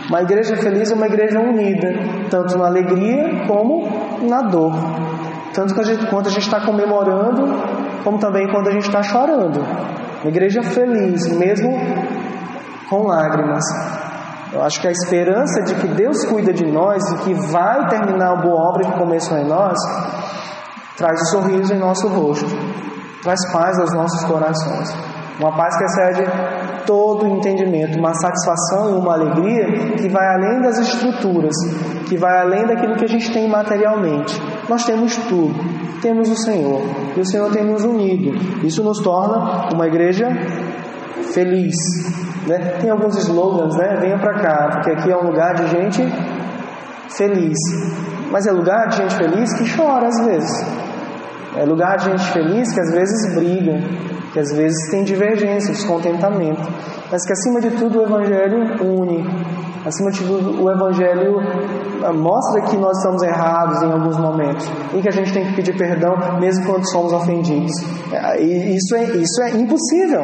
Uma 0.08 0.22
igreja 0.22 0.56
feliz 0.56 0.90
é 0.90 0.96
uma 0.96 1.06
igreja 1.06 1.40
unida, 1.40 1.90
tanto 2.30 2.58
na 2.58 2.66
alegria 2.66 3.46
como 3.46 3.88
na 4.28 4.42
dor. 4.42 4.74
Tanto 5.54 5.80
a 5.80 5.84
gente, 5.84 6.08
quando 6.08 6.28
a 6.28 6.30
gente 6.30 6.44
está 6.44 6.66
comemorando, 6.66 7.46
como 8.04 8.18
também 8.18 8.48
quando 8.52 8.70
a 8.70 8.72
gente 8.72 8.88
está 8.88 9.04
chorando. 9.04 9.60
Uma 10.22 10.32
igreja 10.32 10.62
feliz, 10.62 11.28
mesmo 11.38 11.72
com 12.90 13.08
lágrimas. 13.08 13.64
Eu 14.52 14.62
acho 14.64 14.82
que 14.82 14.88
a 14.88 14.92
esperança 14.92 15.62
de 15.62 15.76
que 15.76 15.88
Deus 15.88 16.26
cuida 16.26 16.52
de 16.52 16.66
nós 16.66 17.02
e 17.12 17.18
que 17.20 17.34
vai 17.52 17.88
terminar 17.88 18.34
a 18.34 18.42
boa 18.42 18.70
obra 18.70 18.92
que 18.92 18.98
começou 18.98 19.38
em 19.38 19.48
nós, 19.48 19.78
traz 20.98 21.22
um 21.22 21.26
sorriso 21.26 21.74
em 21.74 21.80
nosso 21.80 22.08
rosto, 22.08 22.48
traz 23.24 23.40
paz 23.54 23.80
aos 23.80 23.94
nossos 23.94 24.24
corações. 24.26 24.90
Uma 25.40 25.56
paz 25.56 25.78
que 25.78 25.84
excede 25.86 26.24
todo 26.86 27.26
o 27.26 27.38
entendimento, 27.38 27.98
uma 27.98 28.14
satisfação 28.16 28.90
e 28.90 28.94
uma 28.98 29.14
alegria 29.14 29.96
que 29.96 30.10
vai 30.10 30.28
além 30.36 30.62
das 30.62 30.80
estruturas, 30.80 31.56
que 32.10 32.18
vai 32.18 32.42
além 32.42 32.66
daquilo 32.66 32.98
que 32.98 33.06
a 33.06 33.08
gente 33.08 33.32
tem 33.32 33.48
materialmente. 33.48 34.38
Nós 34.70 34.86
temos 34.86 35.18
tudo, 35.28 35.56
temos 36.00 36.30
o 36.30 36.36
Senhor, 36.36 36.82
e 37.18 37.20
o 37.20 37.26
Senhor 37.26 37.52
tem 37.52 37.66
nos 37.66 37.84
unido. 37.84 38.32
Isso 38.64 38.84
nos 38.84 39.00
torna 39.00 39.74
uma 39.74 39.88
igreja 39.88 40.28
feliz. 41.34 41.76
Né? 42.48 42.78
Tem 42.80 42.92
alguns 42.92 43.18
slogans, 43.18 43.76
né? 43.76 43.98
Venha 44.00 44.20
para 44.20 44.34
cá, 44.36 44.70
porque 44.74 44.92
aqui 44.92 45.12
é 45.12 45.18
um 45.18 45.26
lugar 45.26 45.56
de 45.56 45.68
gente 45.68 46.04
feliz. 47.10 47.58
Mas 48.32 48.46
é 48.46 48.52
lugar 48.52 48.90
de 48.90 48.98
gente 48.98 49.16
feliz 49.16 49.54
que 49.54 49.76
chora 49.76 50.08
às 50.08 50.26
vezes. 50.26 50.68
É 51.58 51.66
lugar 51.66 51.98
de 51.98 52.06
gente 52.06 52.32
feliz 52.32 52.72
que 52.72 52.80
às 52.80 52.92
vezes 52.92 53.36
briga, 53.36 53.82
que 54.32 54.40
às 54.40 54.52
vezes 54.52 54.90
tem 54.92 55.04
divergência, 55.04 55.74
descontentamento, 55.74 56.62
mas 57.12 57.26
que 57.26 57.34
acima 57.34 57.60
de 57.60 57.72
tudo 57.72 58.00
o 58.00 58.04
Evangelho 58.04 58.84
une, 58.84 59.26
acima 59.86 60.12
de 60.12 60.24
tudo 60.24 60.64
o 60.64 60.72
Evangelho 60.72 61.40
ah, 62.04 62.14
mostra 62.14 62.62
que 62.62 62.78
nós 62.78 62.98
estamos 62.98 63.22
errados 63.24 63.82
em 63.82 63.92
alguns 63.92 64.18
momentos 64.18 64.70
e 64.94 65.02
que 65.02 65.08
a 65.08 65.12
gente 65.12 65.34
tem 65.34 65.46
que 65.46 65.56
pedir 65.56 65.78
perdão 65.78 66.16
mesmo 66.40 66.66
quando 66.66 66.90
somos 66.90 67.12
ofendidos. 67.12 67.72
É, 68.12 68.42
e 68.42 68.76
isso 68.76 68.96
é, 68.96 69.04
isso 69.04 69.42
é 69.42 69.50
impossível 69.52 70.22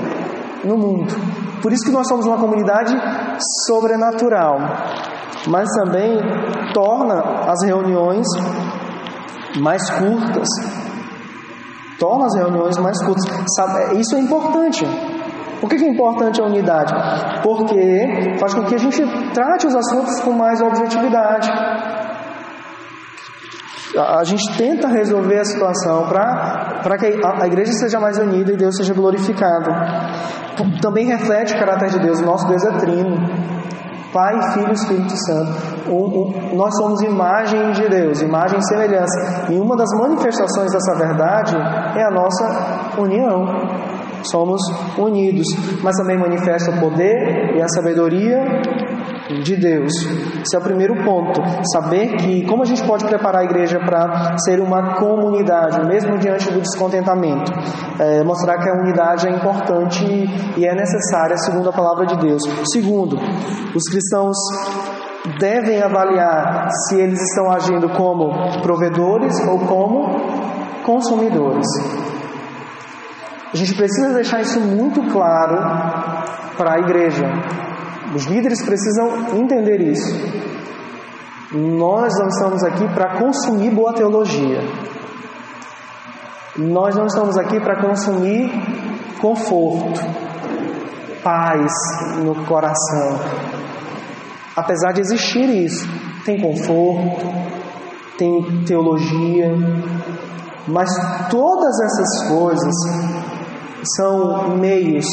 no 0.63 0.77
mundo. 0.77 1.13
Por 1.61 1.71
isso 1.73 1.83
que 1.83 1.91
nós 1.91 2.07
somos 2.07 2.25
uma 2.25 2.37
comunidade 2.37 2.93
sobrenatural, 3.65 4.57
mas 5.47 5.67
também 5.75 6.19
torna 6.73 7.21
as 7.47 7.63
reuniões 7.63 8.27
mais 9.59 9.89
curtas, 9.89 10.47
torna 11.99 12.25
as 12.25 12.35
reuniões 12.35 12.77
mais 12.77 13.01
curtas. 13.03 13.25
Sabe, 13.55 13.99
isso 13.99 14.15
é 14.15 14.19
importante. 14.19 14.85
Por 15.59 15.69
que 15.69 15.75
é 15.75 15.87
importante 15.89 16.41
a 16.41 16.45
unidade? 16.45 16.93
Porque 17.41 18.35
faz 18.39 18.53
com 18.53 18.65
que 18.65 18.75
a 18.75 18.77
gente 18.77 19.01
trate 19.33 19.67
os 19.67 19.75
assuntos 19.75 20.19
com 20.21 20.31
mais 20.31 20.61
objetividade. 20.61 21.49
A 23.97 24.23
gente 24.25 24.57
tenta 24.57 24.89
resolver 24.89 25.39
a 25.39 25.45
situação 25.45 26.07
para 26.07 26.97
que 26.97 27.05
a 27.23 27.47
igreja 27.47 27.71
seja 27.71 27.99
mais 27.99 28.17
unida 28.17 28.51
e 28.51 28.57
Deus 28.57 28.75
seja 28.75 28.93
glorificado. 28.93 29.71
Também 30.81 31.05
reflete 31.05 31.53
o 31.53 31.59
caráter 31.59 31.89
de 31.89 31.99
Deus. 31.99 32.19
Nosso 32.19 32.45
Deus 32.47 32.63
é 32.65 32.71
trino. 32.77 33.15
Pai, 34.15 34.33
Filho 34.53 34.69
e 34.69 34.71
Espírito 34.71 35.13
Santo. 35.25 35.51
nós 36.55 36.73
somos 36.77 37.01
imagem 37.01 37.73
de 37.73 37.89
Deus, 37.89 38.21
imagem 38.21 38.57
e 38.57 38.65
semelhança. 38.65 39.51
E 39.51 39.59
uma 39.59 39.75
das 39.75 39.89
manifestações 39.99 40.71
dessa 40.71 40.95
verdade 40.97 41.53
é 41.99 42.03
a 42.05 42.11
nossa 42.11 42.97
união. 42.97 43.45
Somos 44.23 44.61
unidos, 44.97 45.45
mas 45.83 45.97
também 45.97 46.17
manifesta 46.17 46.71
o 46.71 46.79
poder 46.79 47.57
e 47.57 47.61
a 47.61 47.67
sabedoria 47.67 48.39
de 49.43 49.55
Deus. 49.55 49.91
Esse 50.41 50.55
é 50.55 50.59
o 50.59 50.61
primeiro 50.61 50.95
ponto. 51.03 51.41
Saber 51.73 52.15
que 52.17 52.45
como 52.45 52.63
a 52.63 52.65
gente 52.65 52.83
pode 52.85 53.05
preparar 53.05 53.41
a 53.41 53.45
igreja 53.45 53.79
para 53.79 54.37
ser 54.37 54.59
uma 54.59 54.95
comunidade, 54.95 55.85
mesmo 55.85 56.17
diante 56.17 56.51
do 56.51 56.61
descontentamento. 56.61 57.51
É, 57.99 58.23
mostrar 58.23 58.57
que 58.59 58.69
a 58.69 58.73
unidade 58.73 59.27
é 59.27 59.31
importante 59.31 60.05
e 60.57 60.65
é 60.65 60.75
necessária, 60.75 61.37
segundo 61.37 61.69
a 61.69 61.73
palavra 61.73 62.05
de 62.05 62.17
Deus. 62.17 62.43
Segundo, 62.71 63.17
os 63.75 63.83
cristãos 63.89 64.37
devem 65.39 65.81
avaliar 65.81 66.67
se 66.87 66.99
eles 66.99 67.19
estão 67.21 67.51
agindo 67.51 67.89
como 67.89 68.61
provedores 68.61 69.35
ou 69.47 69.59
como 69.59 70.05
consumidores. 70.83 71.65
A 73.51 73.57
gente 73.57 73.73
precisa 73.73 74.13
deixar 74.13 74.41
isso 74.41 74.59
muito 74.59 75.01
claro 75.11 75.57
para 76.57 76.75
a 76.75 76.79
igreja. 76.79 77.25
Os 78.15 78.23
líderes 78.27 78.63
precisam 78.63 79.35
entender 79.37 79.81
isso. 79.81 80.15
Nós 81.51 82.13
não 82.17 82.27
estamos 82.27 82.63
aqui 82.63 82.87
para 82.93 83.19
consumir 83.19 83.71
boa 83.71 83.93
teologia. 83.93 84.61
Nós 86.57 86.95
não 86.95 87.07
estamos 87.07 87.37
aqui 87.37 87.59
para 87.59 87.81
consumir 87.81 88.49
conforto, 89.19 89.99
paz 91.21 91.73
no 92.23 92.45
coração. 92.45 93.19
Apesar 94.55 94.93
de 94.93 95.01
existir 95.01 95.49
isso, 95.49 95.85
tem 96.23 96.39
conforto, 96.39 97.25
tem 98.17 98.63
teologia, 98.65 99.51
mas 100.69 100.89
todas 101.29 101.75
essas 101.81 102.29
coisas 102.29 102.75
são 103.97 104.55
meios 104.57 105.05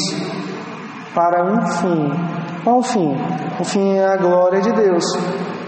para 1.13 1.43
um 1.43 1.67
fim 1.67 2.32
qual 2.63 2.79
o 2.79 2.83
fim? 2.83 3.15
O 3.59 3.63
fim 3.63 3.97
é 3.97 4.05
a 4.05 4.17
glória 4.17 4.61
de 4.61 4.71
Deus. 4.71 5.03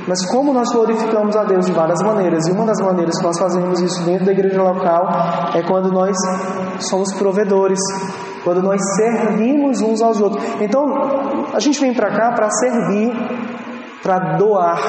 Mas 0.07 0.23
como 0.29 0.53
nós 0.53 0.71
glorificamos 0.71 1.35
a 1.35 1.43
Deus 1.43 1.65
de 1.65 1.71
várias 1.71 2.01
maneiras, 2.03 2.47
e 2.47 2.51
uma 2.51 2.65
das 2.65 2.79
maneiras 2.79 3.17
que 3.17 3.23
nós 3.23 3.37
fazemos 3.39 3.81
isso 3.81 4.05
dentro 4.05 4.25
da 4.25 4.31
igreja 4.31 4.61
local 4.61 5.07
é 5.53 5.63
quando 5.63 5.91
nós 5.91 6.15
somos 6.79 7.11
provedores, 7.13 7.79
quando 8.43 8.61
nós 8.61 8.79
servimos 8.95 9.81
uns 9.81 10.01
aos 10.01 10.21
outros. 10.21 10.43
Então, 10.61 10.85
a 11.53 11.59
gente 11.59 11.79
vem 11.81 11.93
para 11.93 12.11
cá 12.11 12.31
para 12.33 12.49
servir, 12.51 13.11
para 14.03 14.37
doar. 14.37 14.79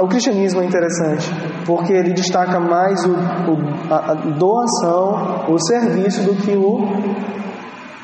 O 0.00 0.08
cristianismo 0.08 0.60
é 0.60 0.64
interessante, 0.64 1.30
porque 1.66 1.92
ele 1.92 2.12
destaca 2.12 2.60
mais 2.60 3.04
o, 3.04 3.12
o, 3.12 3.92
a 3.92 4.14
doação, 4.14 5.44
o 5.48 5.58
serviço, 5.58 6.22
do 6.24 6.34
que 6.36 6.56
o 6.56 6.86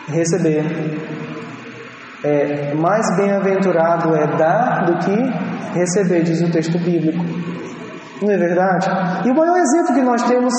receber. 0.08 1.29
É, 2.22 2.74
mais 2.74 3.16
bem-aventurado 3.16 4.14
é 4.14 4.36
dar 4.36 4.84
do 4.84 4.98
que 4.98 5.78
receber, 5.78 6.22
diz 6.22 6.42
o 6.42 6.50
texto 6.50 6.78
bíblico. 6.78 7.24
Não 8.22 8.30
é 8.30 8.36
verdade? 8.36 8.86
E 9.26 9.30
o 9.30 9.34
maior 9.34 9.56
exemplo 9.56 9.94
que 9.94 10.02
nós 10.02 10.22
temos 10.24 10.52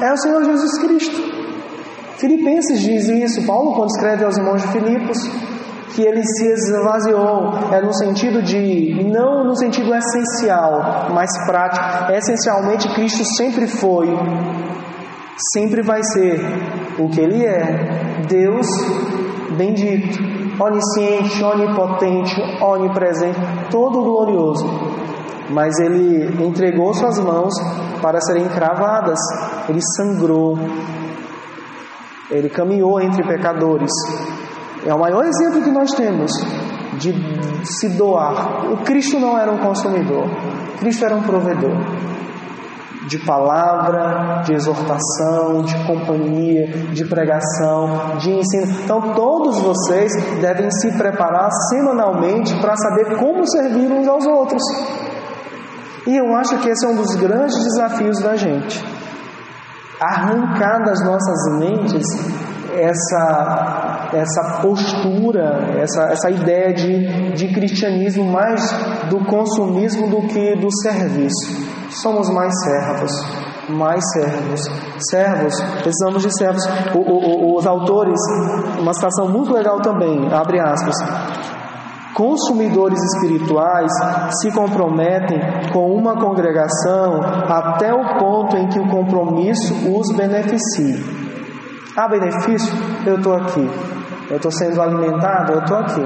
é 0.00 0.12
o 0.12 0.16
Senhor 0.16 0.44
Jesus 0.44 0.78
Cristo. 0.78 1.38
Filipenses 2.18 2.80
diz 2.80 3.08
isso, 3.08 3.46
Paulo, 3.46 3.74
quando 3.74 3.90
escreve 3.90 4.24
aos 4.24 4.36
irmãos 4.36 4.62
de 4.62 4.68
Filipos, 4.68 5.18
que 5.94 6.02
ele 6.02 6.22
se 6.24 6.46
esvaziou, 6.46 7.72
é 7.72 7.80
no 7.80 7.92
sentido 7.92 8.40
de, 8.40 9.02
não 9.04 9.44
no 9.44 9.56
sentido 9.56 9.92
essencial, 9.92 11.08
mas 11.12 11.28
prático. 11.46 12.12
Essencialmente, 12.12 12.88
Cristo 12.94 13.24
sempre 13.36 13.66
foi, 13.66 14.06
sempre 15.52 15.82
vai 15.82 16.02
ser 16.04 16.40
o 16.98 17.08
que 17.08 17.20
ele 17.20 17.44
é, 17.44 18.22
Deus 18.28 18.66
bendito, 19.56 20.18
onisciente, 20.60 21.42
onipotente, 21.42 22.34
onipresente, 22.62 23.38
todo 23.70 24.02
glorioso. 24.02 24.66
Mas 25.50 25.78
ele 25.78 26.44
entregou 26.44 26.92
suas 26.92 27.18
mãos 27.20 27.54
para 28.02 28.20
serem 28.20 28.46
cravadas, 28.48 29.18
ele 29.68 29.80
sangrou, 29.96 30.58
ele 32.30 32.50
caminhou 32.50 33.00
entre 33.00 33.26
pecadores. 33.26 33.90
É 34.84 34.92
o 34.92 34.98
maior 34.98 35.24
exemplo 35.24 35.62
que 35.62 35.70
nós 35.70 35.90
temos 35.92 36.30
de 36.98 37.14
se 37.64 37.88
doar. 37.96 38.70
O 38.70 38.78
Cristo 38.78 39.18
não 39.18 39.38
era 39.38 39.50
um 39.50 39.58
consumidor, 39.58 40.26
Cristo 40.78 41.04
era 41.04 41.16
um 41.16 41.22
provedor 41.22 42.07
de 43.08 43.18
palavra, 43.24 44.42
de 44.44 44.52
exortação, 44.52 45.62
de 45.62 45.74
companhia, 45.86 46.68
de 46.92 47.04
pregação, 47.06 48.18
de 48.18 48.30
ensino. 48.30 48.80
Então, 48.84 49.14
todos 49.14 49.58
vocês 49.60 50.12
devem 50.40 50.70
se 50.70 50.96
preparar 50.96 51.48
semanalmente 51.70 52.54
para 52.60 52.76
saber 52.76 53.16
como 53.16 53.48
servir 53.48 53.90
uns 53.90 54.06
aos 54.06 54.26
outros. 54.26 54.62
E 56.06 56.16
eu 56.16 56.36
acho 56.36 56.58
que 56.58 56.68
esse 56.68 56.86
é 56.86 56.88
um 56.88 56.96
dos 56.96 57.14
grandes 57.16 57.56
desafios 57.64 58.20
da 58.20 58.36
gente. 58.36 58.84
Arrancar 60.00 60.84
das 60.84 61.02
nossas 61.04 61.58
mentes 61.58 62.06
essa, 62.74 64.10
essa 64.12 64.60
postura, 64.60 65.80
essa, 65.80 66.02
essa 66.12 66.30
ideia 66.30 66.72
de, 66.72 67.32
de 67.32 67.52
cristianismo 67.52 68.24
mais 68.24 68.60
do 69.08 69.24
consumismo 69.24 70.08
do 70.08 70.28
que 70.28 70.56
do 70.56 70.68
serviço. 70.82 71.77
Somos 71.90 72.28
mais 72.30 72.52
servos, 72.64 73.10
mais 73.68 74.02
servos. 74.12 74.60
Servos, 75.10 75.54
precisamos 75.82 76.22
de 76.22 76.36
servos. 76.36 76.62
O, 76.94 76.98
o, 76.98 77.56
os 77.56 77.66
autores, 77.66 78.20
uma 78.78 78.92
citação 78.92 79.28
muito 79.28 79.52
legal 79.52 79.80
também, 79.80 80.32
abre 80.32 80.60
aspas. 80.60 80.94
Consumidores 82.14 82.98
espirituais 83.14 83.92
se 84.40 84.50
comprometem 84.52 85.40
com 85.72 85.94
uma 85.94 86.16
congregação 86.16 87.20
até 87.48 87.92
o 87.94 88.18
ponto 88.18 88.56
em 88.56 88.68
que 88.68 88.80
o 88.80 88.88
compromisso 88.88 89.72
os 89.96 90.14
beneficie. 90.16 91.28
Há 91.96 92.08
benefício? 92.08 92.72
Eu 93.06 93.16
estou 93.16 93.34
aqui. 93.34 93.70
Eu 94.30 94.36
estou 94.36 94.50
sendo 94.50 94.82
alimentado? 94.82 95.52
Eu 95.52 95.58
estou 95.60 95.78
aqui. 95.78 96.02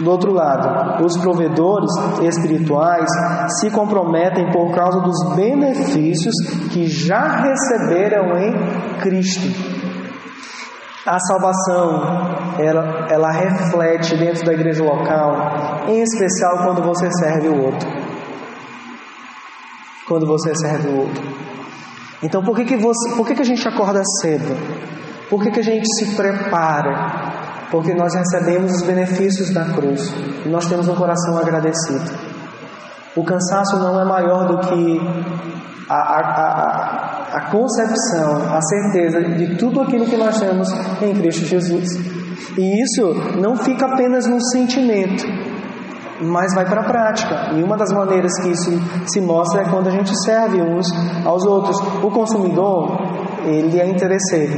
Do 0.00 0.10
outro 0.10 0.32
lado, 0.32 1.04
os 1.04 1.16
provedores 1.18 1.90
espirituais 2.20 3.08
se 3.60 3.70
comprometem 3.70 4.50
por 4.50 4.74
causa 4.74 5.00
dos 5.00 5.36
benefícios 5.36 6.34
que 6.72 6.88
já 6.88 7.42
receberam 7.42 8.36
em 8.36 8.98
Cristo. 9.00 9.46
A 11.06 11.18
salvação, 11.20 12.02
ela, 12.58 13.06
ela 13.08 13.30
reflete 13.30 14.16
dentro 14.16 14.44
da 14.44 14.52
igreja 14.52 14.82
local, 14.82 15.86
em 15.86 16.02
especial 16.02 16.64
quando 16.64 16.82
você 16.82 17.08
serve 17.12 17.48
o 17.48 17.62
outro. 17.62 17.88
Quando 20.08 20.26
você 20.26 20.54
serve 20.56 20.88
o 20.88 21.00
outro. 21.02 21.22
Então, 22.20 22.42
por 22.42 22.56
que, 22.56 22.64
que, 22.64 22.76
você, 22.76 23.14
por 23.16 23.26
que, 23.26 23.34
que 23.34 23.42
a 23.42 23.44
gente 23.44 23.68
acorda 23.68 24.02
cedo? 24.20 24.56
Por 25.28 25.42
que, 25.42 25.50
que 25.50 25.60
a 25.60 25.64
gente 25.64 25.86
se 25.94 26.16
prepara? 26.16 27.43
Porque 27.70 27.94
nós 27.94 28.14
recebemos 28.14 28.72
os 28.72 28.82
benefícios 28.82 29.52
da 29.52 29.64
cruz 29.64 30.12
e 30.44 30.48
nós 30.48 30.66
temos 30.66 30.88
um 30.88 30.94
coração 30.94 31.36
agradecido. 31.38 32.10
O 33.16 33.24
cansaço 33.24 33.78
não 33.78 34.00
é 34.00 34.04
maior 34.04 34.48
do 34.48 34.58
que 34.58 35.00
a, 35.88 35.94
a, 35.94 36.20
a, 36.20 37.38
a 37.38 37.50
concepção, 37.50 38.52
a 38.52 38.60
certeza 38.60 39.22
de 39.22 39.56
tudo 39.56 39.80
aquilo 39.80 40.04
que 40.06 40.16
nós 40.16 40.38
temos 40.38 40.68
em 41.00 41.14
Cristo 41.14 41.44
Jesus. 41.44 41.88
E 42.56 42.82
isso 42.82 43.38
não 43.40 43.56
fica 43.56 43.86
apenas 43.86 44.26
no 44.26 44.40
sentimento, 44.50 45.24
mas 46.20 46.54
vai 46.54 46.64
para 46.64 46.80
a 46.80 46.84
prática. 46.84 47.52
E 47.54 47.62
uma 47.62 47.76
das 47.76 47.92
maneiras 47.92 48.32
que 48.42 48.50
isso 48.50 48.70
se 49.06 49.20
mostra 49.20 49.62
é 49.62 49.68
quando 49.68 49.88
a 49.88 49.90
gente 49.90 50.12
serve 50.24 50.60
uns 50.60 50.86
aos 51.24 51.44
outros. 51.44 51.76
O 52.02 52.10
consumidor, 52.10 52.98
ele 53.44 53.80
é 53.80 53.88
interesseiro, 53.88 54.54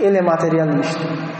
ele 0.00 0.18
é 0.18 0.22
materialista. 0.22 1.31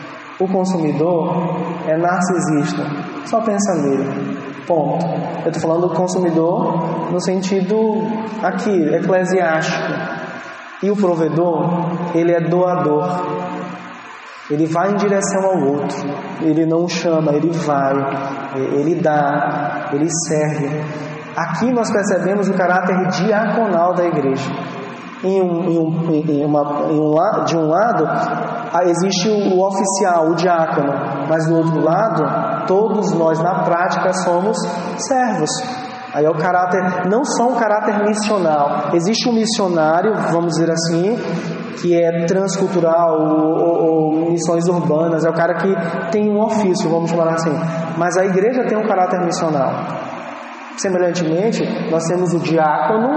O 0.43 0.49
consumidor 0.49 1.55
é 1.87 1.97
narcisista, 1.97 2.83
só 3.27 3.41
pensa 3.43 3.75
nele. 3.75 4.37
Ponto. 4.67 5.07
Eu 5.45 5.53
estou 5.53 5.63
falando 5.63 5.89
do 5.89 5.95
consumidor 5.95 7.13
no 7.13 7.21
sentido 7.21 8.03
aqui, 8.43 8.93
eclesiástico. 8.93 9.93
E 10.83 10.91
o 10.91 10.97
provedor, 10.97 11.87
ele 12.13 12.33
é 12.33 12.41
doador. 12.41 13.07
Ele 14.51 14.67
vai 14.67 14.91
em 14.91 14.97
direção 14.97 15.45
ao 15.45 15.59
outro. 15.61 15.99
Ele 16.41 16.67
não 16.67 16.89
chama, 16.89 17.35
ele 17.35 17.51
vai. 17.51 17.95
Ele 18.57 18.97
dá, 18.97 19.91
ele 19.93 20.09
serve. 20.27 20.69
Aqui 21.37 21.71
nós 21.71 21.89
percebemos 21.89 22.49
o 22.49 22.55
caráter 22.55 22.97
diaconal 23.11 23.95
da 23.95 24.05
igreja. 24.07 24.51
Em 25.23 25.41
um, 25.41 25.71
em 25.71 25.79
um, 25.79 26.11
em 26.11 26.45
uma, 26.45 26.91
em 26.91 26.99
um, 26.99 27.45
de 27.45 27.57
um 27.57 27.69
lado, 27.69 28.62
existe 28.85 29.29
o 29.29 29.61
oficial, 29.61 30.31
o 30.31 30.35
diácono, 30.35 30.93
mas 31.29 31.47
do 31.47 31.57
outro 31.57 31.81
lado, 31.81 32.67
todos 32.67 33.13
nós 33.13 33.39
na 33.41 33.65
prática 33.65 34.13
somos 34.13 34.57
servos. 34.97 35.51
Aí 36.15 36.27
é 36.27 36.31
o 36.31 36.35
caráter, 36.35 37.09
não 37.09 37.25
só 37.25 37.49
um 37.49 37.55
caráter 37.55 38.05
missional. 38.05 38.91
Existe 38.93 39.29
um 39.31 39.33
missionário, 39.33 40.15
vamos 40.31 40.53
dizer 40.53 40.71
assim, 40.71 41.17
que 41.81 41.95
é 41.95 42.27
transcultural 42.27 43.19
ou, 43.19 43.59
ou, 43.59 43.85
ou, 43.85 44.31
missões 44.31 44.69
urbanas, 44.69 45.25
é 45.25 45.31
o 45.31 45.33
cara 45.33 45.55
que 45.55 45.75
tem 46.11 46.31
um 46.31 46.41
ofício, 46.41 46.89
vamos 46.91 47.11
chamar 47.11 47.33
assim. 47.33 47.53
Mas 47.97 48.17
a 48.19 48.25
igreja 48.27 48.65
tem 48.69 48.77
um 48.77 48.87
caráter 48.87 49.21
missional. 49.25 49.71
Semelhantemente, 50.77 51.63
nós 51.91 52.05
temos 52.05 52.33
o 52.35 52.39
diácono, 52.41 53.09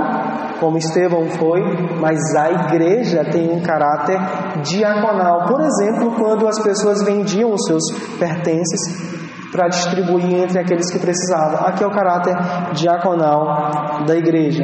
como 0.59 0.77
Estevão 0.77 1.27
foi, 1.31 1.61
mas 1.99 2.19
a 2.35 2.51
igreja 2.51 3.23
tem 3.31 3.51
um 3.51 3.61
caráter 3.61 4.19
diaconal. 4.63 5.45
Por 5.45 5.61
exemplo, 5.61 6.11
quando 6.15 6.47
as 6.47 6.61
pessoas 6.61 7.03
vendiam 7.03 7.53
os 7.53 7.65
seus 7.65 7.83
pertences 8.17 9.15
para 9.51 9.67
distribuir 9.69 10.43
entre 10.43 10.59
aqueles 10.59 10.91
que 10.91 10.99
precisavam. 10.99 11.65
Aqui 11.65 11.83
é 11.83 11.87
o 11.87 11.91
caráter 11.91 12.35
diaconal 12.73 14.03
da 14.05 14.15
igreja. 14.15 14.63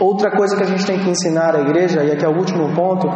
Outra 0.00 0.30
coisa 0.32 0.56
que 0.56 0.62
a 0.62 0.66
gente 0.66 0.84
tem 0.84 0.98
que 0.98 1.10
ensinar 1.10 1.54
à 1.54 1.60
igreja, 1.60 2.02
e 2.02 2.10
aqui 2.10 2.24
é 2.24 2.28
o 2.28 2.36
último 2.36 2.74
ponto, 2.74 3.08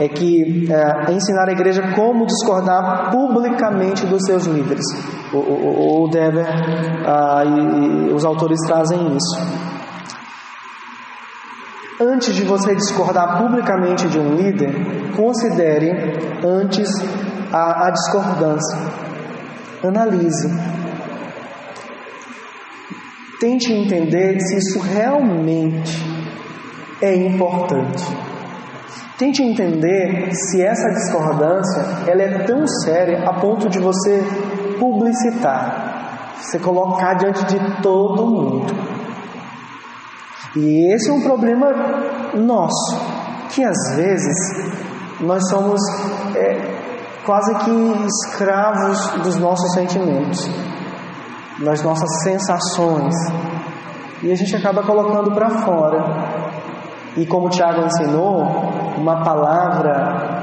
é 0.00 0.08
que 0.08 0.66
é, 0.68 1.12
ensinar 1.12 1.48
a 1.48 1.52
igreja 1.52 1.82
como 1.94 2.26
discordar 2.26 3.10
publicamente 3.10 4.06
dos 4.06 4.22
seus 4.24 4.44
líderes. 4.44 4.84
O, 5.32 5.36
o, 5.36 6.04
o 6.04 6.08
Dever 6.08 6.46
ah, 7.06 7.44
e, 7.44 8.10
e 8.10 8.12
os 8.12 8.24
autores 8.24 8.58
trazem 8.66 9.16
isso. 9.16 9.65
Antes 11.98 12.34
de 12.34 12.44
você 12.44 12.74
discordar 12.74 13.38
publicamente 13.38 14.06
de 14.08 14.18
um 14.18 14.34
líder, 14.34 14.70
considere 15.16 15.90
antes 16.44 16.90
a, 17.50 17.86
a 17.86 17.90
discordância. 17.90 18.78
Analise. 19.82 20.48
Tente 23.40 23.72
entender 23.72 24.38
se 24.40 24.58
isso 24.58 24.78
realmente 24.80 26.02
é 27.00 27.14
importante. 27.14 28.04
Tente 29.16 29.42
entender 29.42 30.34
se 30.34 30.62
essa 30.62 30.90
discordância 30.90 32.10
ela 32.10 32.22
é 32.22 32.44
tão 32.44 32.66
séria 32.66 33.26
a 33.26 33.40
ponto 33.40 33.70
de 33.70 33.78
você 33.78 34.22
publicitar. 34.78 36.34
Você 36.38 36.58
colocar 36.58 37.14
diante 37.14 37.42
de 37.46 37.80
todo 37.80 38.26
mundo. 38.26 38.85
E 40.56 40.92
esse 40.94 41.10
é 41.10 41.12
um 41.12 41.20
problema 41.20 41.66
nosso, 42.34 42.98
que 43.50 43.62
às 43.62 43.94
vezes 43.94 44.34
nós 45.20 45.46
somos 45.50 45.78
é, 46.34 46.76
quase 47.26 47.54
que 47.56 48.06
escravos 48.06 49.22
dos 49.22 49.36
nossos 49.36 49.72
sentimentos, 49.74 50.48
das 51.62 51.82
nossas 51.82 52.22
sensações, 52.22 53.14
e 54.22 54.32
a 54.32 54.34
gente 54.34 54.56
acaba 54.56 54.82
colocando 54.82 55.30
para 55.32 55.50
fora. 55.50 56.04
E 57.18 57.26
como 57.26 57.48
o 57.48 57.50
Tiago 57.50 57.84
ensinou, 57.84 58.42
uma 58.96 59.22
palavra 59.22 60.36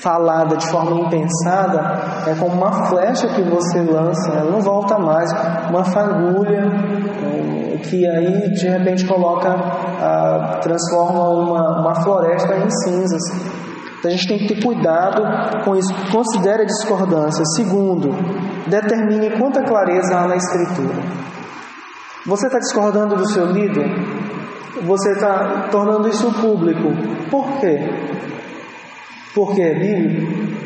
falada 0.00 0.56
de 0.56 0.66
forma 0.68 1.00
impensada 1.00 1.80
é 2.26 2.34
como 2.34 2.54
uma 2.54 2.86
flecha 2.86 3.28
que 3.28 3.42
você 3.42 3.82
lança, 3.82 4.30
ela 4.32 4.50
não 4.50 4.60
volta 4.60 4.98
mais, 4.98 5.30
uma 5.68 5.84
fagulha 5.84 6.62
que 7.82 8.06
aí 8.06 8.50
de 8.50 8.68
repente 8.68 9.06
coloca, 9.06 9.48
ah, 9.50 10.60
transforma 10.62 11.28
uma, 11.28 11.80
uma 11.80 11.94
floresta 12.02 12.56
em 12.56 12.70
cinzas. 12.70 13.22
Então 13.98 14.10
a 14.10 14.14
gente 14.14 14.28
tem 14.28 14.38
que 14.38 14.54
ter 14.54 14.62
cuidado 14.62 15.64
com 15.64 15.76
isso. 15.76 15.92
Considere 16.12 16.62
a 16.62 16.66
discordância. 16.66 17.44
Segundo, 17.56 18.10
determine 18.66 19.30
quanta 19.38 19.62
clareza 19.64 20.16
há 20.16 20.28
na 20.28 20.36
Escritura. 20.36 21.02
Você 22.26 22.46
está 22.46 22.58
discordando 22.58 23.16
do 23.16 23.26
seu 23.28 23.46
líder? 23.46 23.88
Você 24.82 25.12
está 25.12 25.68
tornando 25.70 26.08
isso 26.08 26.32
público. 26.40 26.88
Por 27.30 27.58
quê? 27.58 27.90
Porque 29.34 29.62
é 29.62 29.74
bíblico? 29.74 30.58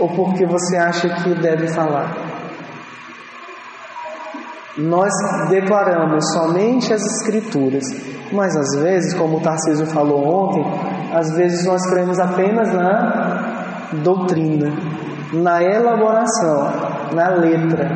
Ou 0.00 0.08
porque 0.10 0.46
você 0.46 0.76
acha 0.76 1.08
que 1.08 1.34
deve 1.34 1.68
falar? 1.68 2.27
Nós 4.78 5.12
declaramos 5.48 6.24
somente 6.32 6.92
as 6.92 7.04
Escrituras, 7.04 7.82
mas 8.32 8.56
às 8.56 8.80
vezes, 8.80 9.12
como 9.14 9.38
o 9.38 9.40
Tarcísio 9.40 9.86
falou 9.86 10.24
ontem, 10.24 10.64
às 11.12 11.32
vezes 11.32 11.66
nós 11.66 11.84
cremos 11.90 12.18
apenas 12.20 12.72
na 12.72 13.90
doutrina, 14.04 14.72
na 15.32 15.62
elaboração, 15.62 16.70
na 17.12 17.28
letra. 17.30 17.88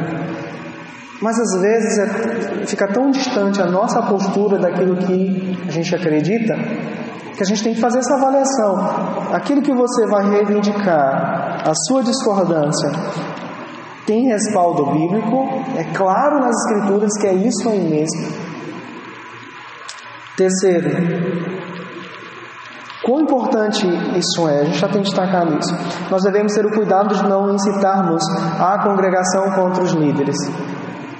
Mas 1.20 1.38
às 1.38 1.60
vezes 1.60 1.98
é, 1.98 2.66
fica 2.66 2.88
tão 2.88 3.12
distante 3.12 3.62
a 3.62 3.66
nossa 3.66 4.02
postura 4.02 4.58
daquilo 4.58 4.96
que 4.96 5.56
a 5.68 5.70
gente 5.70 5.94
acredita 5.94 6.54
que 7.36 7.42
a 7.42 7.46
gente 7.46 7.62
tem 7.62 7.74
que 7.74 7.80
fazer 7.80 7.98
essa 7.98 8.14
avaliação. 8.14 9.34
Aquilo 9.34 9.62
que 9.62 9.72
você 9.72 10.06
vai 10.06 10.28
reivindicar, 10.30 11.62
a 11.64 11.72
sua 11.86 12.02
discordância, 12.02 12.90
tem 14.06 14.26
respaldo 14.26 14.86
bíblico, 14.86 15.48
é 15.76 15.84
claro 15.94 16.40
nas 16.40 16.56
Escrituras 16.64 17.12
que 17.20 17.26
é 17.26 17.34
isso 17.34 17.68
aí 17.68 17.80
mesmo. 17.80 18.52
Terceiro, 20.36 20.90
quão 23.04 23.20
importante 23.20 23.86
isso 24.16 24.48
é, 24.48 24.60
a 24.60 24.64
gente 24.64 24.78
já 24.78 24.88
tem 24.88 25.02
destacado 25.02 25.56
isso. 25.58 25.74
Nós 26.10 26.22
devemos 26.22 26.52
ter 26.52 26.64
o 26.64 26.70
cuidado 26.70 27.14
de 27.14 27.22
não 27.28 27.54
incitarmos 27.54 28.22
a 28.58 28.78
congregação 28.82 29.50
contra 29.52 29.84
os 29.84 29.92
líderes. 29.92 30.36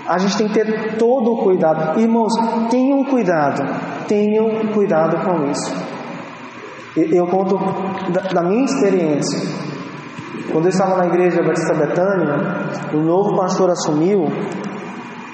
A 0.08 0.18
gente 0.18 0.36
tem 0.36 0.48
que 0.48 0.54
ter 0.54 0.96
todo 0.96 1.32
o 1.32 1.42
cuidado. 1.44 2.00
Irmãos, 2.00 2.32
tenham 2.70 3.04
cuidado, 3.04 3.62
tenham 4.08 4.66
cuidado 4.72 5.24
com 5.24 5.46
isso. 5.50 5.72
Eu 6.96 7.26
conto 7.26 7.58
da 8.34 8.42
minha 8.42 8.64
experiência. 8.64 9.71
Quando 10.50 10.64
eu 10.64 10.70
estava 10.70 10.96
na 10.96 11.06
igreja 11.06 11.42
Batista 11.42 11.74
Betânia, 11.74 12.34
o 12.92 12.98
novo 12.98 13.36
pastor 13.36 13.70
assumiu. 13.70 14.26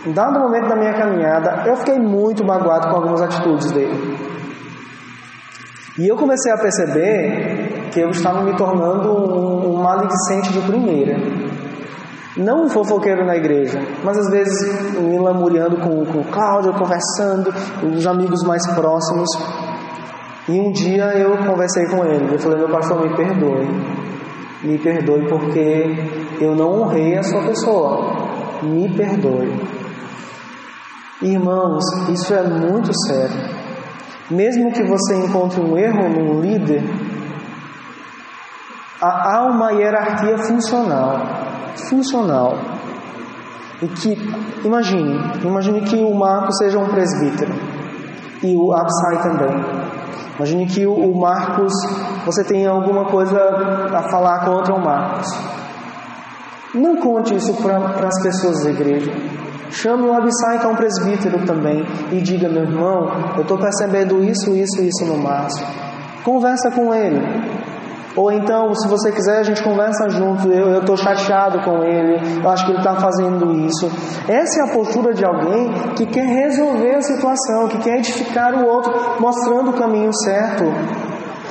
Em 0.07 0.13
dado 0.13 0.39
momento 0.39 0.69
da 0.69 0.77
minha 0.77 0.93
caminhada, 0.95 1.65
eu 1.67 1.77
fiquei 1.77 1.99
muito 1.99 2.45
magoado 2.45 2.89
com 2.89 2.97
algumas 2.97 3.23
atitudes 3.23 3.71
dele. 3.73 4.17
E 5.99 6.07
eu 6.07 6.17
comecei 6.17 6.53
a 6.53 6.57
perceber 6.57 7.91
que 7.93 8.01
eu 8.01 8.11
estava 8.11 8.43
me 8.43 8.57
tornando 8.57 9.09
um, 9.11 9.75
um 9.75 9.83
maledicente 9.83 10.53
de 10.53 10.61
primeira. 10.61 11.17
Não 12.37 12.67
um 12.67 12.69
fofoqueiro 12.69 13.27
na 13.27 13.37
igreja, 13.37 13.81
mas 14.05 14.17
às 14.17 14.31
vezes 14.31 15.01
me 15.01 15.19
lamuriando 15.19 15.77
com, 15.79 16.05
com 16.07 16.21
o 16.21 16.25
Cláudio, 16.25 16.73
conversando, 16.75 17.53
com 17.81 17.89
os 17.89 18.07
amigos 18.07 18.45
mais 18.45 18.65
próximos. 18.75 19.29
E 20.49 20.61
um 20.61 20.71
dia 20.71 21.19
eu 21.19 21.37
conversei 21.45 21.85
com 21.87 22.05
ele. 22.05 22.35
Eu 22.35 22.39
falei: 22.39 22.59
Meu 22.59 22.71
pastor, 22.71 23.03
me 23.03 23.17
perdoe. 23.17 23.98
Me 24.63 24.77
perdoe 24.79 25.29
porque 25.29 25.87
eu 26.41 26.55
não 26.55 26.83
honrei 26.83 27.17
a 27.17 27.23
sua 27.23 27.43
pessoa. 27.43 28.61
Me 28.63 28.89
perdoe. 28.97 29.53
Irmãos, 31.23 31.85
isso 32.09 32.35
é 32.35 32.43
muito 32.43 32.91
sério. 33.07 33.59
Mesmo 34.31 34.73
que 34.73 34.83
você 34.83 35.17
encontre 35.17 35.61
um 35.61 35.77
erro 35.77 36.09
num 36.09 36.41
líder, 36.41 36.83
há 39.01 39.47
uma 39.49 39.73
hierarquia 39.73 40.37
funcional. 40.39 41.21
Funcional. 41.89 42.59
E 43.81 43.87
que, 43.87 44.17
imagine, 44.65 45.19
imagine 45.45 45.81
que 45.83 45.97
o 45.97 46.13
Marco 46.15 46.53
seja 46.55 46.79
um 46.79 46.89
presbítero 46.89 47.55
e 48.43 48.57
o 48.57 48.73
Absai 48.73 49.23
também. 49.23 49.78
Imagine 50.39 50.67
que 50.67 50.87
o 50.87 51.13
Marcos, 51.19 51.73
você 52.25 52.45
tem 52.45 52.65
alguma 52.65 53.07
coisa 53.07 53.37
a 53.93 54.09
falar 54.09 54.45
contra 54.45 54.73
o 54.73 54.81
Marcos. 54.81 55.27
Não 56.73 56.97
conte 56.97 57.35
isso 57.35 57.55
para 57.61 58.07
as 58.07 58.23
pessoas 58.23 58.63
da 58.63 58.71
igreja. 58.71 59.11
Chame 59.71 60.05
o 60.05 60.13
Abissai, 60.13 60.61
que 60.61 60.67
é 60.67 60.69
um 60.69 60.77
presbítero 60.77 61.45
também, 61.45 61.85
e 62.13 62.21
diga: 62.21 62.49
meu 62.49 62.63
irmão, 62.63 63.35
eu 63.37 63.43
estou 63.43 63.59
percebendo 63.59 64.23
isso, 64.23 64.55
isso, 64.55 64.81
isso 64.81 65.05
no 65.07 65.19
Márcio. 65.19 65.67
Conversa 66.23 66.71
com 66.71 66.95
ele. 66.95 67.21
Ou 68.19 68.33
então, 68.33 68.75
se 68.75 68.89
você 68.89 69.13
quiser, 69.13 69.39
a 69.39 69.43
gente 69.45 69.63
conversa 69.63 70.09
junto. 70.09 70.49
Eu 70.49 70.81
estou 70.81 70.97
chateado 70.97 71.61
com 71.61 71.85
ele, 71.85 72.43
eu 72.43 72.51
acho 72.51 72.67
que 72.67 72.73
ele 72.73 72.79
está 72.79 72.97
fazendo 72.97 73.53
isso. 73.65 73.87
Essa 74.29 74.61
é 74.61 74.65
a 74.65 74.75
postura 74.75 75.15
de 75.15 75.25
alguém 75.25 75.73
que 75.95 76.05
quer 76.05 76.27
resolver 76.27 76.97
a 76.97 77.01
situação, 77.01 77.69
que 77.69 77.79
quer 77.79 77.99
edificar 77.99 78.55
o 78.57 78.67
outro, 78.67 78.93
mostrando 79.21 79.71
o 79.71 79.73
caminho 79.73 80.11
certo. 80.13 80.65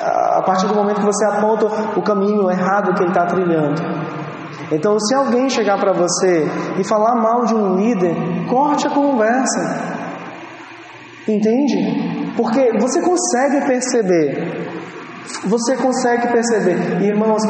A 0.03 0.41
partir 0.45 0.67
do 0.67 0.75
momento 0.75 0.99
que 0.99 1.05
você 1.05 1.25
aponta 1.25 1.67
o 1.95 2.01
caminho 2.01 2.51
errado 2.51 2.93
que 2.95 3.01
ele 3.01 3.11
está 3.11 3.25
trilhando. 3.25 3.81
Então, 4.69 4.99
se 4.99 5.15
alguém 5.15 5.49
chegar 5.49 5.79
para 5.79 5.93
você 5.93 6.49
e 6.77 6.83
falar 6.83 7.15
mal 7.15 7.45
de 7.45 7.55
um 7.55 7.77
líder, 7.77 8.13
corte 8.49 8.87
a 8.87 8.89
conversa. 8.89 9.95
Entende? 11.25 12.33
Porque 12.35 12.77
você 12.77 13.01
consegue 13.01 13.65
perceber 13.65 14.76
você 15.45 15.75
consegue 15.75 16.27
perceber, 16.31 17.03
irmãos, 17.03 17.41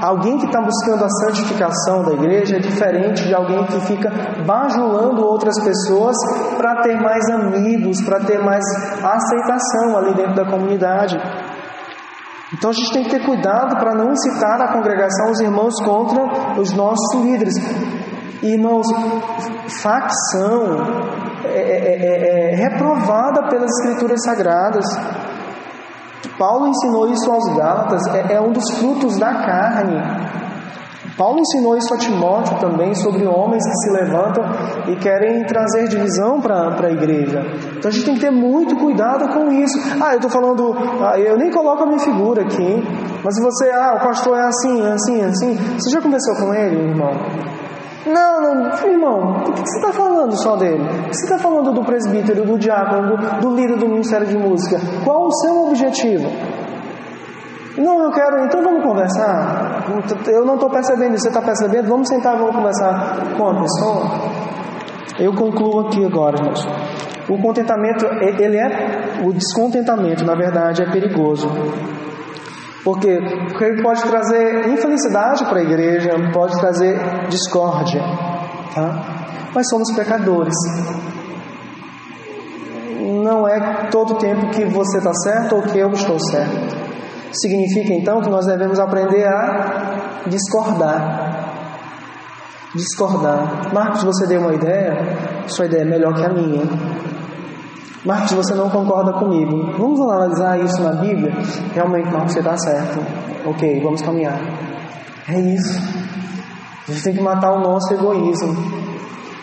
alguém 0.00 0.38
que 0.38 0.46
está 0.46 0.60
buscando 0.60 1.04
a 1.04 1.08
santificação 1.08 2.04
da 2.04 2.12
igreja 2.12 2.56
é 2.56 2.60
diferente 2.60 3.24
de 3.24 3.34
alguém 3.34 3.64
que 3.66 3.80
fica 3.80 4.10
bajulando 4.46 5.24
outras 5.24 5.58
pessoas 5.62 6.16
para 6.56 6.82
ter 6.82 7.00
mais 7.00 7.28
amigos, 7.30 8.00
para 8.02 8.20
ter 8.20 8.38
mais 8.38 8.64
aceitação 9.02 9.98
ali 9.98 10.14
dentro 10.14 10.34
da 10.34 10.48
comunidade. 10.48 11.16
Então 12.52 12.70
a 12.70 12.72
gente 12.72 12.92
tem 12.92 13.02
que 13.02 13.10
ter 13.10 13.24
cuidado 13.26 13.76
para 13.76 13.92
não 13.94 14.12
incitar 14.12 14.60
a 14.60 14.72
congregação, 14.72 15.30
os 15.32 15.40
irmãos, 15.40 15.74
contra 15.84 16.60
os 16.60 16.72
nossos 16.74 17.22
líderes. 17.22 17.54
Irmãos, 18.40 18.86
facção 19.82 20.76
é, 21.44 21.58
é, 21.58 21.96
é, 22.06 22.52
é 22.52 22.56
reprovada 22.56 23.48
pelas 23.48 23.70
Escrituras 23.80 24.22
Sagradas. 24.24 24.86
Paulo 26.38 26.68
ensinou 26.68 27.08
isso 27.08 27.30
aos 27.30 27.44
Gálatas, 27.56 28.02
é, 28.14 28.34
é 28.34 28.40
um 28.40 28.52
dos 28.52 28.70
frutos 28.78 29.18
da 29.18 29.32
carne. 29.34 29.96
Paulo 31.16 31.38
ensinou 31.40 31.76
isso 31.78 31.94
a 31.94 31.96
Timóteo 31.96 32.58
também 32.58 32.94
sobre 32.94 33.26
homens 33.26 33.64
que 33.64 33.74
se 33.74 33.90
levantam 33.90 34.44
e 34.88 34.96
querem 34.96 35.44
trazer 35.46 35.88
divisão 35.88 36.40
para 36.42 36.86
a 36.86 36.90
igreja. 36.90 37.40
Então 37.78 37.88
a 37.88 37.90
gente 37.90 38.04
tem 38.04 38.14
que 38.14 38.20
ter 38.20 38.30
muito 38.30 38.76
cuidado 38.76 39.26
com 39.32 39.50
isso. 39.50 39.78
Ah, 39.98 40.12
eu 40.12 40.16
estou 40.16 40.30
falando, 40.30 40.74
ah, 41.02 41.18
eu 41.18 41.38
nem 41.38 41.50
coloco 41.50 41.82
a 41.82 41.86
minha 41.86 42.00
figura 42.00 42.42
aqui, 42.42 42.84
mas 43.24 43.34
se 43.34 43.42
você, 43.42 43.70
ah, 43.70 43.94
o 43.96 44.04
pastor 44.06 44.36
é 44.36 44.46
assim, 44.46 44.82
é 44.82 44.92
assim, 44.92 45.20
é 45.22 45.24
assim, 45.24 45.54
você 45.78 45.90
já 45.90 46.02
conversou 46.02 46.34
com 46.36 46.52
ele, 46.52 46.90
irmão? 46.90 47.12
Não, 48.06 48.40
não, 48.40 48.88
irmão, 48.88 49.36
o 49.40 49.52
que 49.52 49.68
você 49.68 49.78
está 49.78 49.92
falando 49.92 50.36
só 50.36 50.56
dele? 50.56 50.84
Você 51.10 51.24
está 51.24 51.38
falando 51.38 51.72
do 51.72 51.84
presbítero, 51.84 52.44
do 52.44 52.56
diácono, 52.56 53.16
do, 53.16 53.40
do 53.40 53.56
líder 53.56 53.78
do 53.78 53.88
ministério 53.88 54.26
de 54.26 54.38
música? 54.38 54.78
Qual 55.04 55.26
o 55.26 55.32
seu 55.32 55.66
objetivo? 55.66 56.28
Não, 57.76 58.04
eu 58.04 58.10
quero, 58.12 58.44
então 58.44 58.62
vamos 58.62 58.84
conversar. 58.84 59.84
Eu 60.28 60.44
não 60.44 60.54
estou 60.54 60.70
percebendo, 60.70 61.18
você 61.18 61.28
está 61.28 61.42
percebendo? 61.42 61.88
Vamos 61.88 62.08
sentar, 62.08 62.38
vamos 62.38 62.54
conversar 62.54 63.34
com 63.36 63.48
a 63.48 63.60
pessoa. 63.60 64.04
Eu 65.18 65.34
concluo 65.34 65.88
aqui 65.88 66.04
agora, 66.04 66.36
irmãos. 66.36 66.64
O 67.28 67.38
contentamento, 67.42 68.06
ele 68.22 68.56
é, 68.56 69.24
o 69.24 69.32
descontentamento, 69.32 70.24
na 70.24 70.34
verdade, 70.34 70.82
é 70.82 70.90
perigoso. 70.90 71.48
Porque, 72.86 73.18
porque 73.48 73.64
ele 73.64 73.82
pode 73.82 74.00
trazer 74.00 74.68
infelicidade 74.68 75.44
para 75.46 75.58
a 75.58 75.62
igreja, 75.62 76.12
pode 76.32 76.56
trazer 76.60 76.96
discórdia. 77.28 78.00
tá? 78.72 79.48
Mas 79.52 79.68
somos 79.68 79.92
pecadores. 79.92 80.54
Não 83.24 83.48
é 83.48 83.88
todo 83.90 84.18
tempo 84.18 84.50
que 84.50 84.64
você 84.66 84.98
está 84.98 85.12
certo 85.14 85.56
ou 85.56 85.62
que 85.62 85.76
eu 85.76 85.90
estou 85.90 86.16
certo. 86.30 86.76
Significa 87.32 87.92
então 87.92 88.20
que 88.20 88.30
nós 88.30 88.46
devemos 88.46 88.78
aprender 88.78 89.26
a 89.26 90.22
discordar. 90.28 91.50
Discordar. 92.72 93.74
Marcos, 93.74 94.04
você 94.04 94.28
deu 94.28 94.42
uma 94.42 94.54
ideia, 94.54 94.94
sua 95.48 95.66
ideia 95.66 95.82
é 95.82 95.86
melhor 95.86 96.14
que 96.14 96.24
a 96.24 96.28
minha. 96.28 96.62
Marcos, 98.06 98.34
você 98.34 98.54
não 98.54 98.70
concorda 98.70 99.12
comigo. 99.14 99.72
Vamos 99.76 100.00
analisar 100.00 100.60
isso 100.60 100.80
na 100.80 100.92
Bíblia? 100.92 101.32
Realmente, 101.74 102.08
Marcos, 102.08 102.34
você 102.34 102.38
está 102.38 102.56
certo. 102.56 103.00
Ok, 103.44 103.80
vamos 103.82 104.00
caminhar. 104.00 104.38
É 105.28 105.40
isso. 105.40 105.76
A 106.88 106.92
gente 106.92 107.02
tem 107.02 107.14
que 107.14 107.20
matar 107.20 107.50
o 107.50 107.60
nosso 107.60 107.92
egoísmo. 107.92 108.54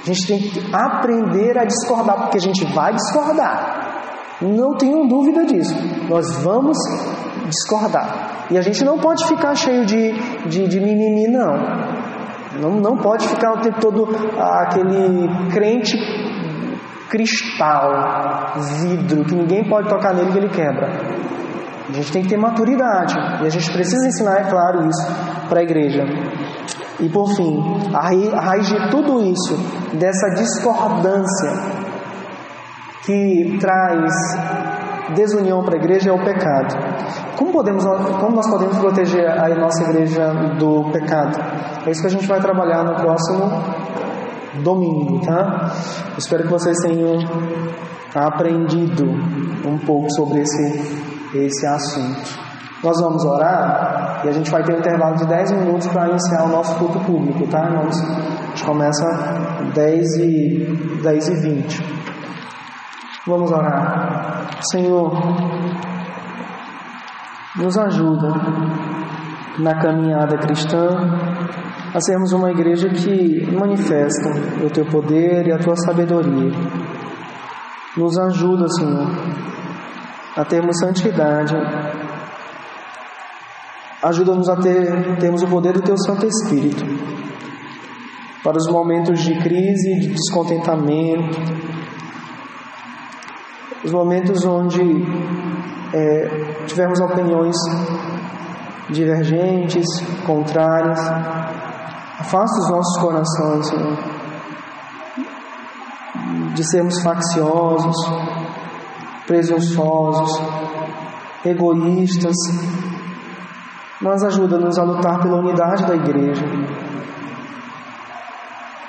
A 0.01 0.05
gente 0.05 0.27
tem 0.27 0.39
que 0.39 0.73
aprender 0.73 1.57
a 1.57 1.65
discordar, 1.65 2.21
porque 2.21 2.37
a 2.37 2.41
gente 2.41 2.63
vai 2.73 2.93
discordar. 2.93 4.37
Não 4.41 4.77
tenham 4.77 5.07
dúvida 5.09 5.45
disso. 5.45 5.75
Nós 6.09 6.41
vamos 6.41 6.77
discordar. 7.47 8.45
E 8.49 8.57
a 8.57 8.61
gente 8.61 8.81
não 8.85 8.97
pode 8.97 9.27
ficar 9.27 9.55
cheio 9.55 9.85
de, 9.85 10.13
de, 10.47 10.69
de 10.69 10.79
mimimi, 10.79 11.27
não. 11.27 11.57
não. 12.61 12.79
Não 12.79 12.95
pode 12.95 13.27
ficar 13.27 13.55
o 13.55 13.61
tempo 13.61 13.81
todo 13.81 14.07
aquele 14.39 15.27
crente 15.51 15.97
cristal, 17.13 18.55
vidro, 18.81 19.23
que 19.23 19.35
ninguém 19.35 19.69
pode 19.69 19.87
tocar 19.87 20.15
nele 20.15 20.31
que 20.31 20.37
ele 20.39 20.49
quebra. 20.49 20.89
A 21.87 21.93
gente 21.93 22.11
tem 22.11 22.23
que 22.23 22.29
ter 22.29 22.37
maturidade. 22.37 23.13
E 23.43 23.45
a 23.45 23.49
gente 23.49 23.71
precisa 23.71 24.07
ensinar, 24.07 24.39
é 24.39 24.49
claro, 24.49 24.87
isso 24.87 25.05
para 25.47 25.59
a 25.59 25.63
igreja. 25.63 26.03
E 26.99 27.07
por 27.09 27.27
fim, 27.35 27.61
a 27.93 28.41
raiz 28.41 28.67
de 28.67 28.89
tudo 28.89 29.21
isso, 29.21 29.55
dessa 29.93 30.29
discordância 30.29 31.51
que 33.05 33.57
traz 33.59 34.11
desunião 35.15 35.63
para 35.63 35.75
a 35.75 35.77
igreja 35.77 36.09
é 36.09 36.13
o 36.13 36.23
pecado. 36.23 36.75
Como, 37.37 37.51
podemos, 37.51 37.83
como 37.83 38.35
nós 38.35 38.49
podemos 38.49 38.77
proteger 38.79 39.29
a 39.29 39.49
nossa 39.49 39.83
igreja 39.83 40.33
do 40.57 40.89
pecado? 40.91 41.37
É 41.85 41.91
isso 41.91 42.01
que 42.01 42.07
a 42.07 42.11
gente 42.11 42.25
vai 42.25 42.39
trabalhar 42.39 42.83
no 42.83 42.95
próximo 42.95 43.51
domingo, 44.61 45.19
tá? 45.25 45.71
Espero 46.17 46.43
que 46.43 46.49
vocês 46.49 46.77
tenham 46.83 47.17
aprendido 48.13 49.05
um 49.65 49.77
pouco 49.79 50.11
sobre 50.11 50.41
esse, 50.41 51.37
esse 51.37 51.65
assunto. 51.65 52.43
Nós 52.83 52.99
vamos 52.99 53.23
orar 53.23 54.21
e 54.25 54.29
a 54.29 54.31
gente 54.31 54.51
vai 54.51 54.61
ter 54.63 54.75
um 54.75 54.79
intervalo 54.79 55.15
de 55.15 55.25
10 55.25 55.51
minutos 55.53 55.87
para 55.87 56.09
iniciar 56.09 56.43
o 56.43 56.49
nosso 56.49 56.77
culto 56.77 56.99
público, 56.99 57.47
tá, 57.47 57.65
irmãos? 57.65 57.97
A 58.01 58.47
gente 58.49 58.65
começa 58.65 59.05
10 59.73 60.17
e, 60.17 60.99
10 61.01 61.27
e 61.29 61.35
20. 61.35 62.03
Vamos 63.25 63.51
orar. 63.51 64.49
Senhor, 64.69 65.13
nos 67.55 67.77
ajuda 67.77 68.27
na 69.59 69.79
caminhada 69.79 70.37
cristã 70.37 70.87
a 71.93 71.99
sermos 71.99 72.31
uma 72.31 72.51
igreja 72.51 72.89
que 72.89 73.45
manifesta 73.51 74.29
o 74.65 74.69
teu 74.69 74.85
poder 74.85 75.47
e 75.47 75.51
a 75.51 75.59
tua 75.59 75.75
sabedoria. 75.75 76.51
Nos 77.95 78.17
ajuda, 78.17 78.67
Senhor, 78.69 79.07
a 80.35 80.43
termos 80.43 80.79
santidade. 80.79 81.55
Ajuda-nos 84.01 84.49
a 84.49 84.55
ter, 84.55 85.17
termos 85.19 85.43
o 85.43 85.47
poder 85.47 85.73
do 85.73 85.81
teu 85.81 85.97
Santo 85.97 86.25
Espírito 86.25 86.83
para 88.43 88.57
os 88.57 88.67
momentos 88.67 89.21
de 89.21 89.39
crise, 89.39 89.99
de 90.01 90.07
descontentamento, 90.09 91.39
os 93.85 93.91
momentos 93.91 94.43
onde 94.43 94.81
é, 95.93 96.65
tivermos 96.65 96.99
opiniões 96.99 97.55
divergentes, 98.89 99.85
contrárias. 100.25 100.99
Afasta 102.19 102.59
os 102.59 102.69
nossos 102.69 103.01
corações, 103.01 103.67
Senhor, 103.67 103.97
de 106.53 106.63
sermos 106.63 107.01
facciosos, 107.01 107.95
presunçosos, 109.25 110.41
egoístas, 111.45 112.35
mas 114.01 114.23
ajuda-nos 114.23 114.77
a 114.77 114.83
lutar 114.83 115.21
pela 115.21 115.39
unidade 115.39 115.85
da 115.85 115.95
igreja. 115.95 116.45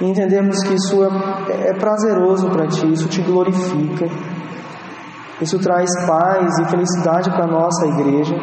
E 0.01 0.07
entendemos 0.07 0.62
que 0.62 0.74
isso 0.74 1.05
é, 1.05 1.68
é 1.68 1.74
prazeroso 1.74 2.51
para 2.51 2.66
Ti, 2.66 2.92
isso 2.92 3.09
te 3.09 3.22
glorifica. 3.22 4.07
Isso 5.40 5.59
traz 5.59 5.90
paz 6.07 6.59
e 6.59 6.64
felicidade 6.66 7.30
para 7.30 7.45
a 7.45 7.49
nossa 7.49 7.86
igreja. 7.86 8.34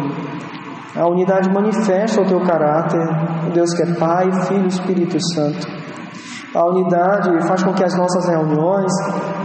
A 0.96 1.08
unidade 1.08 1.50
manifesta 1.50 2.22
o 2.22 2.26
teu 2.26 2.42
caráter, 2.42 3.00
o 3.48 3.52
Deus 3.52 3.74
que 3.74 3.84
é 3.84 3.94
Pai, 3.96 4.30
Filho 4.44 4.66
e 4.66 4.68
Espírito 4.68 5.18
Santo. 5.34 5.66
A 6.54 6.66
unidade 6.66 7.48
faz 7.48 7.64
com 7.64 7.74
que 7.74 7.84
as 7.84 7.98
nossas 7.98 8.28
reuniões 8.28 8.92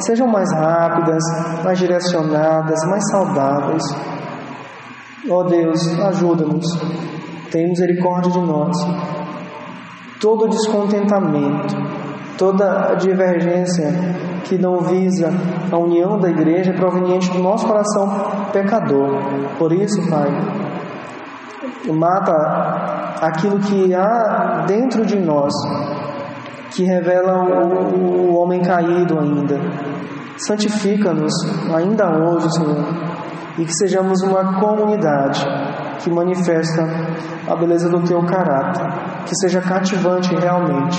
sejam 0.00 0.26
mais 0.26 0.52
rápidas, 0.52 1.22
mais 1.62 1.78
direcionadas, 1.78 2.80
mais 2.88 3.10
saudáveis. 3.10 3.82
Ó 5.30 5.38
oh 5.40 5.44
Deus, 5.44 5.80
ajuda-nos. 6.00 6.66
Tem 7.52 7.68
misericórdia 7.68 8.32
de 8.32 8.40
nós. 8.40 8.76
Todo 10.20 10.48
descontentamento, 10.48 11.76
toda 12.36 12.96
divergência 12.96 13.92
que 14.44 14.58
não 14.58 14.80
visa 14.80 15.30
a 15.70 15.78
união 15.78 16.18
da 16.18 16.28
igreja 16.28 16.72
é 16.72 16.76
proveniente 16.76 17.30
do 17.30 17.38
nosso 17.38 17.68
coração 17.68 18.08
pecador. 18.52 19.10
Por 19.58 19.72
isso, 19.72 20.08
Pai, 20.08 20.28
mata 21.92 22.32
aquilo 23.20 23.58
que 23.60 23.94
há 23.94 24.64
dentro 24.66 25.04
de 25.04 25.18
nós, 25.18 25.52
que 26.70 26.84
revela 26.84 27.44
o, 27.44 28.30
o 28.30 28.34
homem 28.36 28.62
caído 28.62 29.18
ainda. 29.18 29.58
Santifica-nos 30.38 31.32
ainda 31.74 32.10
hoje, 32.18 32.50
Senhor, 32.52 32.84
e 33.58 33.64
que 33.64 33.74
sejamos 33.74 34.22
uma 34.22 34.60
comunidade 34.60 35.44
que 36.00 36.10
manifesta 36.10 36.82
a 37.48 37.56
beleza 37.56 37.88
do 37.88 38.02
teu 38.02 38.22
caráter, 38.26 38.86
que 39.24 39.34
seja 39.36 39.60
cativante 39.60 40.34
realmente 40.34 40.98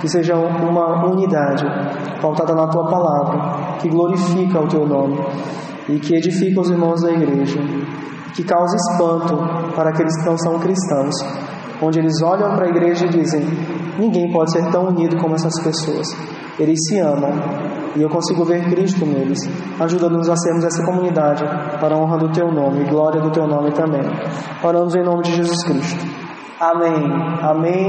que 0.00 0.08
seja 0.08 0.36
uma 0.36 1.04
unidade 1.06 1.64
pautada 2.20 2.54
na 2.54 2.66
tua 2.68 2.86
palavra, 2.86 3.78
que 3.80 3.88
glorifica 3.88 4.60
o 4.60 4.68
teu 4.68 4.86
nome 4.86 5.18
e 5.88 5.98
que 5.98 6.14
edifica 6.14 6.60
os 6.60 6.70
irmãos 6.70 7.02
da 7.02 7.12
igreja, 7.12 7.60
que 8.36 8.44
causa 8.44 8.76
espanto 8.76 9.34
para 9.74 9.90
aqueles 9.90 10.14
que 10.18 10.26
não 10.26 10.36
são 10.36 10.58
cristãos, 10.58 11.14
onde 11.80 11.98
eles 11.98 12.20
olham 12.22 12.54
para 12.54 12.66
a 12.66 12.68
igreja 12.68 13.06
e 13.06 13.08
dizem: 13.08 13.42
ninguém 13.98 14.30
pode 14.30 14.52
ser 14.52 14.70
tão 14.70 14.88
unido 14.88 15.16
como 15.16 15.34
essas 15.34 15.58
pessoas. 15.62 16.06
Eles 16.58 16.78
se 16.86 16.98
amam 16.98 17.32
e 17.96 18.02
eu 18.02 18.08
consigo 18.08 18.44
ver 18.44 18.64
Cristo 18.70 19.04
neles. 19.04 19.38
Ajuda-nos 19.80 20.28
a 20.28 20.36
sermos 20.36 20.64
essa 20.64 20.84
comunidade 20.84 21.44
para 21.80 21.94
a 21.94 21.98
honra 21.98 22.18
do 22.18 22.30
teu 22.30 22.52
nome 22.52 22.82
e 22.82 22.84
glória 22.84 23.20
do 23.20 23.30
teu 23.30 23.46
nome 23.46 23.72
também. 23.72 24.02
Oramos 24.62 24.94
em 24.94 25.02
nome 25.02 25.22
de 25.22 25.34
Jesus 25.34 25.64
Cristo. 25.64 26.04
Amém. 26.60 26.94
Amém. 27.42 27.84